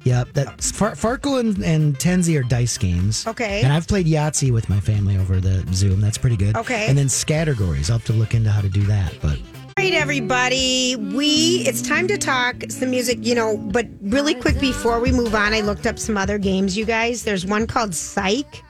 Yep, 0.04 0.34
that 0.34 0.62
Far, 0.64 0.92
Farkle 0.92 1.40
and, 1.40 1.64
and 1.64 1.98
Tenzi 1.98 2.40
are 2.40 2.44
dice 2.44 2.78
games. 2.78 3.28
Okay. 3.28 3.62
And 3.62 3.74
I've 3.74 3.88
played 3.88 4.08
Yahtzee 4.08 4.52
with 4.52 4.70
my 4.70 4.80
family 4.80 5.18
over 5.18 5.40
the 5.40 5.66
Zoom. 5.74 6.00
That's 6.00 6.18
pretty 6.18 6.38
good. 6.38 6.56
Okay. 6.56 6.88
And 6.88 6.98
then 6.98 7.08
Scattergories. 7.08 7.90
I'll 7.90 7.98
have 7.98 8.06
to 8.06 8.14
look 8.14 8.34
into 8.34 8.50
how 8.50 8.62
to 8.62 8.70
do 8.70 8.82
that. 8.84 9.14
But 9.22 9.38
All 9.38 9.74
right, 9.78 9.94
everybody. 9.94 10.96
We 10.96 11.64
it's 11.68 11.82
time 11.82 12.08
to 12.08 12.18
talk 12.18 12.64
some 12.70 12.92
music, 12.92 13.20
you 13.22 13.36
know, 13.36 13.58
but 13.58 13.88
really 14.02 14.36
quick 14.36 14.60
before 14.60 15.00
we 15.00 15.12
move 15.12 15.36
on, 15.36 15.54
I 15.54 15.62
looked 15.62 15.86
up 15.86 16.00
some 16.00 16.18
other 16.18 16.38
games, 16.38 16.78
you 16.78 16.86
guys. 16.86 17.24
There's 17.24 17.46
one 17.46 17.68
called 17.68 17.94
Psych 17.94 18.64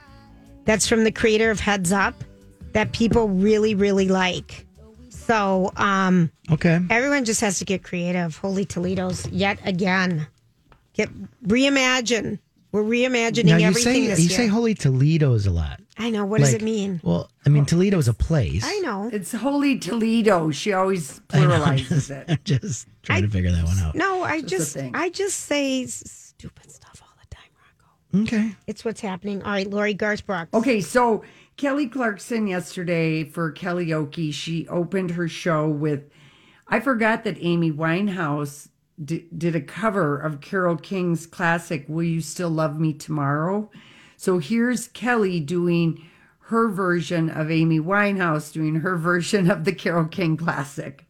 that's 0.64 0.86
from 0.88 1.04
the 1.04 1.12
creator 1.12 1.50
of 1.50 1.60
Heads 1.60 1.92
Up 1.92 2.14
that 2.72 2.92
people 2.92 3.28
really, 3.28 3.74
really 3.74 4.08
like. 4.08 4.66
So 5.10 5.70
um 5.76 6.32
okay. 6.50 6.80
everyone 6.90 7.24
just 7.24 7.40
has 7.40 7.60
to 7.60 7.64
get 7.64 7.84
creative. 7.84 8.36
Holy 8.36 8.64
Toledo's 8.64 9.28
yet 9.28 9.58
again. 9.64 10.26
Get 10.94 11.08
reimagine. 11.46 12.38
We're 12.72 12.84
reimagining 12.84 13.46
now 13.46 13.56
you 13.56 13.66
everything 13.66 13.94
say 13.94 14.06
this 14.06 14.20
you 14.20 14.28
year. 14.28 14.36
say 14.36 14.46
Holy 14.46 14.74
Toledo's 14.74 15.46
a 15.46 15.50
lot. 15.50 15.80
I 15.98 16.10
know. 16.10 16.24
What 16.24 16.38
does 16.38 16.54
it 16.54 16.62
mean? 16.62 17.00
Well, 17.02 17.28
I 17.44 17.48
mean 17.48 17.66
Toledo's 17.66 18.06
a 18.06 18.14
place. 18.14 18.62
I 18.64 18.78
know. 18.78 19.10
It's 19.12 19.32
Holy 19.32 19.78
Toledo. 19.78 20.50
She 20.52 20.72
always 20.72 21.20
I 21.32 21.38
I'm 21.38 21.50
pluralizes 21.50 21.88
just, 21.88 22.10
it. 22.10 22.24
I'm 22.28 22.38
just 22.44 22.88
trying 23.02 23.22
to 23.22 23.28
figure 23.28 23.50
that 23.50 23.64
one 23.64 23.78
out. 23.78 23.94
No, 23.96 24.22
I 24.22 24.40
Just 24.40 24.74
just. 24.74 24.94
I 24.94 25.10
just 25.10 25.36
say 25.40 25.84
stupid 25.86 26.70
stuff 26.70 27.02
all 27.02 27.12
the 27.20 27.34
time, 27.34 27.50
Rocco. 28.14 28.22
Okay. 28.24 28.56
It's 28.66 28.84
what's 28.84 29.00
happening. 29.00 29.42
All 29.42 29.50
right, 29.50 29.68
Lori 29.68 29.94
Garth 29.94 30.22
Okay, 30.54 30.80
so 30.80 31.24
Kelly 31.56 31.88
Clarkson 31.88 32.46
yesterday 32.46 33.24
for 33.24 33.50
Kelly 33.50 33.86
Kellyoke, 33.86 34.32
she 34.32 34.66
opened 34.68 35.10
her 35.12 35.28
show 35.28 35.68
with. 35.68 36.04
I 36.72 36.78
forgot 36.78 37.24
that 37.24 37.36
Amy 37.40 37.72
Winehouse 37.72 38.69
d- 39.02 39.26
did 39.36 39.54
a 39.56 39.60
cover 39.60 40.18
of 40.18 40.40
Carole 40.40 40.76
King's 40.76 41.26
classic 41.26 41.84
"Will 41.88 42.04
You 42.04 42.20
Still 42.20 42.50
Love 42.50 42.78
Me 42.78 42.92
Tomorrow." 42.92 43.70
So 44.16 44.38
here's 44.38 44.88
Kelly 44.88 45.40
doing 45.40 46.04
her 46.50 46.68
version 46.68 47.30
of 47.30 47.50
Amy 47.50 47.80
Winehouse 47.80 48.52
doing 48.52 48.76
her 48.76 48.96
version 48.96 49.50
of 49.50 49.64
the 49.64 49.72
Carole 49.72 50.06
King 50.06 50.36
classic. 50.36 51.06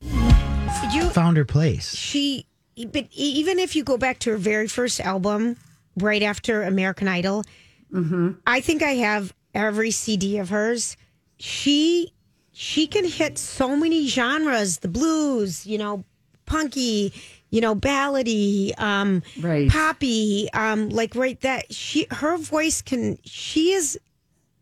You 0.00 1.08
Found 1.10 1.36
her 1.36 1.44
place. 1.44 1.94
she 1.94 2.46
but 2.90 3.06
even 3.12 3.58
if 3.58 3.76
you 3.76 3.84
go 3.84 3.96
back 3.96 4.18
to 4.20 4.30
her 4.30 4.36
very 4.36 4.66
first 4.66 5.00
album 5.00 5.56
right 5.96 6.22
after 6.22 6.62
American 6.62 7.06
Idol, 7.08 7.44
mm-hmm. 7.92 8.32
I 8.46 8.60
think 8.60 8.82
I 8.82 8.94
have 8.94 9.32
every 9.54 9.90
CD 9.90 10.38
of 10.38 10.50
hers. 10.50 10.96
She 11.38 12.12
she 12.52 12.86
can 12.86 13.04
hit 13.04 13.38
so 13.38 13.76
many 13.76 14.06
genres, 14.06 14.78
the 14.78 14.88
blues, 14.88 15.66
you 15.66 15.78
know, 15.78 16.04
punky, 16.46 17.12
you 17.50 17.60
know, 17.60 17.74
ballady, 17.74 18.78
um 18.80 19.22
Right. 19.40 19.70
poppy, 19.70 20.48
um 20.52 20.88
like 20.90 21.14
right 21.14 21.40
that 21.42 21.72
she 21.72 22.06
her 22.10 22.36
voice 22.36 22.82
can 22.82 23.18
she 23.24 23.72
is 23.72 23.98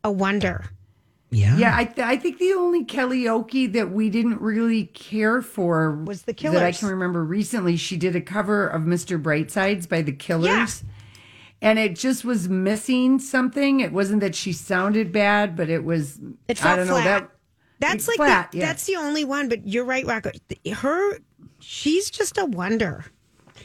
a 0.04 0.10
wonder. 0.10 0.66
Yeah. 1.34 1.56
Yeah, 1.56 1.74
I, 1.74 1.84
th- 1.86 2.06
I 2.06 2.18
think 2.18 2.36
the 2.38 2.52
only 2.52 2.84
Kelly 2.84 3.22
karaoke 3.24 3.72
that 3.72 3.90
we 3.90 4.10
didn't 4.10 4.38
really 4.42 4.84
care 4.84 5.40
for 5.40 5.92
Was 6.04 6.22
The 6.24 6.34
Killers. 6.34 6.60
That 6.60 6.66
I 6.66 6.72
can 6.72 6.88
remember 6.88 7.24
recently. 7.24 7.76
She 7.78 7.96
did 7.96 8.14
a 8.14 8.20
cover 8.20 8.66
of 8.66 8.82
Mr. 8.82 9.18
Brightsides 9.22 9.88
by 9.88 10.02
the 10.02 10.12
Killers. 10.12 10.84
And 11.62 11.78
it 11.78 11.96
just 11.96 12.22
was 12.22 12.50
missing 12.50 13.18
something. 13.18 13.80
It 13.80 13.92
wasn't 13.92 14.20
that 14.20 14.34
she 14.34 14.52
sounded 14.52 15.10
bad, 15.10 15.56
but 15.56 15.70
it 15.70 15.84
was, 15.84 16.18
It 16.48 16.58
felt 16.58 16.74
I 16.74 16.76
don't 16.76 16.88
know, 16.88 16.94
flat. 17.00 17.04
that 17.04 17.30
That's 17.78 18.08
like 18.08 18.16
flat, 18.16 18.52
the, 18.52 18.58
yeah. 18.58 18.66
that's 18.66 18.84
the 18.84 18.96
only 18.96 19.24
one. 19.24 19.48
But 19.48 19.66
you're 19.66 19.86
right, 19.86 20.04
Rocco. 20.04 20.32
Her, 20.74 21.18
she's 21.62 22.11
just 22.11 22.37
a 22.38 22.44
wonder. 22.44 23.05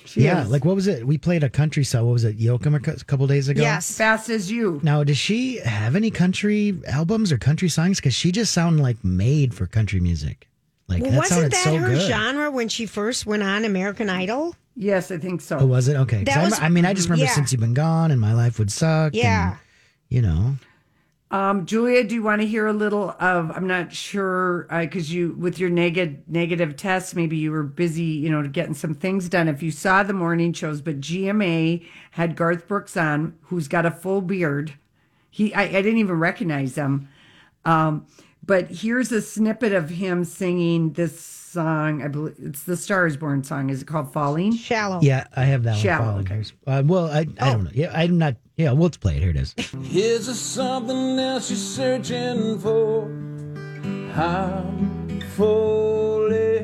she 0.06 0.22
yeah, 0.22 0.44
is. 0.44 0.50
like 0.50 0.64
what 0.66 0.76
was 0.76 0.88
it? 0.88 1.06
We 1.06 1.18
played 1.18 1.44
a 1.44 1.50
country 1.50 1.84
song. 1.84 2.06
What 2.06 2.14
was 2.14 2.24
it? 2.24 2.38
Yoakum 2.40 2.76
a 2.76 3.04
couple 3.06 3.28
days 3.28 3.50
ago. 3.50 3.62
Yes. 3.62 3.98
fast 3.98 4.30
as 4.30 4.50
you. 4.52 4.80
Now, 4.84 5.04
does 5.04 5.18
she 5.18 5.58
have 5.58 5.96
any 5.96 6.12
country 6.12 6.80
albums 6.88 7.32
or 7.32 7.38
country 7.38 7.70
songs? 7.70 7.98
Because 7.98 8.14
she 8.14 8.32
just 8.32 8.54
sounded 8.54 8.82
like 8.82 9.04
made 9.04 9.54
for 9.54 9.66
country 9.68 10.00
music. 10.00 10.48
Like 10.88 11.02
Well, 11.02 11.12
that 11.12 11.18
wasn't 11.18 11.34
sounded 11.40 11.52
that 11.54 11.64
so 11.64 11.76
her 11.78 11.88
good. 11.90 12.02
genre 12.08 12.52
when 12.52 12.70
she 12.70 12.86
first 12.86 13.26
went 13.26 13.44
on 13.44 13.66
American 13.66 14.10
Idol? 14.10 14.56
Yes, 14.76 15.12
I 15.12 15.18
think 15.18 15.42
so. 15.42 15.58
Oh, 15.60 15.66
was 15.66 15.88
it 15.88 15.96
okay? 15.98 16.24
That 16.24 16.38
I'm- 16.38 16.46
was- 16.50 16.60
I 16.62 16.70
mean, 16.70 16.86
I 16.86 16.94
just 16.94 17.10
remember 17.10 17.26
yeah. 17.26 17.32
since 17.36 17.52
you've 17.52 17.60
been 17.60 17.74
gone 17.74 18.12
and 18.12 18.22
my 18.22 18.34
life 18.34 18.60
would 18.60 18.72
suck. 18.72 19.14
Yeah. 19.16 19.52
and, 19.52 19.60
you 20.08 20.22
know. 20.22 20.56
Um, 21.30 21.66
Julia, 21.66 22.06
do 22.06 22.16
you 22.16 22.24
want 22.24 22.42
to 22.42 22.48
hear 22.48 22.68
a 22.68 22.74
little 22.74 23.10
of? 23.20 23.52
I'm 23.52 23.68
not 23.68 23.92
sure 23.92 24.66
because 24.70 25.13
you, 25.13 25.34
with 25.34 25.60
your 25.60 25.70
negative 25.70 26.20
negative 26.28 26.78
test, 26.78 27.16
maybe 27.16 27.36
you 27.36 27.52
were 27.52 27.63
busy, 27.63 28.04
you 28.04 28.30
know, 28.30 28.48
getting 28.48 28.74
some 28.74 28.94
things 28.94 29.28
done. 29.28 29.50
If 29.50 29.62
you 29.62 29.72
saw 29.72 30.04
the 30.04 30.13
morning 30.13 30.54
shows, 30.54 30.82
but 30.82 31.02
GMA 31.02 31.86
had 32.12 32.38
Garth 32.38 32.68
Brooks 32.68 32.96
on, 32.96 33.38
who's 33.44 33.68
got 33.68 33.86
a 33.86 33.92
full 33.92 34.22
beard. 34.22 34.76
He, 35.30 35.54
I, 35.54 35.63
I 35.63 35.82
didn't 35.82 35.98
even 35.98 36.18
recognize 36.18 36.76
him. 36.76 37.10
Um, 37.66 38.08
but 38.46 38.72
here's 38.72 39.12
a 39.12 39.22
snippet 39.22 39.74
of 39.74 39.90
him 39.90 40.24
singing 40.24 40.94
this 40.94 41.37
song. 41.48 42.02
I 42.04 42.08
believe 42.08 42.36
it's 42.40 42.64
the 42.64 42.78
Stars 42.78 43.18
Born 43.18 43.44
song. 43.44 43.70
Is 43.70 43.82
it 43.82 43.86
called 43.86 44.12
Falling? 44.14 44.56
Shallow. 44.56 45.00
Yeah, 45.02 45.26
I 45.36 45.46
have 45.46 45.64
that 45.64 45.78
Shallow, 45.78 46.14
one. 46.16 46.22
okay. 46.32 46.44
Uh, 46.66 46.84
well, 46.86 47.08
I, 47.10 47.20
I 47.40 47.52
don't 47.54 47.64
know. 47.66 47.72
Yeah, 47.74 47.92
I'm 47.94 48.18
not. 48.18 48.36
Yeah, 48.58 48.72
we'll 48.74 48.90
play 48.90 49.18
it. 49.18 49.22
Here 49.22 49.30
it 49.32 49.38
is. 49.38 49.54
Here's 49.84 50.26
to 50.28 50.34
something 50.34 51.20
else 51.20 51.50
you're 51.50 51.58
searching 51.58 52.60
for. 52.60 53.04
I'm 54.16 55.22
fully. 55.36 56.58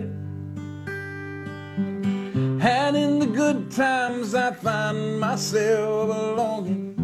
And 2.66 2.96
in 2.98 3.20
the 3.20 3.28
good 3.28 3.70
times, 3.72 4.34
I 4.36 4.52
find 4.54 5.20
myself 5.20 6.10
longing 6.38 6.96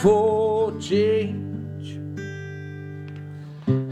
for 0.00 0.72
change. 0.80 1.37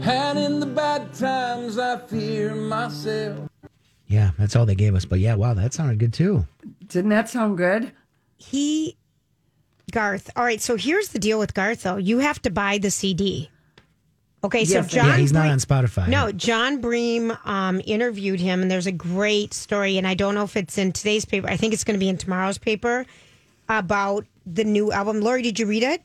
And 0.07 0.39
in 0.39 0.59
the 0.61 0.65
bad 0.65 1.13
times, 1.13 1.77
I 1.77 1.97
fear 1.99 2.55
myself. 2.55 3.49
Yeah, 4.07 4.31
that's 4.39 4.55
all 4.55 4.65
they 4.65 4.75
gave 4.75 4.95
us. 4.95 5.03
But 5.05 5.19
yeah, 5.19 5.35
wow, 5.35 5.53
that 5.53 5.73
sounded 5.73 5.99
good 5.99 6.13
too. 6.13 6.45
Didn't 6.87 7.09
that 7.09 7.27
sound 7.29 7.57
good? 7.57 7.91
He, 8.37 8.95
Garth. 9.91 10.29
All 10.37 10.45
right. 10.45 10.61
So 10.61 10.77
here's 10.77 11.09
the 11.09 11.19
deal 11.19 11.39
with 11.39 11.53
Garth, 11.53 11.83
though. 11.83 11.97
You 11.97 12.19
have 12.19 12.41
to 12.43 12.49
buy 12.49 12.77
the 12.77 12.89
CD. 12.89 13.49
Okay. 14.45 14.63
So 14.63 14.75
Yes, 14.75 14.85
I 14.85 14.87
John. 14.95 15.05
yeah, 15.07 15.17
he's 15.17 15.33
not 15.33 15.41
Breen- 15.41 15.51
on 15.51 15.59
Spotify. 15.59 16.07
No, 16.07 16.31
John 16.31 16.79
Bream 16.79 17.35
um, 17.43 17.81
interviewed 17.85 18.39
him, 18.39 18.61
and 18.61 18.71
there's 18.71 18.87
a 18.87 18.91
great 18.93 19.53
story. 19.53 19.97
And 19.97 20.07
I 20.07 20.13
don't 20.13 20.35
know 20.35 20.43
if 20.43 20.55
it's 20.55 20.77
in 20.77 20.93
today's 20.93 21.25
paper. 21.25 21.49
I 21.49 21.57
think 21.57 21.73
it's 21.73 21.83
going 21.83 21.95
to 21.95 21.99
be 21.99 22.07
in 22.09 22.17
tomorrow's 22.17 22.57
paper 22.57 23.05
about 23.67 24.25
the 24.45 24.63
new 24.63 24.91
album. 24.93 25.19
Lori, 25.19 25.41
did 25.41 25.59
you 25.59 25.65
read 25.65 25.83
it? 25.83 26.01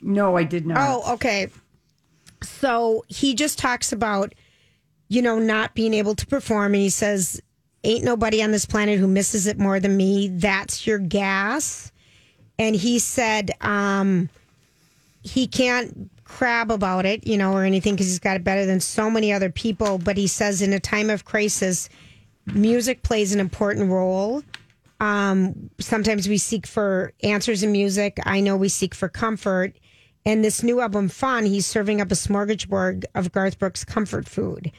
No, 0.00 0.36
I 0.36 0.44
did 0.44 0.66
not. 0.66 0.78
Oh, 0.78 1.14
okay. 1.14 1.48
So 2.44 3.04
he 3.08 3.34
just 3.34 3.58
talks 3.58 3.92
about, 3.92 4.34
you 5.08 5.22
know, 5.22 5.38
not 5.38 5.74
being 5.74 5.94
able 5.94 6.14
to 6.14 6.26
perform. 6.26 6.74
And 6.74 6.82
he 6.82 6.90
says, 6.90 7.40
Ain't 7.84 8.04
nobody 8.04 8.42
on 8.42 8.50
this 8.50 8.64
planet 8.64 8.98
who 8.98 9.06
misses 9.06 9.46
it 9.46 9.58
more 9.58 9.78
than 9.78 9.96
me. 9.96 10.28
That's 10.28 10.86
your 10.86 10.98
gas. 10.98 11.92
And 12.58 12.74
he 12.74 12.98
said, 12.98 13.50
um, 13.60 14.30
he 15.22 15.46
can't 15.46 16.10
crab 16.24 16.70
about 16.70 17.04
it, 17.04 17.26
you 17.26 17.36
know, 17.36 17.52
or 17.52 17.64
anything 17.64 17.94
because 17.94 18.06
he's 18.06 18.18
got 18.18 18.36
it 18.36 18.44
better 18.44 18.64
than 18.64 18.80
so 18.80 19.10
many 19.10 19.32
other 19.32 19.50
people. 19.50 19.98
But 19.98 20.16
he 20.16 20.26
says, 20.26 20.62
in 20.62 20.72
a 20.72 20.80
time 20.80 21.10
of 21.10 21.24
crisis, 21.24 21.88
music 22.46 23.02
plays 23.02 23.34
an 23.34 23.40
important 23.40 23.90
role. 23.90 24.42
Um, 25.00 25.70
sometimes 25.80 26.28
we 26.28 26.38
seek 26.38 26.66
for 26.66 27.12
answers 27.22 27.62
in 27.62 27.72
music. 27.72 28.18
I 28.24 28.40
know 28.40 28.56
we 28.56 28.68
seek 28.68 28.94
for 28.94 29.08
comfort. 29.08 29.76
And 30.26 30.44
this 30.44 30.62
new 30.62 30.80
album, 30.80 31.08
Fun, 31.08 31.44
he's 31.44 31.66
serving 31.66 32.00
up 32.00 32.10
a 32.10 32.14
smorgasbord 32.14 33.04
of 33.14 33.32
Garth 33.32 33.58
Brooks' 33.58 33.84
comfort 33.84 34.28
food. 34.28 34.72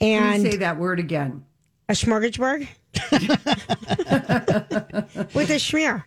Can 0.00 0.34
And 0.34 0.44
you 0.44 0.52
say 0.52 0.56
that 0.58 0.78
word 0.78 1.00
again? 1.00 1.44
a 1.88 1.92
smorgasbord 1.92 2.66
with 5.34 5.50
a 5.50 5.58
schmear. 5.58 6.04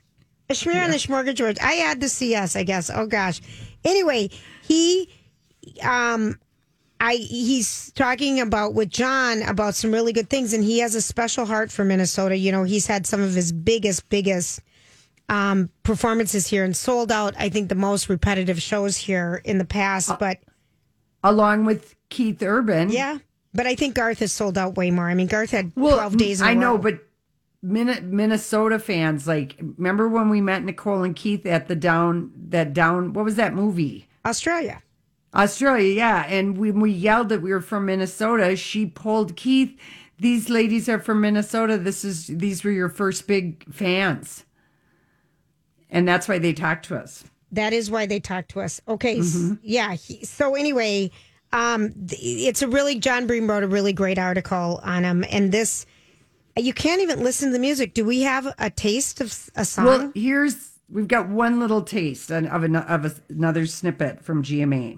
A 0.50 0.54
schmear 0.54 0.84
on 0.84 0.92
the 0.92 0.98
smorgasbord. 0.98 1.58
I 1.62 1.80
add 1.80 2.02
the 2.02 2.10
CS, 2.10 2.56
I 2.56 2.64
guess. 2.64 2.90
Oh 2.94 3.06
gosh. 3.06 3.42
Anyway, 3.84 4.30
he 4.64 5.10
um 5.84 6.40
I 7.00 7.16
he's 7.16 7.92
talking 7.94 8.40
about 8.40 8.74
with 8.74 8.90
John 8.90 9.44
about 9.44 9.76
some 9.76 9.92
really 9.92 10.14
good 10.14 10.30
things 10.30 10.54
and 10.54 10.64
he 10.64 10.80
has 10.80 10.96
a 10.96 11.02
special 11.02 11.46
heart 11.46 11.72
for 11.72 11.86
Minnesota. 11.86 12.38
You 12.38 12.52
know, 12.52 12.64
he's 12.64 12.88
had 12.88 13.06
some 13.06 13.22
of 13.22 13.36
his 13.36 13.52
biggest 13.52 14.10
biggest 14.10 14.62
um 15.30 15.70
performances 15.84 16.48
here 16.48 16.64
and 16.64 16.76
sold 16.76 17.12
out 17.12 17.34
I 17.38 17.50
think 17.50 17.70
the 17.70 17.76
most 17.76 18.08
repetitive 18.10 18.62
shows 18.62 18.96
here 18.98 19.42
in 19.44 19.58
the 19.58 19.66
past, 19.66 20.18
but 20.20 20.40
Along 21.24 21.66
with 21.66 21.96
Keith 22.10 22.42
Urban. 22.42 22.90
yeah, 22.90 23.18
but 23.54 23.66
I 23.68 23.76
think 23.76 23.96
Garth 23.96 24.20
has 24.20 24.32
sold 24.32 24.58
out 24.58 24.78
way 24.78 24.92
more. 24.92 25.10
I 25.10 25.14
mean, 25.16 25.28
Garth 25.28 25.50
had 25.52 25.72
Well, 25.76 25.96
12 25.98 26.18
days 26.18 26.42
I 26.42 26.54
know, 26.54 26.78
but 26.78 27.04
Minnesota 27.62 28.80
fans, 28.80 29.28
like, 29.28 29.56
remember 29.60 30.08
when 30.08 30.30
we 30.30 30.42
met 30.42 30.64
Nicole 30.64 31.04
and 31.04 31.16
Keith 31.16 31.46
at 31.46 31.68
the 31.68 31.76
down, 31.76 32.32
that 32.50 32.74
down, 32.74 33.14
what 33.14 33.26
was 33.26 33.36
that 33.36 33.54
movie? 33.54 34.08
Australia. 34.26 34.82
Australia, 35.34 35.94
yeah. 35.94 36.26
And 36.28 36.58
when 36.58 36.80
we 36.80 36.92
yelled 36.92 37.30
that 37.30 37.42
we 37.42 37.52
were 37.52 37.62
from 37.62 37.86
Minnesota, 37.88 38.56
she 38.56 38.86
pulled 38.86 39.36
Keith. 39.36 39.78
These 40.20 40.50
ladies 40.50 40.88
are 40.88 41.00
from 41.00 41.22
Minnesota. 41.22 41.78
This 41.78 42.06
is 42.06 42.28
these 42.28 42.64
were 42.64 42.72
your 42.72 42.90
first 42.90 43.28
big 43.28 43.72
fans, 43.74 44.46
and 45.90 46.08
that's 46.08 46.28
why 46.28 46.40
they 46.40 46.54
talk 46.54 46.84
to 46.84 46.96
us. 46.98 47.24
That 47.52 47.72
is 47.74 47.90
why 47.90 48.06
they 48.06 48.20
talk 48.20 48.48
to 48.50 48.62
us. 48.62 48.82
Okay. 48.88 49.20
s- 49.20 49.36
Mhm. 49.36 49.60
yeah. 49.62 49.94
He, 49.96 50.26
so 50.26 50.56
anyway, 50.56 51.12
um, 51.54 51.94
it's 52.10 52.62
a 52.62 52.68
really 52.68 53.00
John 53.00 53.26
Bream 53.28 53.50
wrote 53.50 53.64
a 53.64 53.68
really 53.68 53.94
great 53.94 54.20
article 54.20 54.82
on 54.84 55.04
him, 55.04 55.24
and 55.30 55.52
this 55.52 55.86
you 56.58 56.74
can't 56.74 57.02
even 57.02 57.24
listen 57.24 57.50
to 57.50 57.54
the 57.54 57.60
music. 57.60 57.94
Do 57.94 58.04
we 58.04 58.22
have 58.24 58.48
a 58.58 58.70
taste 58.72 59.22
of 59.22 59.50
a 59.56 59.64
song? 59.64 59.86
Well, 59.86 60.12
here's 60.16 60.72
we've 60.90 61.08
got 61.08 61.30
one 61.30 61.60
little 61.60 61.82
taste 61.84 62.32
of, 62.32 62.64
an, 62.64 62.76
of 62.76 63.06
a, 63.06 63.14
another 63.30 63.66
snippet 63.66 64.24
from 64.24 64.42
GMA. 64.44 64.98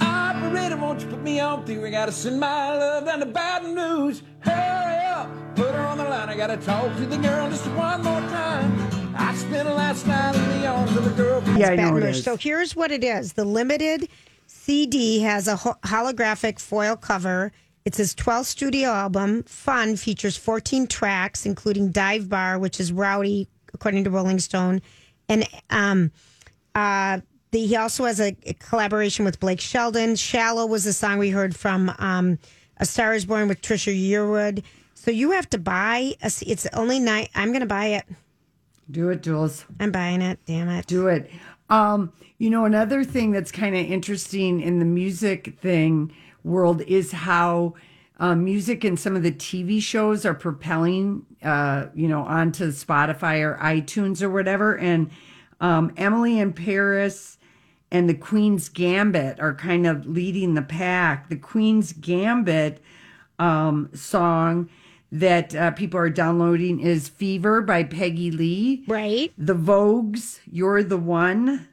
Operator, 0.00 0.76
won't 0.76 1.00
you 1.00 1.06
put 1.08 1.22
me 1.22 1.40
on 1.40 1.64
through? 1.64 1.86
I 1.86 1.90
gotta 1.90 2.12
send 2.12 2.38
my 2.38 2.76
love 2.76 3.04
down 3.06 3.20
to 3.20 3.26
bad 3.26 3.64
news. 3.64 4.22
Hurry 4.40 5.04
up, 5.06 5.28
put 5.56 5.72
her 5.74 5.80
on 5.80 5.98
the 5.98 6.04
line. 6.04 6.28
I 6.28 6.36
gotta 6.36 6.56
talk 6.56 6.94
to 6.96 7.06
the 7.06 7.16
girl 7.18 7.48
just 7.50 7.66
one 7.68 8.02
more 8.02 8.20
time. 8.20 8.99
I 9.20 9.34
spent 9.34 9.68
last 9.68 10.06
night 10.06 10.34
in 10.34 10.60
the 10.60 10.66
arms 10.66 10.96
of 10.96 11.06
a 11.06 11.10
girl. 11.10 11.42
It's 11.44 11.58
Baton 11.58 11.94
Rouge. 11.94 12.22
So 12.24 12.38
here's 12.38 12.74
what 12.74 12.90
it 12.90 13.04
is: 13.04 13.34
the 13.34 13.44
limited 13.44 14.08
CD 14.46 15.20
has 15.20 15.46
a 15.46 15.56
ho- 15.56 15.76
holographic 15.84 16.58
foil 16.58 16.96
cover. 16.96 17.52
It's 17.84 17.98
his 17.98 18.14
12th 18.14 18.46
studio 18.46 18.88
album. 18.88 19.42
Fun 19.42 19.96
features 19.96 20.38
14 20.38 20.86
tracks, 20.86 21.44
including 21.44 21.90
Dive 21.90 22.30
Bar, 22.30 22.58
which 22.58 22.80
is 22.80 22.92
rowdy, 22.92 23.46
according 23.74 24.04
to 24.04 24.10
Rolling 24.10 24.38
Stone, 24.38 24.80
and 25.28 25.46
um, 25.68 26.12
uh, 26.74 27.20
the, 27.50 27.66
he 27.66 27.76
also 27.76 28.06
has 28.06 28.20
a, 28.20 28.34
a 28.46 28.54
collaboration 28.54 29.26
with 29.26 29.38
Blake 29.38 29.60
Shelton. 29.60 30.16
"Shallow" 30.16 30.64
was 30.64 30.84
the 30.84 30.94
song 30.94 31.18
we 31.18 31.28
heard 31.28 31.54
from 31.54 31.94
um, 31.98 32.38
"A 32.78 32.86
Star 32.86 33.12
Is 33.12 33.26
Born" 33.26 33.48
with 33.48 33.60
Trisha 33.60 33.94
Yearwood. 33.94 34.62
So 34.94 35.10
you 35.10 35.32
have 35.32 35.48
to 35.50 35.58
buy. 35.58 36.14
A, 36.22 36.32
it's 36.46 36.66
only 36.72 36.98
nine. 36.98 37.28
I'm 37.34 37.48
going 37.48 37.60
to 37.60 37.66
buy 37.66 37.86
it. 37.86 38.06
Do 38.90 39.10
it, 39.10 39.22
Jules. 39.22 39.64
I'm 39.78 39.92
buying 39.92 40.22
it. 40.22 40.38
Damn 40.46 40.68
it. 40.68 40.86
Do 40.86 41.08
it. 41.08 41.30
Um, 41.68 42.12
you 42.38 42.50
know, 42.50 42.64
another 42.64 43.04
thing 43.04 43.30
that's 43.30 43.52
kind 43.52 43.76
of 43.76 43.86
interesting 43.86 44.60
in 44.60 44.78
the 44.78 44.84
music 44.84 45.58
thing 45.60 46.12
world 46.42 46.82
is 46.82 47.12
how 47.12 47.74
uh, 48.18 48.34
music 48.34 48.84
and 48.84 48.98
some 48.98 49.16
of 49.16 49.22
the 49.22 49.32
TV 49.32 49.80
shows 49.80 50.26
are 50.26 50.34
propelling, 50.34 51.24
uh, 51.42 51.86
you 51.94 52.08
know, 52.08 52.22
onto 52.22 52.70
Spotify 52.72 53.40
or 53.40 53.58
iTunes 53.62 54.22
or 54.22 54.30
whatever. 54.30 54.76
And 54.76 55.10
um, 55.60 55.92
Emily 55.96 56.38
in 56.38 56.52
Paris 56.52 57.38
and 57.90 58.08
the 58.08 58.14
Queen's 58.14 58.68
Gambit 58.68 59.40
are 59.40 59.54
kind 59.54 59.86
of 59.86 60.06
leading 60.06 60.54
the 60.54 60.62
pack. 60.62 61.28
The 61.28 61.36
Queen's 61.36 61.92
Gambit 61.92 62.82
um, 63.38 63.90
song 63.94 64.68
that 65.12 65.54
uh, 65.54 65.70
people 65.72 65.98
are 65.98 66.10
downloading 66.10 66.80
is 66.80 67.08
Fever 67.08 67.62
by 67.62 67.82
Peggy 67.84 68.30
Lee. 68.30 68.84
Right. 68.86 69.32
The 69.36 69.54
Vogues, 69.54 70.40
You're 70.50 70.82
the 70.82 70.96
One. 70.98 71.68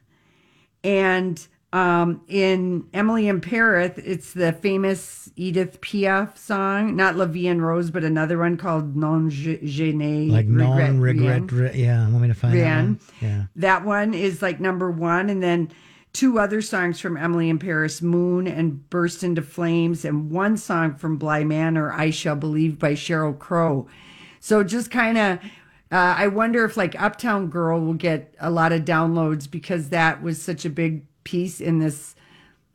And 0.84 1.46
um, 1.72 2.22
in 2.28 2.86
Emily 2.94 3.28
in 3.28 3.40
Paris, 3.40 3.98
it's 3.98 4.32
the 4.32 4.52
famous 4.52 5.30
Edith 5.36 5.80
Piaf 5.80 6.38
song, 6.38 6.96
not 6.96 7.16
La 7.16 7.26
Vie 7.26 7.46
en 7.48 7.60
Rose, 7.60 7.90
but 7.90 8.04
another 8.04 8.38
one 8.38 8.56
called 8.56 8.96
Non 8.96 9.28
Je- 9.28 9.58
Gêné. 9.58 10.30
Like 10.30 10.46
non 10.46 10.76
Rien. 10.76 11.00
regret. 11.00 11.52
re- 11.52 11.72
yeah, 11.74 12.08
want 12.08 12.22
me 12.22 12.28
to 12.28 12.34
find 12.34 12.58
that 12.58 12.76
one? 12.76 13.00
Yeah. 13.20 13.44
That 13.56 13.84
one 13.84 14.14
is 14.14 14.40
like 14.40 14.60
number 14.60 14.90
one. 14.90 15.28
And 15.28 15.42
then 15.42 15.70
two 16.18 16.40
other 16.40 16.60
songs 16.60 16.98
from 16.98 17.16
Emily 17.16 17.48
in 17.48 17.60
Paris, 17.60 18.02
Moon 18.02 18.48
and 18.48 18.90
Burst 18.90 19.22
into 19.22 19.40
Flames, 19.40 20.04
and 20.04 20.32
one 20.32 20.56
song 20.56 20.96
from 20.96 21.16
Bly 21.16 21.44
Manor, 21.44 21.92
I 21.92 22.10
Shall 22.10 22.34
Believe 22.34 22.76
by 22.76 22.94
Sheryl 22.94 23.38
Crow. 23.38 23.86
So 24.40 24.64
just 24.64 24.90
kind 24.90 25.16
of, 25.16 25.38
uh, 25.92 26.16
I 26.18 26.26
wonder 26.26 26.64
if 26.64 26.76
like 26.76 27.00
Uptown 27.00 27.46
Girl 27.50 27.80
will 27.80 27.94
get 27.94 28.34
a 28.40 28.50
lot 28.50 28.72
of 28.72 28.84
downloads 28.84 29.48
because 29.48 29.90
that 29.90 30.20
was 30.20 30.42
such 30.42 30.64
a 30.64 30.70
big 30.70 31.06
piece 31.22 31.60
in 31.60 31.78
this. 31.78 32.16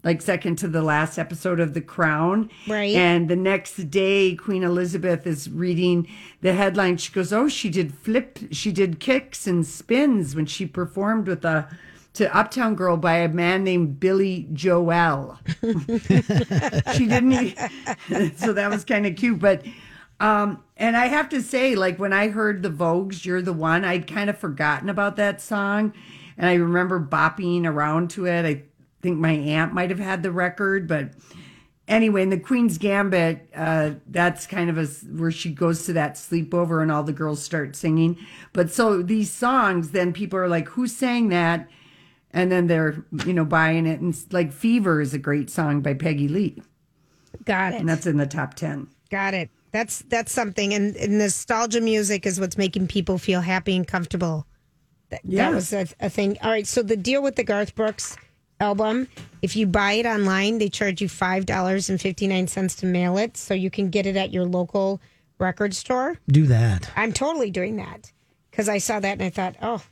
Like 0.06 0.21
second 0.21 0.58
to 0.58 0.67
the 0.67 0.82
last 0.82 1.17
episode 1.17 1.62
of 1.62 1.73
The 1.73 1.79
Crown. 1.79 2.49
Right. 2.67 2.93
And 2.93 3.29
the 3.29 3.38
next 3.38 3.89
day, 3.89 4.36
Queen 4.36 4.62
Elizabeth 4.62 5.25
is 5.25 5.49
reading 5.49 6.10
the 6.41 6.51
headline. 6.51 6.97
She 6.97 7.13
goes, 7.13 7.32
"Oh, 7.32 7.47
she 7.47 7.69
did 7.69 7.93
flip, 7.93 8.38
she 8.51 8.73
did 8.73 8.99
kicks 8.99 9.47
and 9.47 9.65
spins 9.65 10.36
when 10.36 10.45
she 10.45 10.65
performed 10.65 11.27
with 11.27 11.45
a 11.45 11.69
to 12.13 12.36
Uptown 12.36 12.76
Girl 12.76 12.97
by 12.97 13.15
a 13.15 13.30
man 13.30 13.63
named 13.63 13.99
Billy 13.99 14.47
Joel." 14.54 15.39
she 15.62 17.08
didn't. 17.08 17.34
e- 17.34 17.56
so 18.36 18.54
that 18.54 18.69
was 18.69 18.84
kind 18.84 19.06
of 19.06 19.15
cute, 19.15 19.39
but. 19.39 19.63
Um, 20.19 20.63
and 20.78 20.95
I 20.95 21.08
have 21.08 21.28
to 21.30 21.41
say, 21.41 21.76
like 21.76 21.99
when 21.99 22.13
I 22.13 22.30
heard 22.30 22.63
the 22.63 22.69
Vogues, 22.69 23.26
"You're 23.26 23.41
the 23.41 23.52
One," 23.52 23.84
I'd 23.84 24.08
kind 24.08 24.30
of 24.30 24.38
forgotten 24.38 24.88
about 24.88 25.17
that 25.17 25.41
song, 25.41 25.91
and 26.38 26.47
I 26.47 26.54
remember 26.54 26.99
bopping 26.99 27.65
around 27.65 28.10
to 28.12 28.28
it. 28.28 28.45
I 28.45 28.63
think 29.02 29.17
my 29.19 29.32
aunt 29.32 29.73
might 29.73 29.89
have 29.89 29.99
had 29.99 30.23
the 30.23 30.32
record, 30.32 30.88
but 30.88 31.12
anyway, 31.88 32.23
in 32.23 32.30
the 32.30 32.39
Queen's 32.39 32.78
Gambit, 32.78 33.49
uh, 33.56 33.91
that's 34.08 34.47
kind 34.47 34.69
of 34.69 34.78
a 34.78 34.86
where 35.17 35.32
she 35.32 35.52
goes 35.52 35.86
to 35.86 35.93
that 35.93 36.15
sleepover 36.15 36.82
and 36.82 36.91
all 36.91 37.04
the 37.04 37.13
girls 37.13 37.43
start 37.43 37.76
singing. 37.76 38.17
But 38.54 38.71
so 38.71 39.02
these 39.02 39.32
songs, 39.32 39.91
then 39.91 40.13
people 40.13 40.39
are 40.39 40.47
like, 40.47 40.69
"Who 40.69 40.88
sang 40.88 41.30
that?" 41.30 41.69
And 42.33 42.51
then 42.51 42.67
they're 42.67 43.03
you 43.25 43.33
know 43.33 43.45
buying 43.45 43.85
it, 43.85 43.99
and 44.01 44.15
like 44.31 44.51
"Fever" 44.51 44.99
is 45.01 45.13
a 45.13 45.19
great 45.19 45.49
song 45.49 45.81
by 45.81 45.93
Peggy 45.93 46.27
Lee, 46.27 46.61
Got 47.45 47.73
it. 47.73 47.79
and 47.81 47.87
that's 47.89 48.05
in 48.07 48.17
the 48.17 48.25
top 48.25 48.55
ten. 48.55 48.87
Got 49.11 49.33
it. 49.35 49.49
That's 49.71 49.99
that's 50.09 50.31
something, 50.31 50.73
and, 50.73 50.95
and 50.97 51.17
nostalgia 51.19 51.81
music 51.81 52.25
is 52.25 52.39
what's 52.39 52.57
making 52.57 52.87
people 52.87 53.17
feel 53.19 53.41
happy 53.41 53.75
and 53.75 53.87
comfortable. 53.87 54.47
That, 55.09 55.21
Yeah. 55.23 55.49
that 55.49 55.55
was 55.55 55.73
a, 55.73 55.87
a 55.99 56.09
thing. 56.09 56.37
All 56.41 56.49
right, 56.49 56.65
so 56.65 56.81
the 56.81 56.97
deal 56.97 57.21
with 57.21 57.35
the 57.35 57.43
Garth 57.43 57.75
Brooks 57.75 58.17
album, 58.59 59.07
if 59.43 59.55
you 59.55 59.67
buy 59.67 59.93
it 59.93 60.05
online, 60.07 60.57
they 60.57 60.69
charge 60.69 61.01
you 61.01 61.09
five 61.09 61.45
dollars 61.45 61.89
and 61.89 62.01
fifty 62.01 62.27
nine 62.27 62.47
cents 62.47 62.75
to 62.77 62.87
mail 62.87 63.17
it, 63.19 63.37
so 63.37 63.53
you 63.53 63.69
can 63.69 63.89
get 63.91 64.07
it 64.07 64.15
at 64.15 64.31
your 64.33 64.45
local 64.45 64.99
record 65.37 65.75
store. 65.75 66.17
Do 66.29 66.47
that. 66.47 66.89
I'm 66.95 67.13
totally 67.13 67.51
doing 67.51 67.75
that 67.75 68.11
because 68.49 68.67
I 68.69 68.79
saw 68.79 68.99
that 68.99 69.13
and 69.13 69.21
I 69.23 69.29
thought, 69.29 69.55
oh, 69.61 69.83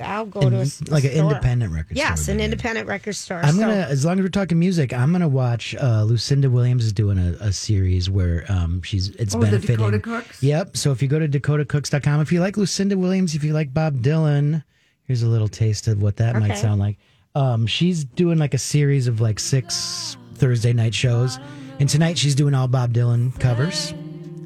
I'll 0.00 0.26
go 0.26 0.48
to 0.48 0.56
a 0.56 0.60
s- 0.62 0.82
like 0.88 1.04
an 1.04 1.10
store. 1.12 1.28
independent 1.30 1.72
record 1.72 1.96
store. 1.96 2.06
Yes, 2.08 2.22
store. 2.22 2.34
an 2.34 2.40
independent 2.40 2.86
record 2.88 3.12
store. 3.14 3.38
I'm 3.42 3.54
So- 3.54 3.60
gonna, 3.60 3.74
as 3.88 4.04
long 4.04 4.18
as 4.18 4.22
we're 4.22 4.28
talking 4.28 4.58
music, 4.58 4.92
I'm 4.92 5.12
gonna 5.12 5.28
watch. 5.28 5.74
Uh, 5.74 6.02
Lucinda 6.04 6.48
Williams 6.50 6.84
is 6.84 6.92
doing 6.92 7.18
a, 7.18 7.32
a 7.40 7.52
series 7.52 8.08
where 8.10 8.44
um, 8.48 8.82
she's 8.82 9.08
it's 9.10 9.34
Oh, 9.34 9.40
the 9.40 9.46
benefiting. 9.46 9.76
Dakota 9.76 9.98
Cooks? 9.98 10.42
Yep. 10.42 10.76
So 10.76 10.92
if 10.92 11.02
you 11.02 11.08
go 11.08 11.18
to 11.18 11.28
dakotacooks.com, 11.28 12.20
if 12.20 12.32
you 12.32 12.40
like 12.40 12.56
Lucinda 12.56 12.96
Williams, 12.96 13.34
if 13.34 13.42
you 13.44 13.52
like 13.52 13.72
Bob 13.74 13.96
Dylan, 14.02 14.62
here's 15.04 15.22
a 15.22 15.28
little 15.28 15.48
taste 15.48 15.88
of 15.88 16.02
what 16.02 16.16
that 16.16 16.34
might 16.36 16.50
Okay. 16.52 16.60
sound 16.60 16.80
like. 16.80 16.98
Um, 17.34 17.66
she's 17.66 18.04
doing 18.04 18.38
like 18.38 18.54
a 18.54 18.58
series 18.58 19.06
of 19.06 19.20
like 19.20 19.38
six 19.38 20.16
Thursday 20.34 20.72
night 20.72 20.94
shows, 20.94 21.38
and 21.80 21.88
tonight 21.88 22.16
she's 22.18 22.34
doing 22.34 22.54
all 22.54 22.68
Bob 22.68 22.92
Dylan 22.92 23.38
covers. 23.38 23.92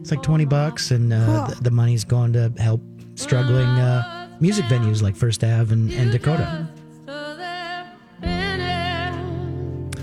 It's 0.01 0.11
like 0.11 0.23
twenty 0.23 0.45
bucks, 0.45 0.91
and 0.91 1.13
uh, 1.13 1.25
Cool. 1.47 1.47
the, 1.57 1.63
the 1.65 1.71
money's 1.71 2.05
going 2.05 2.33
to 2.33 2.53
help 2.59 2.83
struggling 3.15 3.69
uh, 3.69 4.22
music 4.43 4.65
venues 4.65 5.03
like 5.03 5.15
First 5.15 5.45
Ave 5.45 5.73
and, 5.73 5.93
and 5.93 6.11
Dakota. 6.11 6.67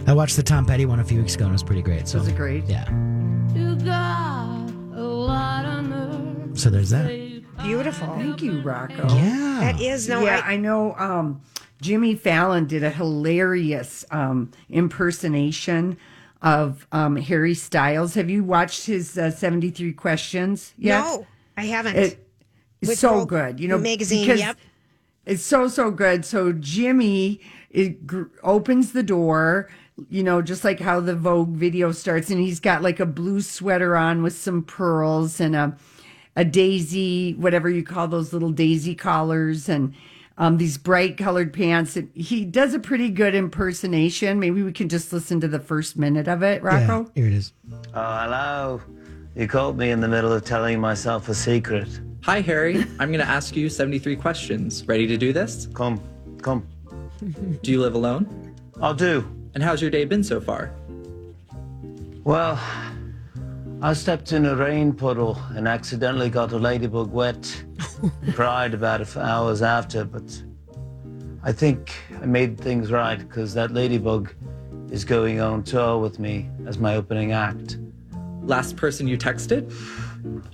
I 0.08 0.14
watched 0.14 0.38
the 0.38 0.44
Tom 0.44 0.66
Petty 0.66 0.86
one 0.86 1.02
a 1.02 1.04
few 1.04 1.20
weeks 1.20 1.36
ago 1.36 1.44
and 1.44 1.52
it 1.52 1.56
was 1.56 1.64
pretty 1.64 1.82
great. 1.82 2.08
So 2.08 2.20
Was 2.20 2.30
it 2.30 2.38
great? 2.38 2.64
Yeah. 2.66 2.90
You 3.54 3.76
got 3.76 4.70
a 4.96 5.04
lot 5.04 5.66
of 5.66 6.58
So 6.58 6.70
there's 6.70 6.90
that. 6.92 7.08
Beautiful. 7.62 8.08
Thank 8.16 8.42
you, 8.42 8.62
Rocco. 8.62 9.14
Yeah. 9.14 9.58
That 9.60 9.82
is 9.82 10.08
no. 10.08 10.24
yeah, 10.24 10.42
I, 10.46 10.54
I, 10.54 10.58
know. 10.58 10.96
Um, 10.96 11.42
Jimmy 11.82 12.16
Fallon 12.16 12.66
did 12.66 12.82
a 12.82 12.90
hilarious 12.90 14.06
um, 14.10 14.52
impersonation 14.70 15.98
of 16.42 16.88
um, 16.94 17.18
Harry 17.18 17.54
Styles. 17.54 18.14
Have 18.14 18.30
you 18.30 18.46
watched 18.46 18.86
his 18.86 19.18
uh, 19.18 19.32
73 19.32 19.92
questions 19.94 20.74
yet? 20.78 21.02
no, 21.02 21.28
I 21.58 21.66
haven't. 21.66 21.98
It, 21.98 22.29
it's 22.82 22.90
With 22.90 23.00
so 23.00 23.20
Vogue 23.20 23.30
good. 23.30 23.60
You 23.60 23.68
know, 23.68 23.78
magazine, 23.78 24.26
because 24.26 24.40
yep. 24.40 24.58
It's 25.26 25.44
so, 25.44 25.68
so 25.68 25.92
good. 25.92 26.26
So 26.26 26.54
Jimmy 26.54 27.42
it 27.70 28.08
gr- 28.08 28.24
opens 28.44 28.94
the 28.94 29.04
door, 29.04 29.70
you 30.10 30.24
know, 30.24 30.42
just 30.42 30.64
like 30.64 30.80
how 30.80 31.00
the 31.00 31.16
Vogue 31.16 31.56
video 31.56 31.92
starts, 31.92 32.30
and 32.30 32.40
he's 32.40 32.60
got 32.60 32.82
like 32.82 33.00
a 33.00 33.06
blue 33.06 33.42
sweater 33.42 33.96
on 33.96 34.24
with 34.24 34.36
some 34.36 34.64
pearls 34.64 35.40
and 35.40 35.56
a, 35.56 35.78
a 36.36 36.46
daisy, 36.46 37.34
whatever 37.34 37.70
you 37.70 37.84
call 37.84 38.08
those 38.08 38.34
little 38.34 38.52
daisy 38.52 38.96
collars, 38.96 39.70
and 39.70 39.94
um, 40.38 40.58
these 40.58 40.78
bright 40.78 41.18
colored 41.18 41.54
pants. 41.54 41.96
And 41.96 42.10
he 42.16 42.46
does 42.46 42.74
a 42.74 42.80
pretty 42.80 43.10
good 43.10 43.36
impersonation. 43.36 44.40
Maybe 44.40 44.64
we 44.64 44.72
can 44.72 44.90
just 44.90 45.14
listen 45.14 45.40
to 45.42 45.48
the 45.48 45.60
first 45.60 45.98
minute 45.98 46.28
of 46.28 46.42
it, 46.42 46.64
Rocco. 46.64 47.02
Yeah, 47.02 47.10
here 47.14 47.28
it 47.28 47.34
is. 47.34 47.54
Oh, 47.94 48.18
hello. 48.24 48.82
You 49.36 49.48
caught 49.48 49.76
me 49.76 49.92
in 49.92 50.00
the 50.00 50.08
middle 50.08 50.34
of 50.34 50.44
telling 50.44 50.80
myself 50.80 51.30
a 51.30 51.36
secret. 51.36 51.88
Hi, 52.24 52.42
Harry. 52.42 52.86
I'm 53.00 53.12
going 53.12 53.26
to 53.26 53.28
ask 53.28 53.56
you 53.56 53.70
73 53.70 54.18
questions. 54.18 54.86
Ready 54.86 55.08
to 55.08 55.16
do 55.16 55.32
this? 55.32 55.68
Come, 55.74 56.02
come. 56.42 56.68
Do 57.62 57.72
you 57.72 57.82
live 57.82 57.96
alone? 57.96 58.56
I'll 58.82 58.94
do. 58.94 59.26
And 59.54 59.64
how's 59.64 59.82
your 59.82 59.90
day 59.90 60.04
been 60.04 60.24
so 60.24 60.42
far? 60.42 60.74
Well, 62.26 62.60
I 63.82 63.94
stepped 63.94 64.34
in 64.34 64.46
a 64.46 64.56
rain 64.56 64.92
puddle 64.94 65.42
and 65.56 65.68
accidentally 65.68 66.30
got 66.30 66.52
a 66.52 66.58
ladybug 66.58 67.10
wet. 67.12 67.64
Cried 68.34 68.74
about 68.74 69.00
it 69.02 69.06
for 69.06 69.22
hours 69.22 69.62
after, 69.62 70.04
but 70.04 70.44
I 71.42 71.54
think 71.54 71.94
I 72.22 72.26
made 72.26 72.60
things 72.60 72.92
right 72.92 73.18
because 73.18 73.54
that 73.54 73.72
ladybug 73.72 74.34
is 74.92 75.06
going 75.06 75.40
on 75.40 75.64
tour 75.64 75.98
with 76.00 76.20
me 76.20 76.50
as 76.68 76.78
my 76.78 76.96
opening 76.96 77.32
act. 77.32 77.78
Last 78.44 78.76
person 78.76 79.08
you 79.08 79.18
texted? 79.18 79.72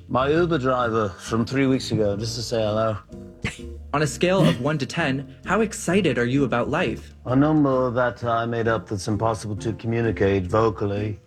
My 0.08 0.30
Uber 0.30 0.58
driver 0.58 1.10
from 1.10 1.46
three 1.46 1.66
weeks 1.66 1.92
ago, 1.92 2.16
just 2.16 2.36
to 2.36 2.42
say 2.42 2.62
hello. 2.62 2.98
On 3.94 4.02
a 4.02 4.08
scale 4.08 4.46
of 4.46 4.62
1 4.62 4.78
to 4.80 4.86
10, 4.86 5.38
how 5.46 5.62
excited 5.62 6.18
are 6.18 6.26
you 6.26 6.44
about 6.44 6.70
life? 6.70 7.16
A 7.26 7.36
number 7.36 7.90
that 7.92 8.24
I 8.24 8.46
made 8.46 8.68
up 8.68 8.88
that's 8.90 9.08
impossible 9.08 9.56
to 9.58 9.74
communicate 9.74 10.44
vocally, 10.44 11.20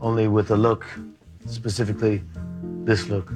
only 0.00 0.28
with 0.28 0.50
a 0.50 0.56
look, 0.56 0.86
specifically 1.46 2.22
this 2.84 3.08
look. 3.08 3.32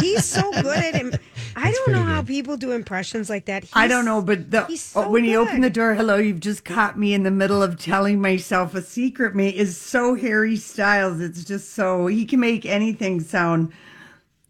He's 0.00 0.24
so 0.24 0.50
good 0.62 0.78
at 0.78 0.94
him. 0.94 1.12
I 1.56 1.70
don't 1.70 1.92
know 1.92 2.02
how 2.02 2.22
people 2.22 2.56
do 2.56 2.72
impressions 2.72 3.28
like 3.28 3.44
that. 3.46 3.64
I 3.72 3.86
don't 3.88 4.04
know, 4.04 4.22
but 4.22 4.50
the, 4.50 4.64
he's 4.66 4.92
oh, 4.96 5.04
so 5.04 5.10
when 5.10 5.24
you 5.24 5.38
open 5.38 5.60
the 5.60 5.70
door, 5.70 5.94
hello, 5.94 6.16
you've 6.16 6.40
just 6.40 6.64
caught 6.64 6.98
me 6.98 7.14
in 7.14 7.22
the 7.22 7.30
middle 7.30 7.62
of 7.62 7.78
telling 7.78 8.20
myself 8.20 8.74
a 8.74 8.82
secret. 8.82 9.34
Me 9.34 9.48
is 9.48 9.76
so 9.76 10.14
Harry 10.14 10.56
Styles. 10.56 11.20
It's 11.20 11.44
just 11.44 11.74
so 11.74 12.06
he 12.06 12.24
can 12.24 12.40
make 12.40 12.64
anything 12.64 13.20
sound 13.20 13.72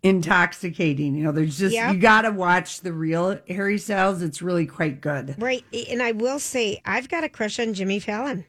intoxicating. 0.02 1.14
You 1.14 1.24
know, 1.24 1.32
there's 1.32 1.58
just 1.58 1.74
Yep. 1.74 1.94
you 1.94 2.00
got 2.00 2.22
to 2.22 2.30
watch 2.30 2.80
the 2.80 2.92
real 2.92 3.38
Harry 3.48 3.78
Styles. 3.78 4.22
It's 4.22 4.42
really 4.42 4.66
quite 4.66 5.00
good. 5.00 5.34
Right. 5.40 5.64
And 5.90 6.02
I 6.02 6.12
will 6.12 6.38
say, 6.38 6.80
I've 6.84 7.08
got 7.08 7.24
a 7.24 7.28
crush 7.28 7.58
on 7.60 7.74
Jimmy 7.74 7.98
Fallon. 8.00 8.44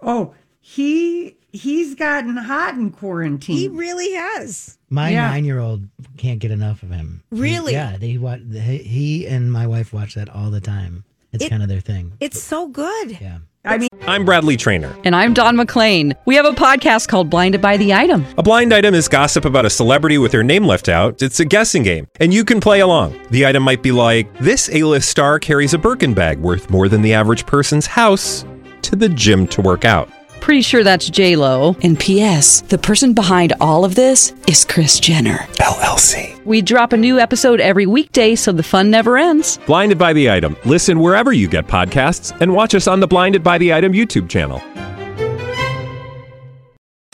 Oh, 0.00 0.34
he 0.60 1.36
he's 1.54 1.94
gotten 1.94 2.36
hot 2.36 2.74
in 2.74 2.90
quarantine. 2.90 3.56
He 3.56 3.68
really 3.68 4.12
has. 4.12 4.76
My 4.90 5.10
Yeah. 5.10 5.28
nine-year-old 5.30 5.88
can't 6.16 6.38
get 6.40 6.50
enough 6.50 6.82
of 6.82 6.90
him. 6.90 7.22
He- 7.30 7.40
Really? 7.40 7.72
yeah. 7.72 7.96
They 7.98 8.18
watch. 8.18 8.40
He, 8.52 8.78
he 8.78 9.26
and 9.26 9.50
my 9.52 9.66
wife 9.66 9.92
watch 9.92 10.14
that 10.16 10.28
all 10.28 10.50
the 10.50 10.60
time. 10.60 11.04
It's 11.32 11.44
It- 11.44 11.50
kind 11.50 11.62
of 11.62 11.68
their 11.68 11.80
thing. 11.80 12.12
It's 12.20 12.40
so 12.42 12.68
good. 12.68 13.18
Yeah. 13.20 13.38
I 13.66 13.78
mean, 13.78 13.88
I'm 14.06 14.26
Bradley 14.26 14.58
Trainer. 14.58 14.94
And 15.04 15.16
I'm 15.16 15.32
Don 15.32 15.56
McClain. 15.56 16.12
We 16.26 16.34
have 16.34 16.44
a 16.44 16.50
podcast 16.52 17.08
called 17.08 17.30
Blinded 17.30 17.62
by 17.62 17.78
the 17.78 17.94
Item. 17.94 18.26
A 18.36 18.42
blind 18.42 18.74
item 18.74 18.94
is 18.94 19.08
gossip 19.08 19.46
about 19.46 19.64
a 19.64 19.70
celebrity 19.70 20.18
with 20.18 20.32
their 20.32 20.42
name 20.42 20.66
left 20.66 20.86
out. 20.90 21.22
It's 21.22 21.40
a 21.40 21.46
guessing 21.46 21.82
game, 21.82 22.06
and 22.20 22.34
you 22.34 22.44
can 22.44 22.60
play 22.60 22.80
along. 22.80 23.18
The 23.30 23.46
item 23.46 23.62
might 23.62 23.82
be 23.82 23.90
like 23.90 24.38
this: 24.38 24.68
A-list 24.70 25.08
star 25.08 25.38
carries 25.38 25.72
a 25.72 25.78
Birkin 25.78 26.12
bag 26.12 26.38
worth 26.40 26.68
more 26.68 26.88
than 26.90 27.00
the 27.00 27.14
average 27.14 27.46
person's 27.46 27.86
house 27.86 28.44
to 28.82 28.96
the 28.96 29.08
gym 29.08 29.46
to 29.48 29.62
work 29.62 29.86
out. 29.86 30.10
Pretty 30.44 30.60
sure 30.60 30.84
that's 30.84 31.08
J 31.08 31.36
Lo. 31.36 31.74
And 31.82 31.98
P.S. 31.98 32.60
The 32.60 32.76
person 32.76 33.14
behind 33.14 33.54
all 33.62 33.82
of 33.82 33.94
this 33.94 34.34
is 34.46 34.62
Kris 34.66 35.00
Jenner 35.00 35.38
LLC. 35.54 36.44
We 36.44 36.60
drop 36.60 36.92
a 36.92 36.98
new 36.98 37.18
episode 37.18 37.60
every 37.62 37.86
weekday, 37.86 38.34
so 38.34 38.52
the 38.52 38.62
fun 38.62 38.90
never 38.90 39.16
ends. 39.16 39.58
Blinded 39.66 39.96
by 39.96 40.12
the 40.12 40.30
item. 40.30 40.54
Listen 40.66 41.00
wherever 41.00 41.32
you 41.32 41.48
get 41.48 41.66
podcasts, 41.66 42.38
and 42.42 42.52
watch 42.52 42.74
us 42.74 42.86
on 42.86 43.00
the 43.00 43.06
Blinded 43.06 43.42
by 43.42 43.56
the 43.56 43.72
Item 43.72 43.94
YouTube 43.94 44.28
channel. 44.28 44.60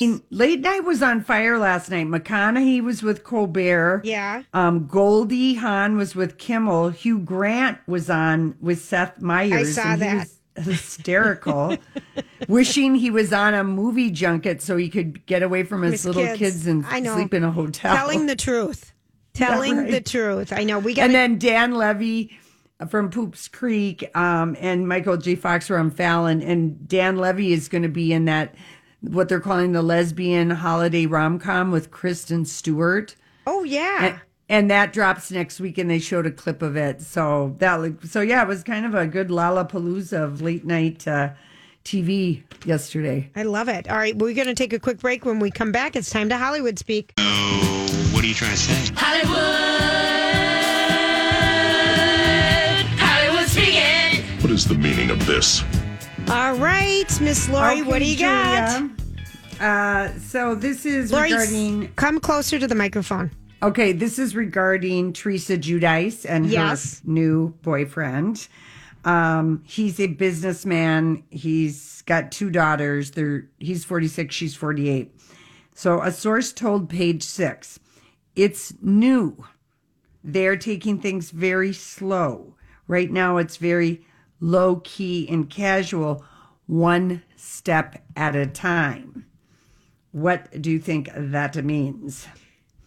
in- 0.00 0.22
late 0.30 0.58
night 0.60 0.80
was 0.84 1.00
on 1.00 1.20
fire 1.22 1.56
last 1.56 1.88
night. 1.90 2.06
McConaughey 2.08 2.82
was 2.82 3.02
with 3.04 3.22
Colbert. 3.22 4.00
Yeah. 4.02 4.42
Um, 4.52 4.88
Goldie 4.88 5.54
Hawn 5.54 5.96
was 5.96 6.16
with 6.16 6.36
Kimmel. 6.36 6.88
Hugh 6.88 7.18
Grant 7.20 7.78
was 7.86 8.10
on 8.10 8.56
with 8.60 8.80
Seth 8.80 9.20
Meyers. 9.20 9.78
I 9.78 9.82
saw 9.82 9.96
that. 9.96 10.14
was 10.16 10.39
hysterical, 10.56 11.76
wishing 12.48 12.94
he 12.94 13.10
was 13.10 13.32
on 13.32 13.54
a 13.54 13.64
movie 13.64 14.10
junket 14.10 14.62
so 14.62 14.76
he 14.76 14.88
could 14.88 15.24
get 15.26 15.42
away 15.42 15.62
from 15.62 15.82
his, 15.82 15.92
His 15.92 16.06
little 16.06 16.24
kids. 16.24 16.38
kids, 16.38 16.66
and 16.66 16.84
I 16.86 17.00
know. 17.00 17.14
sleep 17.14 17.34
in 17.34 17.44
a 17.44 17.50
hotel. 17.50 17.94
Telling 17.94 18.26
the 18.26 18.36
truth. 18.36 18.92
Telling 19.32 19.76
right? 19.78 19.90
the 19.90 20.00
truth. 20.00 20.52
I 20.52 20.64
know. 20.64 20.78
We 20.78 20.94
got 20.94 21.04
and 21.04 21.14
then 21.14 21.38
Dan 21.38 21.72
Levy 21.72 22.38
from 22.88 23.10
Poops 23.10 23.48
Creek 23.48 24.10
um, 24.16 24.56
and 24.58 24.88
Michael 24.88 25.16
J. 25.16 25.36
Fox 25.36 25.70
were 25.70 25.78
on 25.78 25.90
Fallon, 25.90 26.42
and 26.42 26.88
Dan 26.88 27.16
Levy 27.16 27.52
is 27.52 27.68
going 27.68 27.82
to 27.82 27.88
be 27.88 28.12
in 28.12 28.24
that 28.24 28.54
what 29.02 29.28
they're 29.28 29.40
calling 29.40 29.72
the 29.72 29.82
lesbian 29.82 30.50
holiday 30.50 31.06
rom 31.06 31.38
com 31.38 31.70
with 31.70 31.90
Kristen 31.90 32.44
Stewart. 32.44 33.16
Oh 33.46 33.64
yeah. 33.64 34.04
And, 34.04 34.20
and 34.50 34.70
that 34.70 34.92
drops 34.92 35.30
next 35.30 35.60
week, 35.60 35.78
and 35.78 35.88
they 35.88 35.98
showed 36.00 36.26
a 36.26 36.30
clip 36.30 36.60
of 36.60 36.76
it. 36.76 37.00
So 37.00 37.54
that, 37.60 37.76
look- 37.80 38.04
so 38.04 38.20
yeah, 38.20 38.42
it 38.42 38.48
was 38.48 38.62
kind 38.64 38.84
of 38.84 38.94
a 38.94 39.06
good 39.06 39.28
Lollapalooza 39.28 40.22
of 40.22 40.42
late 40.42 40.64
night 40.66 41.06
uh, 41.08 41.30
TV 41.84 42.42
yesterday. 42.66 43.30
I 43.36 43.44
love 43.44 43.68
it. 43.68 43.88
All 43.88 43.96
right, 43.96 44.14
we're 44.16 44.34
going 44.34 44.48
to 44.48 44.54
take 44.54 44.72
a 44.72 44.78
quick 44.80 44.98
break. 44.98 45.24
When 45.24 45.38
we 45.38 45.50
come 45.50 45.70
back, 45.72 45.94
it's 45.96 46.10
time 46.10 46.28
to 46.30 46.36
Hollywood 46.36 46.78
speak. 46.78 47.12
Oh, 47.18 48.10
What 48.12 48.24
are 48.24 48.26
you 48.26 48.34
trying 48.34 48.50
to 48.50 48.56
say? 48.58 48.92
Hollywood. 48.96 49.40
Hollywood 52.98 53.46
speaking. 53.48 54.24
What 54.42 54.50
is 54.50 54.66
the 54.66 54.74
meaning 54.74 55.10
of 55.10 55.24
this? 55.26 55.62
All 56.28 56.54
right, 56.56 57.06
Miss 57.20 57.48
Lori, 57.48 57.82
what 57.82 57.98
do 58.00 58.04
you 58.04 58.18
got? 58.18 58.82
Uh, 59.60 60.18
so 60.18 60.54
this 60.54 60.86
is 60.86 61.12
Lori, 61.12 61.30
regarding. 61.32 61.88
come 61.94 62.18
closer 62.20 62.58
to 62.58 62.66
the 62.66 62.74
microphone. 62.74 63.30
Okay, 63.62 63.92
this 63.92 64.18
is 64.18 64.34
regarding 64.34 65.12
Teresa 65.12 65.58
Giudice 65.58 66.24
and 66.28 66.46
Yes. 66.46 67.00
her 67.00 67.10
new 67.10 67.50
boyfriend. 67.62 68.48
Um, 69.04 69.62
he's 69.66 70.00
a 70.00 70.06
businessman. 70.06 71.24
He's 71.30 72.02
got 72.02 72.32
two 72.32 72.50
daughters. 72.50 73.10
They're 73.12 73.48
he's 73.58 73.84
46, 73.84 74.34
she's 74.34 74.54
48. 74.54 75.14
So 75.74 76.00
a 76.02 76.10
source 76.10 76.52
told 76.52 76.88
Page 76.88 77.22
Six, 77.22 77.78
it's 78.34 78.72
new. 78.82 79.44
They're 80.24 80.56
taking 80.56 80.98
things 80.98 81.30
very 81.30 81.72
slow. 81.72 82.54
Right 82.88 83.10
now 83.10 83.36
it's 83.36 83.56
very 83.56 84.04
low 84.40 84.76
key 84.84 85.26
and 85.28 85.48
casual, 85.48 86.24
one 86.66 87.22
step 87.36 88.02
at 88.16 88.34
a 88.36 88.46
time. 88.46 89.26
What 90.12 90.60
do 90.62 90.70
you 90.70 90.78
think 90.78 91.10
that 91.14 91.62
means? 91.64 92.26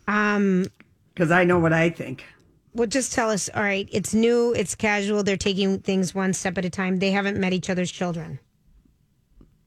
Um, 0.08 0.66
because 1.14 1.32
I 1.32 1.44
know 1.44 1.60
what 1.60 1.74
I 1.74 1.90
think. 1.90 2.26
Well, 2.74 2.88
just 2.88 3.14
tell 3.14 3.30
us. 3.30 3.50
All 3.54 3.62
right, 3.62 3.88
it's 3.92 4.14
new, 4.14 4.54
it's 4.54 4.74
casual. 4.74 5.24
They're 5.24 5.38
taking 5.38 5.80
things 5.80 6.16
one 6.16 6.34
step 6.34 6.58
at 6.58 6.66
a 6.66 6.70
time. 6.70 6.98
They 6.98 7.12
haven't 7.12 7.38
met 7.38 7.54
each 7.54 7.70
other's 7.70 7.92
children. 7.92 8.40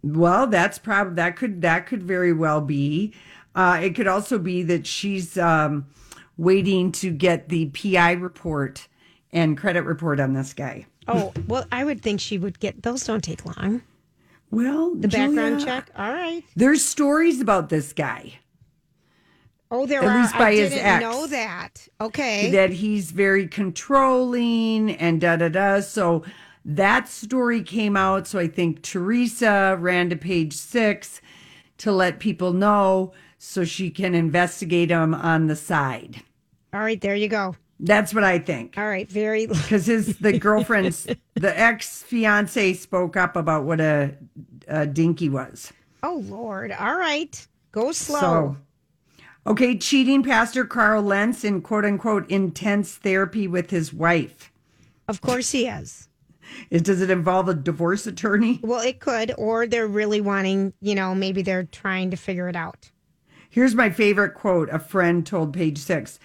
Well, 0.03 0.47
that's 0.47 0.79
probably 0.79 1.15
that 1.15 1.37
could 1.37 1.63
that 1.63 1.87
could 1.87 2.03
very 2.03 2.33
well 2.33 2.61
be. 2.61 3.15
Uh, 3.55 3.81
it 3.83 3.95
could 3.95 4.07
also 4.07 4.39
be 4.39 4.63
that 4.65 4.87
she's 4.87 5.39
um, 5.39 5.87
waiting 6.37 6.93
to 6.93 7.11
get 7.11 7.49
the 7.49 7.67
PI 7.67 8.13
report 8.13 8.89
and 9.33 9.57
credit 9.57 9.83
report 9.83 10.21
on 10.21 10.35
this 10.35 10.53
guy. 10.53 10.87
Oh, 11.09 11.33
well, 11.47 11.65
I 11.71 11.85
would 11.85 12.03
think 12.03 12.21
she 12.21 12.39
would 12.39 12.59
get 12.59 12.83
those. 12.83 13.05
Don't 13.05 13.23
take 13.23 13.45
long. 13.45 13.83
Well, 14.51 14.95
the 14.95 15.09
background 15.09 15.65
check. 15.65 15.91
All 15.97 16.13
right. 16.13 16.43
There's 16.55 16.85
stories 16.85 17.41
about 17.41 17.69
this 17.69 17.93
guy. 17.93 18.35
Oh, 19.71 19.87
there 19.87 20.03
At 20.03 20.09
are. 20.09 20.21
least 20.23 20.39
by 20.39 20.51
I 20.51 20.55
his 20.57 20.71
didn't 20.71 20.87
ex. 20.87 21.01
know 21.03 21.27
that. 21.27 21.89
Okay. 22.01 22.51
that 22.53 22.71
he's 22.71 23.11
very 23.11 23.47
controlling 23.49 24.91
and 24.93 25.21
da 25.21 25.37
da 25.37 25.49
da. 25.49 25.81
So 25.81 26.25
that 26.65 27.09
story 27.09 27.63
came 27.63 27.97
out. 27.97 28.27
So 28.27 28.39
I 28.39 28.47
think 28.49 28.83
Teresa 28.83 29.77
ran 29.81 30.11
to 30.11 30.17
page 30.17 30.53
six 30.55 31.21
to 31.79 31.93
let 31.93 32.21
people 32.21 32.53
know. 32.53 33.13
so 33.39 33.65
she 33.65 33.91
can 33.91 34.15
investigate 34.15 34.91
him 34.91 35.15
on 35.15 35.47
the 35.47 35.57
side. 35.57 36.23
All 36.73 36.81
right, 36.81 37.01
there 37.01 37.15
you 37.15 37.29
go. 37.29 37.55
That's 37.79 38.15
what 38.15 38.25
I 38.25 38.39
think. 38.39 38.79
All 38.79 38.89
right, 38.89 39.09
very 39.11 39.47
because 39.47 39.87
his 39.87 40.17
the 40.19 40.39
girlfriend's 40.39 41.07
the 41.35 41.59
ex 41.61 42.03
fiance 42.03 42.73
spoke 42.75 43.17
up 43.17 43.37
about 43.37 43.65
what 43.65 43.81
a, 43.81 44.15
a 44.67 44.87
dinky 44.87 45.29
was. 45.29 45.73
Oh 46.03 46.23
Lord! 46.25 46.73
All 46.73 46.97
right, 46.97 47.47
go 47.73 47.93
slow. 47.93 48.21
So, 48.21 48.57
okay, 49.47 49.77
cheating 49.77 50.23
pastor 50.23 50.65
Carl 50.65 51.03
Lentz 51.03 51.45
in 51.45 51.63
quote 51.63 51.85
unquote 51.85 52.29
intense 52.31 52.97
therapy 52.97 53.47
with 53.47 53.71
his 53.71 53.93
wife. 53.93 54.53
Of 55.09 55.21
course 55.21 55.51
he 55.53 55.67
is. 55.67 56.09
Is, 56.71 56.83
does 56.83 57.01
it 57.01 57.11
involve 57.11 57.49
a 57.49 57.55
divorce 57.55 58.07
attorney? 58.07 58.61
Well, 58.63 58.81
it 58.81 59.01
could, 59.01 59.33
or 59.37 59.67
they're 59.67 59.87
really 59.87 60.21
wanting, 60.21 60.73
you 60.81 60.95
know, 60.95 61.15
maybe 61.15 61.43
they're 61.43 61.65
trying 61.65 62.11
to 62.11 62.17
figure 62.17 62.49
it 62.49 62.57
out. 62.57 62.91
Here's 63.51 63.75
my 63.75 63.91
favorite 63.91 64.35
quote 64.35 64.69
a 64.71 64.79
friend 64.79 65.27
told 65.27 65.53
page 65.55 65.79
six 65.79 66.19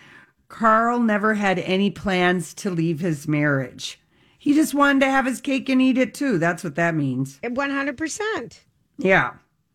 Carl 0.47 0.99
never 0.99 1.35
had 1.35 1.59
any 1.59 1.89
plans 1.89 2.53
to 2.55 2.69
leave 2.69 2.99
his 2.99 3.27
marriage. 3.27 3.99
He 4.37 4.53
just 4.53 4.73
wanted 4.73 5.01
to 5.01 5.11
have 5.11 5.25
his 5.25 5.39
cake 5.39 5.69
and 5.69 5.81
eat 5.81 5.97
it 5.97 6.13
too. 6.13 6.39
That's 6.39 6.63
what 6.63 6.75
that 6.75 6.95
means. 6.95 7.39
100%. 7.43 8.59
Yeah. 8.97 9.33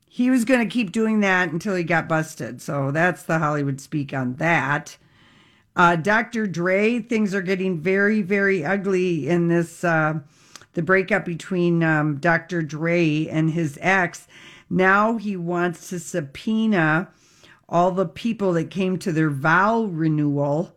He 0.08 0.30
was 0.30 0.44
going 0.44 0.66
to 0.66 0.72
keep 0.72 0.92
doing 0.92 1.20
that 1.20 1.50
until 1.50 1.74
he 1.74 1.84
got 1.84 2.08
busted. 2.08 2.62
So 2.62 2.90
that's 2.90 3.22
the 3.22 3.38
Hollywood 3.38 3.80
speak 3.80 4.14
on 4.14 4.34
that. 4.36 4.96
Uh, 5.74 5.94
Dr. 5.96 6.46
Dre, 6.46 7.00
things 7.00 7.34
are 7.34 7.42
getting 7.42 7.80
very, 7.80 8.22
very 8.22 8.64
ugly 8.64 9.28
in 9.28 9.48
this, 9.48 9.84
uh, 9.84 10.20
the 10.72 10.82
breakup 10.82 11.26
between 11.26 11.82
um, 11.82 12.16
Dr. 12.16 12.62
Dre 12.62 13.26
and 13.26 13.50
his 13.50 13.78
ex. 13.82 14.26
Now 14.70 15.18
he 15.18 15.36
wants 15.36 15.90
to 15.90 15.98
subpoena 16.00 17.08
all 17.68 17.90
the 17.90 18.06
people 18.06 18.52
that 18.54 18.70
came 18.70 18.98
to 18.98 19.12
their 19.12 19.30
vow 19.30 19.82
renewal 19.84 20.76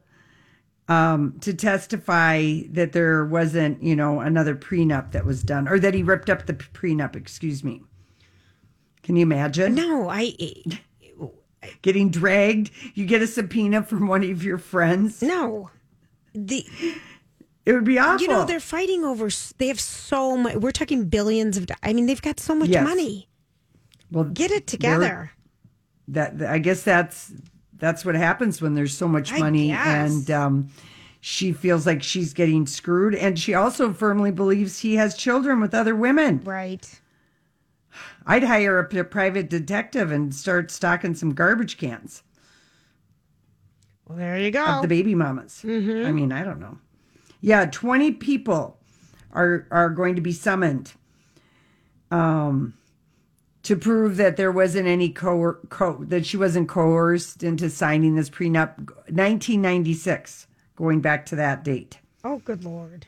um, 0.90 1.38
to 1.42 1.54
testify 1.54 2.62
that 2.72 2.94
there 2.94 3.24
wasn't, 3.24 3.82
you 3.82 3.96
know, 3.96 4.20
another 4.20 4.56
prenup 4.56 5.12
that 5.12 5.26
was 5.26 5.44
done 5.44 5.68
or 5.68 5.80
that 5.80 5.94
he 5.94 6.02
ripped 6.02 6.30
up 6.30 6.46
the 6.46 6.54
prenup, 6.54 7.16
excuse 7.16 7.64
me. 7.64 7.84
Can 9.10 9.16
you 9.16 9.24
imagine? 9.24 9.74
No, 9.74 10.08
I. 10.08 10.36
Getting 11.82 12.12
dragged, 12.12 12.70
you 12.94 13.08
get 13.08 13.24
a 13.24 13.26
subpoena 13.28 13.82
from 13.82 14.06
one 14.08 14.24
of 14.24 14.44
your 14.44 14.60
friends. 14.60 15.24
No, 15.24 15.72
the 16.36 16.64
it 17.66 17.74
would 17.74 17.86
be 17.86 17.98
awful. 17.98 18.22
You 18.22 18.28
know, 18.28 18.46
they're 18.46 18.60
fighting 18.60 19.04
over. 19.04 19.30
They 19.58 19.70
have 19.70 19.80
so 19.80 20.38
much. 20.38 20.58
We're 20.58 20.70
talking 20.72 21.06
billions 21.06 21.58
of. 21.58 21.66
I 21.82 21.92
mean, 21.94 22.06
they've 22.06 22.22
got 22.22 22.40
so 22.40 22.54
much 22.54 22.70
Yes. 22.70 22.84
money. 22.88 23.28
Well, 24.12 24.26
Get 24.26 24.52
it 24.52 24.68
together. 24.68 25.32
that 26.10 26.44
I 26.44 26.60
guess 26.60 26.84
that's 26.84 27.32
that's 27.80 28.06
what 28.06 28.14
happens 28.14 28.62
when 28.62 28.76
there's 28.76 28.96
so 28.96 29.08
much 29.08 29.34
I 29.34 29.40
money 29.40 29.70
guess. 29.70 29.88
and 30.12 30.30
um, 30.30 30.68
she 31.20 31.52
feels 31.52 31.88
like 31.88 32.04
she's 32.04 32.32
getting 32.34 32.68
screwed 32.68 33.16
and 33.16 33.40
she 33.40 33.56
also 33.56 33.92
firmly 33.92 34.30
believes 34.30 34.78
he 34.82 34.98
has 34.98 35.16
children 35.16 35.60
with 35.62 35.74
other 35.74 35.96
women. 35.96 36.42
Right. 36.44 37.00
I'd 38.30 38.44
hire 38.44 38.78
a 38.78 39.04
private 39.04 39.50
detective 39.50 40.12
and 40.12 40.34
start 40.36 40.70
stocking 40.70 41.16
some 41.16 41.34
garbage 41.34 41.78
cans 41.78 42.22
Well, 44.08 44.18
there 44.20 44.38
you 44.38 44.52
go. 44.52 44.64
of 44.66 44.82
the 44.84 44.88
baby 44.88 45.16
mamas. 45.16 45.62
Mhm. 45.66 46.06
I 46.06 46.12
mean, 46.12 46.32
I 46.32 46.44
don't 46.44 46.60
know. 46.60 46.78
Yeah, 47.42 47.66
20 47.66 48.12
people 48.14 48.78
are 49.34 49.66
are 49.72 49.90
going 49.90 50.16
to 50.16 50.22
be 50.22 50.32
summoned 50.32 50.94
um 52.12 52.74
to 53.64 53.76
prove 53.76 54.18
that 54.18 54.38
there 54.38 54.52
wasn't 54.52 54.88
any 54.88 55.10
co, 55.10 55.54
co 55.70 56.04
that 56.06 56.26
she 56.26 56.38
wasn't 56.38 56.70
coerced 56.70 57.44
into 57.44 57.70
signing 57.70 58.16
this 58.16 58.30
prenup 58.30 58.78
1996 59.12 60.48
going 60.76 61.02
back 61.02 61.26
to 61.28 61.36
that 61.36 61.64
date. 61.64 61.98
Oh, 62.24 62.40
good 62.46 62.64
lord. 62.64 63.08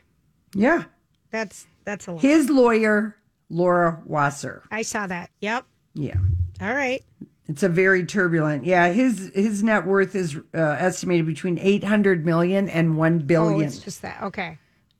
Yeah. 0.54 0.84
That's 1.30 1.66
that's 1.84 2.06
a 2.06 2.12
lot. 2.12 2.22
His 2.22 2.50
lawyer 2.50 3.16
Laura 3.52 4.02
Wasser. 4.06 4.62
I 4.70 4.82
saw 4.82 5.06
that. 5.06 5.30
Yep. 5.40 5.64
Yeah. 5.94 6.16
All 6.60 6.74
right. 6.74 7.04
It's 7.48 7.62
a 7.62 7.68
very 7.68 8.06
turbulent. 8.06 8.64
Yeah, 8.64 8.88
his 8.92 9.30
his 9.34 9.62
net 9.62 9.86
worth 9.86 10.14
is 10.14 10.36
uh, 10.54 10.58
estimated 10.78 11.26
between 11.26 11.58
800 11.58 12.24
million 12.24 12.68
and 12.68 12.96
1 12.96 13.14
Oh, 13.14 13.18
billion. 13.24 13.62
it's 13.62 13.78
just 13.78 14.00
that. 14.02 14.22
Okay. 14.22 14.58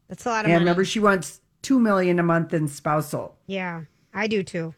That's 0.08 0.26
a 0.26 0.28
lot 0.28 0.40
of 0.40 0.46
and 0.46 0.52
money. 0.54 0.60
remember 0.64 0.84
she 0.84 1.00
wants 1.00 1.40
2 1.62 1.78
million 1.80 2.18
a 2.18 2.22
month 2.22 2.52
in 2.52 2.68
spousal. 2.68 3.36
Yeah, 3.46 3.82
I 4.12 4.26
do 4.26 4.42
too. 4.42 4.74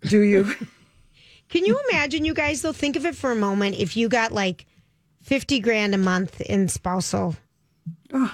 Do 0.00 0.20
you? 0.22 0.44
Can 1.48 1.64
you 1.66 1.78
imagine, 1.90 2.24
you 2.24 2.32
guys, 2.34 2.62
though? 2.62 2.72
Think 2.72 2.96
of 2.96 3.04
it 3.06 3.14
for 3.14 3.30
a 3.30 3.36
moment. 3.36 3.76
If 3.78 3.94
you 3.96 4.08
got 4.08 4.32
like 4.32 4.64
50 5.20 5.60
grand 5.60 5.94
a 5.94 5.98
month 5.98 6.40
in 6.40 6.66
spousal 6.66 7.36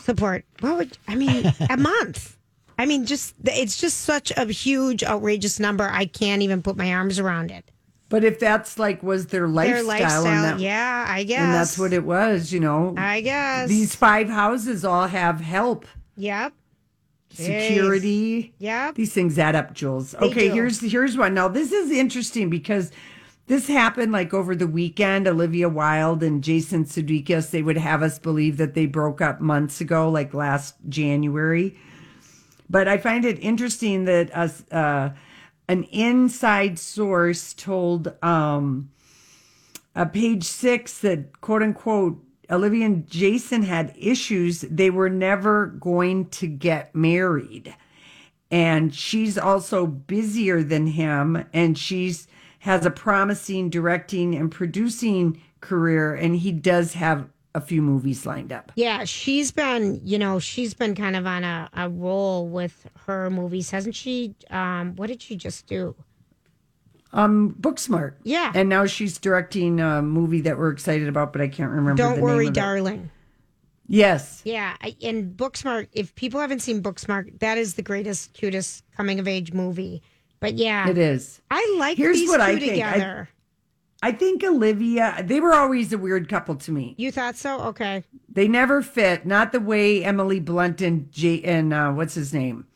support, 0.01 0.45
what 0.61 0.77
would, 0.79 0.97
I 1.09 1.17
mean, 1.17 1.53
a 1.69 1.77
month? 1.77 2.38
I 2.79 2.87
mean, 2.87 3.05
just, 3.07 3.35
it's 3.45 3.77
just 3.77 4.03
such 4.03 4.31
a 4.37 4.45
huge, 4.47 5.03
outrageous 5.03 5.59
number. 5.59 5.89
I 5.91 6.07
can't 6.07 6.43
even 6.43 6.63
put 6.63 6.77
my 6.77 6.93
arms 6.95 7.19
around 7.19 7.51
it. 7.51 7.71
But 8.09 8.25
if 8.25 8.39
that's 8.41 8.79
like 8.79 9.03
was 9.03 9.27
their 9.27 9.47
lifestyle, 9.49 9.75
Their 9.75 9.85
lifestyle, 9.85 10.43
that, 10.43 10.61
yeah, 10.61 11.05
I 11.09 11.25
guess. 11.25 11.41
and 11.41 11.53
that's 11.53 11.79
what 11.79 11.93
it 11.93 12.05
was, 12.05 12.53
you 12.53 12.61
know. 12.61 12.95
I 12.97 13.21
guess. 13.21 13.69
These 13.69 13.95
five 13.95 14.29
houses 14.31 14.85
all 14.85 15.09
have 15.09 15.41
help, 15.41 15.85
Yep. 16.17 16.55
security. 17.31 18.55
Yeah. 18.59 18.93
These 18.93 19.13
things 19.13 19.39
add 19.39 19.55
up, 19.55 19.75
Jules. 19.75 20.13
They 20.13 20.27
okay, 20.27 20.49
do. 20.49 20.55
here's 20.55 20.81
here's 20.81 21.17
one. 21.17 21.35
Now 21.35 21.49
this 21.49 21.73
is 21.73 21.91
interesting 21.91 22.49
because 22.51 22.91
this 23.47 23.67
happened 23.67 24.13
like 24.13 24.33
over 24.35 24.55
the 24.57 24.67
weekend. 24.67 25.27
Olivia 25.29 25.69
Wilde 25.69 26.23
and 26.23 26.43
Jason 26.43 26.85
Sudeikis, 26.85 27.51
they 27.51 27.63
would 27.63 27.77
have 27.79 28.03
us 28.03 28.19
believe 28.19 28.57
that 28.57 28.75
they 28.75 28.87
broke 28.87 29.21
up 29.21 29.41
months 29.41 29.81
ago, 29.81 30.09
like 30.09 30.33
last 30.35 30.77
January. 30.89 31.77
But 32.71 32.89
I 32.89 32.99
find 32.99 33.25
it 33.25 33.39
interesting 33.39 34.05
that 34.05 34.35
us 34.37 34.63
uh, 34.71 35.11
an 35.69 35.85
inside 35.85 36.79
source 36.79 37.55
told 37.55 38.13
um, 38.23 38.91
page 40.13 40.45
six 40.45 40.99
that 40.99 41.41
quote 41.41 41.63
unquote 41.63 42.23
Olivia 42.51 42.87
and 42.87 43.09
Jason 43.09 43.63
had 43.63 43.95
issues. 43.99 44.63
They 44.63 44.91
were 44.91 45.11
never 45.11 45.67
going 45.67 46.27
to 46.31 46.47
get 46.47 46.95
married. 46.95 47.75
And 48.51 48.95
she's 48.95 49.37
also 49.37 49.87
busier 49.87 50.63
than 50.63 50.87
him 50.87 51.45
and 51.53 51.77
she's 51.77 52.27
has 52.61 52.85
a 52.85 52.91
promising 52.91 53.71
directing 53.71 54.35
and 54.35 54.51
producing 54.51 55.41
career 55.61 56.15
and 56.15 56.37
he 56.37 56.51
does 56.51 56.95
have 56.95 57.29
a 57.59 57.61
few 57.61 57.83
movies 57.83 58.25
lined 58.25 58.53
up. 58.53 58.73
Yeah, 58.77 59.05
she's 59.05 59.51
been, 59.53 60.01
you 60.05 60.19
know, 60.19 60.39
she's 60.39 60.73
been 60.75 60.95
kind 60.95 61.15
of 61.17 61.27
on 61.27 61.45
a, 61.45 61.69
a 61.75 61.89
roll 61.91 62.49
with 62.49 62.89
her 63.07 63.29
movies, 63.31 63.71
hasn't 63.71 63.95
she? 63.95 64.35
Um, 64.51 64.97
what 64.97 65.09
did 65.09 65.21
she 65.21 65.37
just 65.37 65.67
do? 65.67 65.95
Um, 67.13 67.55
Booksmart. 67.61 68.15
Yeah. 68.23 68.53
And 68.55 68.69
now 68.69 68.87
she's 68.87 69.19
directing 69.19 69.81
a 69.81 70.03
movie 70.03 70.41
that 70.43 70.59
we're 70.59 70.71
excited 70.71 71.09
about, 71.09 71.33
but 71.33 71.41
I 71.43 71.49
can't 71.49 71.71
remember. 71.71 71.95
Don't 72.03 72.17
the 72.17 72.23
worry, 72.23 72.45
name 72.45 72.49
of 72.49 72.57
it. 72.57 72.61
darling. 72.61 73.11
Yes. 73.91 74.43
Yeah, 74.45 74.77
and 75.03 75.35
Booksmart. 75.35 75.89
If 75.93 76.15
people 76.15 76.41
haven't 76.41 76.61
seen 76.61 76.83
Booksmart, 76.83 77.39
that 77.41 77.57
is 77.57 77.75
the 77.75 77.83
greatest, 77.83 78.35
cutest 78.35 78.85
coming 78.95 79.19
of 79.19 79.27
age 79.27 79.55
movie. 79.55 80.03
But 80.41 80.55
yeah, 80.55 80.89
It 80.89 80.99
is. 80.99 81.41
I 81.51 81.77
like 81.79 81.97
Here's 81.97 82.19
these 82.19 82.29
what 82.29 82.37
two 82.37 82.43
I 82.43 82.59
think. 82.59 82.73
Together. 82.73 83.29
I 83.33 83.38
think 84.13 84.45
Olivia, 84.45 85.23
they 85.27 85.41
were 85.41 85.53
always 85.55 85.93
a 85.93 85.99
weird 85.99 86.29
couple 86.29 86.55
to 86.57 86.71
me. 86.73 86.95
you 86.99 87.11
thought 87.11 87.37
so? 87.37 87.61
Okay. 87.63 88.05
They 88.33 88.47
never 88.49 88.83
fit, 88.83 89.27
not 89.27 89.53
the 89.53 89.61
way 89.61 90.05
Emily 90.05 90.41
Blunt 90.41 90.81
and 90.81 91.11
J 91.13 91.43
and 91.43 91.73
uh, 91.73 91.91
what's 91.93 92.15
his 92.15 92.33
name? 92.33 92.67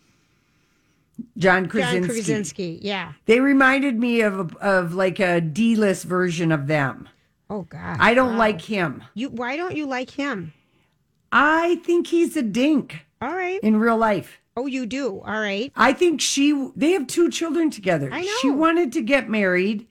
John 1.38 1.68
Krasinski. 1.68 2.00
John 2.00 2.08
Krasinski. 2.08 2.78
Yeah. 2.82 3.12
They 3.26 3.40
reminded 3.40 3.98
me 3.98 4.22
of 4.22 4.56
of 4.56 4.94
like 4.94 5.20
a 5.20 5.40
D-list 5.40 6.04
version 6.04 6.50
of 6.50 6.66
them. 6.66 7.08
Oh 7.48 7.62
God. 7.62 7.98
I 8.00 8.14
don't 8.14 8.32
Wow. 8.32 8.38
like 8.38 8.62
him. 8.62 9.04
You. 9.14 9.28
Why 9.28 9.56
don't 9.56 9.76
you 9.76 9.86
like 9.86 10.10
him? 10.10 10.52
I 11.30 11.76
think 11.84 12.08
he's 12.08 12.36
a 12.36 12.42
dink 12.42 13.06
All 13.20 13.34
right. 13.34 13.60
in 13.62 13.76
real 13.76 13.96
life. 13.96 14.40
Oh, 14.56 14.66
you 14.66 14.84
do. 14.84 15.20
All 15.20 15.40
right. 15.40 15.72
I 15.76 15.92
think 15.92 16.20
she 16.20 16.70
they 16.76 16.90
have 16.92 17.06
two 17.06 17.30
children 17.30 17.70
together. 17.70 18.10
I 18.12 18.22
know. 18.22 18.32
She 18.40 18.50
wanted 18.50 18.92
to 18.92 19.02
get 19.02 19.28
married, 19.30 19.86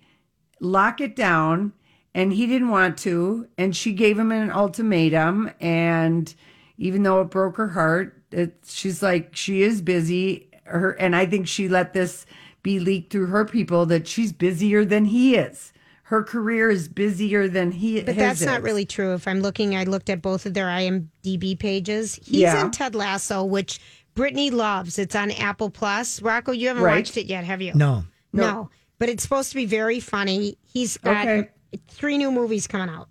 lock 0.62 1.02
it 1.02 1.16
down, 1.16 1.74
and 2.16 2.32
he 2.32 2.48
didn't 2.48 2.70
want 2.70 2.98
to, 3.00 3.48
and 3.58 3.76
she 3.76 3.92
gave 3.92 4.18
him 4.18 4.32
an 4.32 4.50
ultimatum 4.52 5.52
and 5.60 6.34
even 6.78 7.04
though 7.04 7.22
it 7.22 7.26
broke 7.30 7.58
her 7.58 7.70
heart, 7.70 8.22
it, 8.32 8.58
she's 8.66 9.04
like 9.04 9.36
she 9.36 9.62
is 9.62 9.82
busy 9.82 10.50
her 10.64 10.92
and 10.94 11.16
I 11.16 11.26
think 11.26 11.48
she 11.48 11.68
let 11.68 11.94
this 11.94 12.26
be 12.64 12.80
leaked 12.80 13.12
through 13.12 13.26
her 13.28 13.44
people 13.46 13.86
that 13.88 14.08
she's 14.08 14.32
busier 14.32 14.86
than 14.86 15.06
he 15.06 15.36
is. 15.36 15.74
Her 16.04 16.24
career 16.24 16.70
is 16.70 16.88
busier 16.90 17.48
than 17.48 17.72
he 17.72 18.00
But 18.02 18.16
his 18.16 18.18
that's 18.18 18.42
not 18.42 18.62
really 18.64 18.86
true. 18.86 19.14
If 19.14 19.28
I'm 19.28 19.42
looking, 19.42 19.76
I 19.76 19.84
looked 19.84 20.10
at 20.10 20.22
both 20.22 20.46
of 20.46 20.54
their 20.54 20.68
IMDb 20.68 21.58
pages. 21.58 22.16
He's 22.24 22.42
Yeah. 22.42 22.62
in 22.66 22.72
Ted 22.72 22.96
Lasso, 22.96 23.44
which 23.44 23.80
Brittany 24.16 24.50
loves. 24.52 25.00
It's 25.00 25.16
on 25.16 25.32
Apple 25.32 25.70
Plus. 25.70 26.22
Rocco, 26.22 26.52
you 26.52 26.68
haven't 26.68 26.84
Right. 26.84 26.98
watched 26.98 27.16
it 27.18 27.28
yet, 27.28 27.46
have 27.46 27.62
you? 27.62 27.74
No. 27.76 28.04
No. 28.34 28.70
But 29.02 29.10
it's 29.10 29.24
supposed 29.24 29.50
to 29.50 29.56
be 29.56 29.66
very 29.66 30.00
funny. 30.00 30.60
He's 30.72 30.96
got 31.00 31.28
Okay. 31.28 31.50
three 31.88 32.20
new 32.20 32.32
movies 32.32 32.68
coming 32.68 32.88
out. 32.88 33.08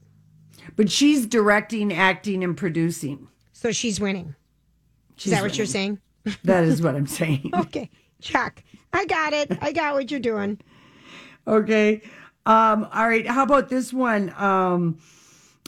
But 0.76 0.88
she's 0.88 1.26
directing, 1.26 1.92
acting, 1.92 2.44
and 2.44 2.56
producing. 2.56 3.26
So 3.52 3.72
she's 3.72 3.98
winning. 3.98 4.36
She's 5.16 5.32
is 5.32 5.38
that 5.40 5.42
what 5.42 5.56
you're 5.58 5.66
saying? 5.66 5.98
That 6.44 6.62
is 6.62 6.80
what 6.80 6.94
I'm 6.94 7.06
saying. 7.18 7.50
okay. 7.54 7.90
Chuck, 8.22 8.62
I 8.92 9.04
got 9.06 9.32
it. 9.32 9.58
I 9.60 9.72
got 9.72 9.94
what 9.94 10.12
you're 10.12 10.20
doing. 10.20 10.60
Okay. 11.48 12.02
Um, 12.46 12.86
all 12.92 13.08
right. 13.08 13.26
How 13.26 13.42
about 13.42 13.68
this 13.68 13.92
one? 13.92 14.32
Um, 14.36 14.96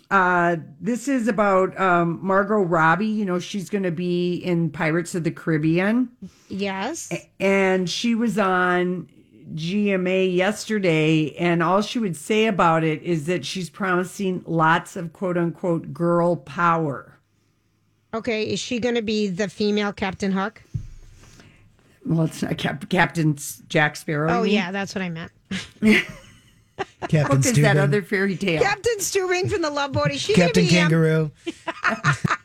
uh, 0.08 0.54
this 0.80 1.08
is 1.08 1.26
about 1.26 1.76
um, 1.80 2.20
Margot 2.22 2.60
Robbie. 2.60 3.06
You 3.06 3.24
know, 3.24 3.40
she's 3.40 3.68
going 3.70 3.82
to 3.82 3.90
be 3.90 4.36
in 4.36 4.70
Pirates 4.70 5.16
of 5.16 5.24
the 5.24 5.32
Caribbean. 5.32 6.10
Yes. 6.48 7.12
And 7.40 7.90
she 7.90 8.14
was 8.14 8.38
on 8.38 9.08
GMA 9.54 10.34
yesterday, 10.34 11.34
and 11.36 11.62
all 11.62 11.82
she 11.82 11.98
would 11.98 12.16
say 12.16 12.46
about 12.46 12.84
it 12.84 13.02
is 13.02 13.26
that 13.26 13.44
she's 13.44 13.70
promising 13.70 14.42
lots 14.46 14.96
of 14.96 15.12
quote 15.12 15.36
unquote 15.36 15.92
girl 15.92 16.36
power. 16.36 17.18
Okay. 18.14 18.44
Is 18.44 18.60
she 18.60 18.78
going 18.78 18.94
to 18.94 19.02
be 19.02 19.28
the 19.28 19.48
female 19.48 19.92
Captain 19.92 20.32
Hook? 20.32 20.62
Well, 22.04 22.26
it's 22.26 22.42
not 22.42 22.58
Cap- 22.58 22.88
Captain 22.88 23.36
Jack 23.68 23.96
Sparrow. 23.96 24.30
Oh, 24.32 24.42
yeah. 24.42 24.70
That's 24.72 24.94
what 24.94 25.02
I 25.02 25.08
meant. 25.08 25.32
Captain 27.08 27.26
Hook 27.26 27.46
is 27.46 27.52
that 27.54 27.76
other 27.76 28.02
fairy 28.02 28.36
tale. 28.36 28.62
Captain 28.62 28.98
Stubing 28.98 29.50
from 29.50 29.62
the 29.62 29.70
Love 29.70 29.92
Boat. 29.92 30.10
Is 30.10 30.20
she 30.20 30.34
gonna 30.34 30.46
Captain 30.46 30.66
be, 30.66 30.78
um, 30.78 30.88
Kangaroo. 30.88 31.30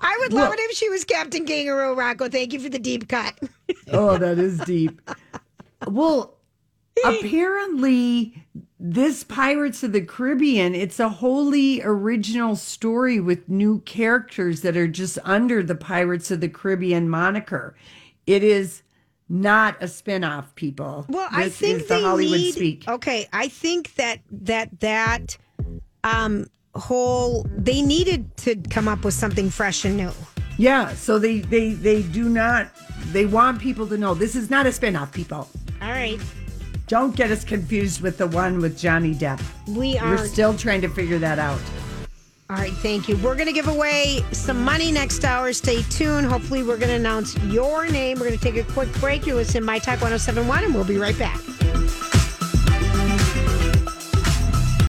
I 0.00 0.16
would 0.20 0.32
love 0.32 0.52
it 0.52 0.60
if 0.60 0.76
she 0.76 0.88
was 0.88 1.04
Captain 1.04 1.46
Kangaroo, 1.46 1.94
Rocco. 1.94 2.28
Thank 2.28 2.52
you 2.52 2.60
for 2.60 2.68
the 2.68 2.78
deep 2.78 3.08
cut. 3.08 3.38
oh, 3.92 4.18
that 4.18 4.38
is 4.38 4.58
deep. 4.60 5.00
Well, 5.86 6.38
apparently, 7.04 8.46
this 8.80 9.24
Pirates 9.24 9.82
of 9.82 9.92
the 9.92 10.00
Caribbean, 10.00 10.74
it's 10.74 11.00
a 11.00 11.08
wholly 11.08 11.82
original 11.82 12.56
story 12.56 13.20
with 13.20 13.48
new 13.48 13.80
characters 13.80 14.62
that 14.62 14.76
are 14.76 14.88
just 14.88 15.18
under 15.24 15.62
the 15.62 15.74
Pirates 15.74 16.30
of 16.30 16.40
the 16.40 16.48
Caribbean 16.48 17.08
moniker. 17.08 17.76
It 18.26 18.42
is 18.42 18.82
not 19.28 19.76
a 19.82 19.88
spin-off, 19.88 20.54
people. 20.54 21.06
Well, 21.08 21.28
I 21.30 21.48
think 21.48 21.82
the 21.82 21.94
they 21.94 22.02
Hollywood 22.02 22.40
need, 22.40 22.54
speak. 22.54 22.88
Okay, 22.88 23.28
I 23.32 23.48
think 23.48 23.94
that 23.96 24.20
that 24.30 24.80
that 24.80 25.36
um 26.04 26.46
whole 26.74 27.46
they 27.56 27.82
needed 27.82 28.36
to 28.38 28.56
come 28.70 28.88
up 28.88 29.04
with 29.04 29.14
something 29.14 29.50
fresh 29.50 29.84
and 29.84 29.96
new. 29.96 30.12
Yeah, 30.56 30.94
so 30.94 31.18
they 31.18 31.40
they 31.40 31.72
they 31.72 32.02
do 32.02 32.28
not 32.28 32.68
they 33.12 33.26
want 33.26 33.60
people 33.60 33.86
to 33.86 33.96
know 33.96 34.14
this 34.14 34.34
is 34.34 34.50
not 34.50 34.66
a 34.66 34.72
spin-off, 34.72 35.12
people. 35.12 35.48
All 35.80 35.90
right. 35.90 36.20
Don't 36.88 37.14
get 37.14 37.30
us 37.30 37.44
confused 37.44 38.00
with 38.00 38.16
the 38.16 38.26
one 38.26 38.60
with 38.60 38.78
Johnny 38.78 39.14
Depp. 39.14 39.42
We 39.68 39.98
are 39.98 40.16
We're 40.16 40.26
still 40.26 40.54
trying 40.56 40.80
to 40.80 40.88
figure 40.88 41.18
that 41.18 41.38
out. 41.38 41.60
All 42.50 42.56
right, 42.56 42.72
thank 42.72 43.10
you. 43.10 43.16
We're 43.18 43.34
going 43.34 43.46
to 43.46 43.52
give 43.52 43.68
away 43.68 44.24
some 44.32 44.64
money 44.64 44.90
next 44.90 45.22
hour. 45.22 45.52
Stay 45.52 45.82
tuned. 45.82 46.26
Hopefully, 46.26 46.62
we're 46.62 46.78
going 46.78 46.88
to 46.88 46.94
announce 46.94 47.36
your 47.44 47.86
name. 47.86 48.18
We're 48.18 48.28
going 48.28 48.38
to 48.38 48.42
take 48.42 48.56
a 48.56 48.72
quick 48.72 48.90
break. 48.94 49.26
You're 49.26 49.36
listening 49.36 49.64
to 49.64 49.66
My 49.66 49.78
Talk 49.78 50.00
1071, 50.00 50.64
and 50.64 50.74
we'll 50.74 50.84
be 50.84 50.96
right 50.96 51.18
back. 51.18 51.38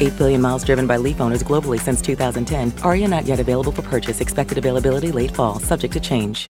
8 0.00 0.16
billion 0.16 0.40
miles 0.40 0.62
driven 0.62 0.86
by 0.86 0.96
Leaf 0.96 1.20
owners 1.20 1.42
globally 1.42 1.80
since 1.80 2.00
2010. 2.00 2.70
Ariya 2.82 3.08
not 3.08 3.24
yet 3.24 3.40
available 3.40 3.72
for 3.72 3.82
purchase. 3.82 4.20
Expected 4.20 4.56
availability 4.56 5.10
late 5.10 5.34
fall, 5.34 5.58
subject 5.58 5.92
to 5.94 6.00
change. 6.00 6.46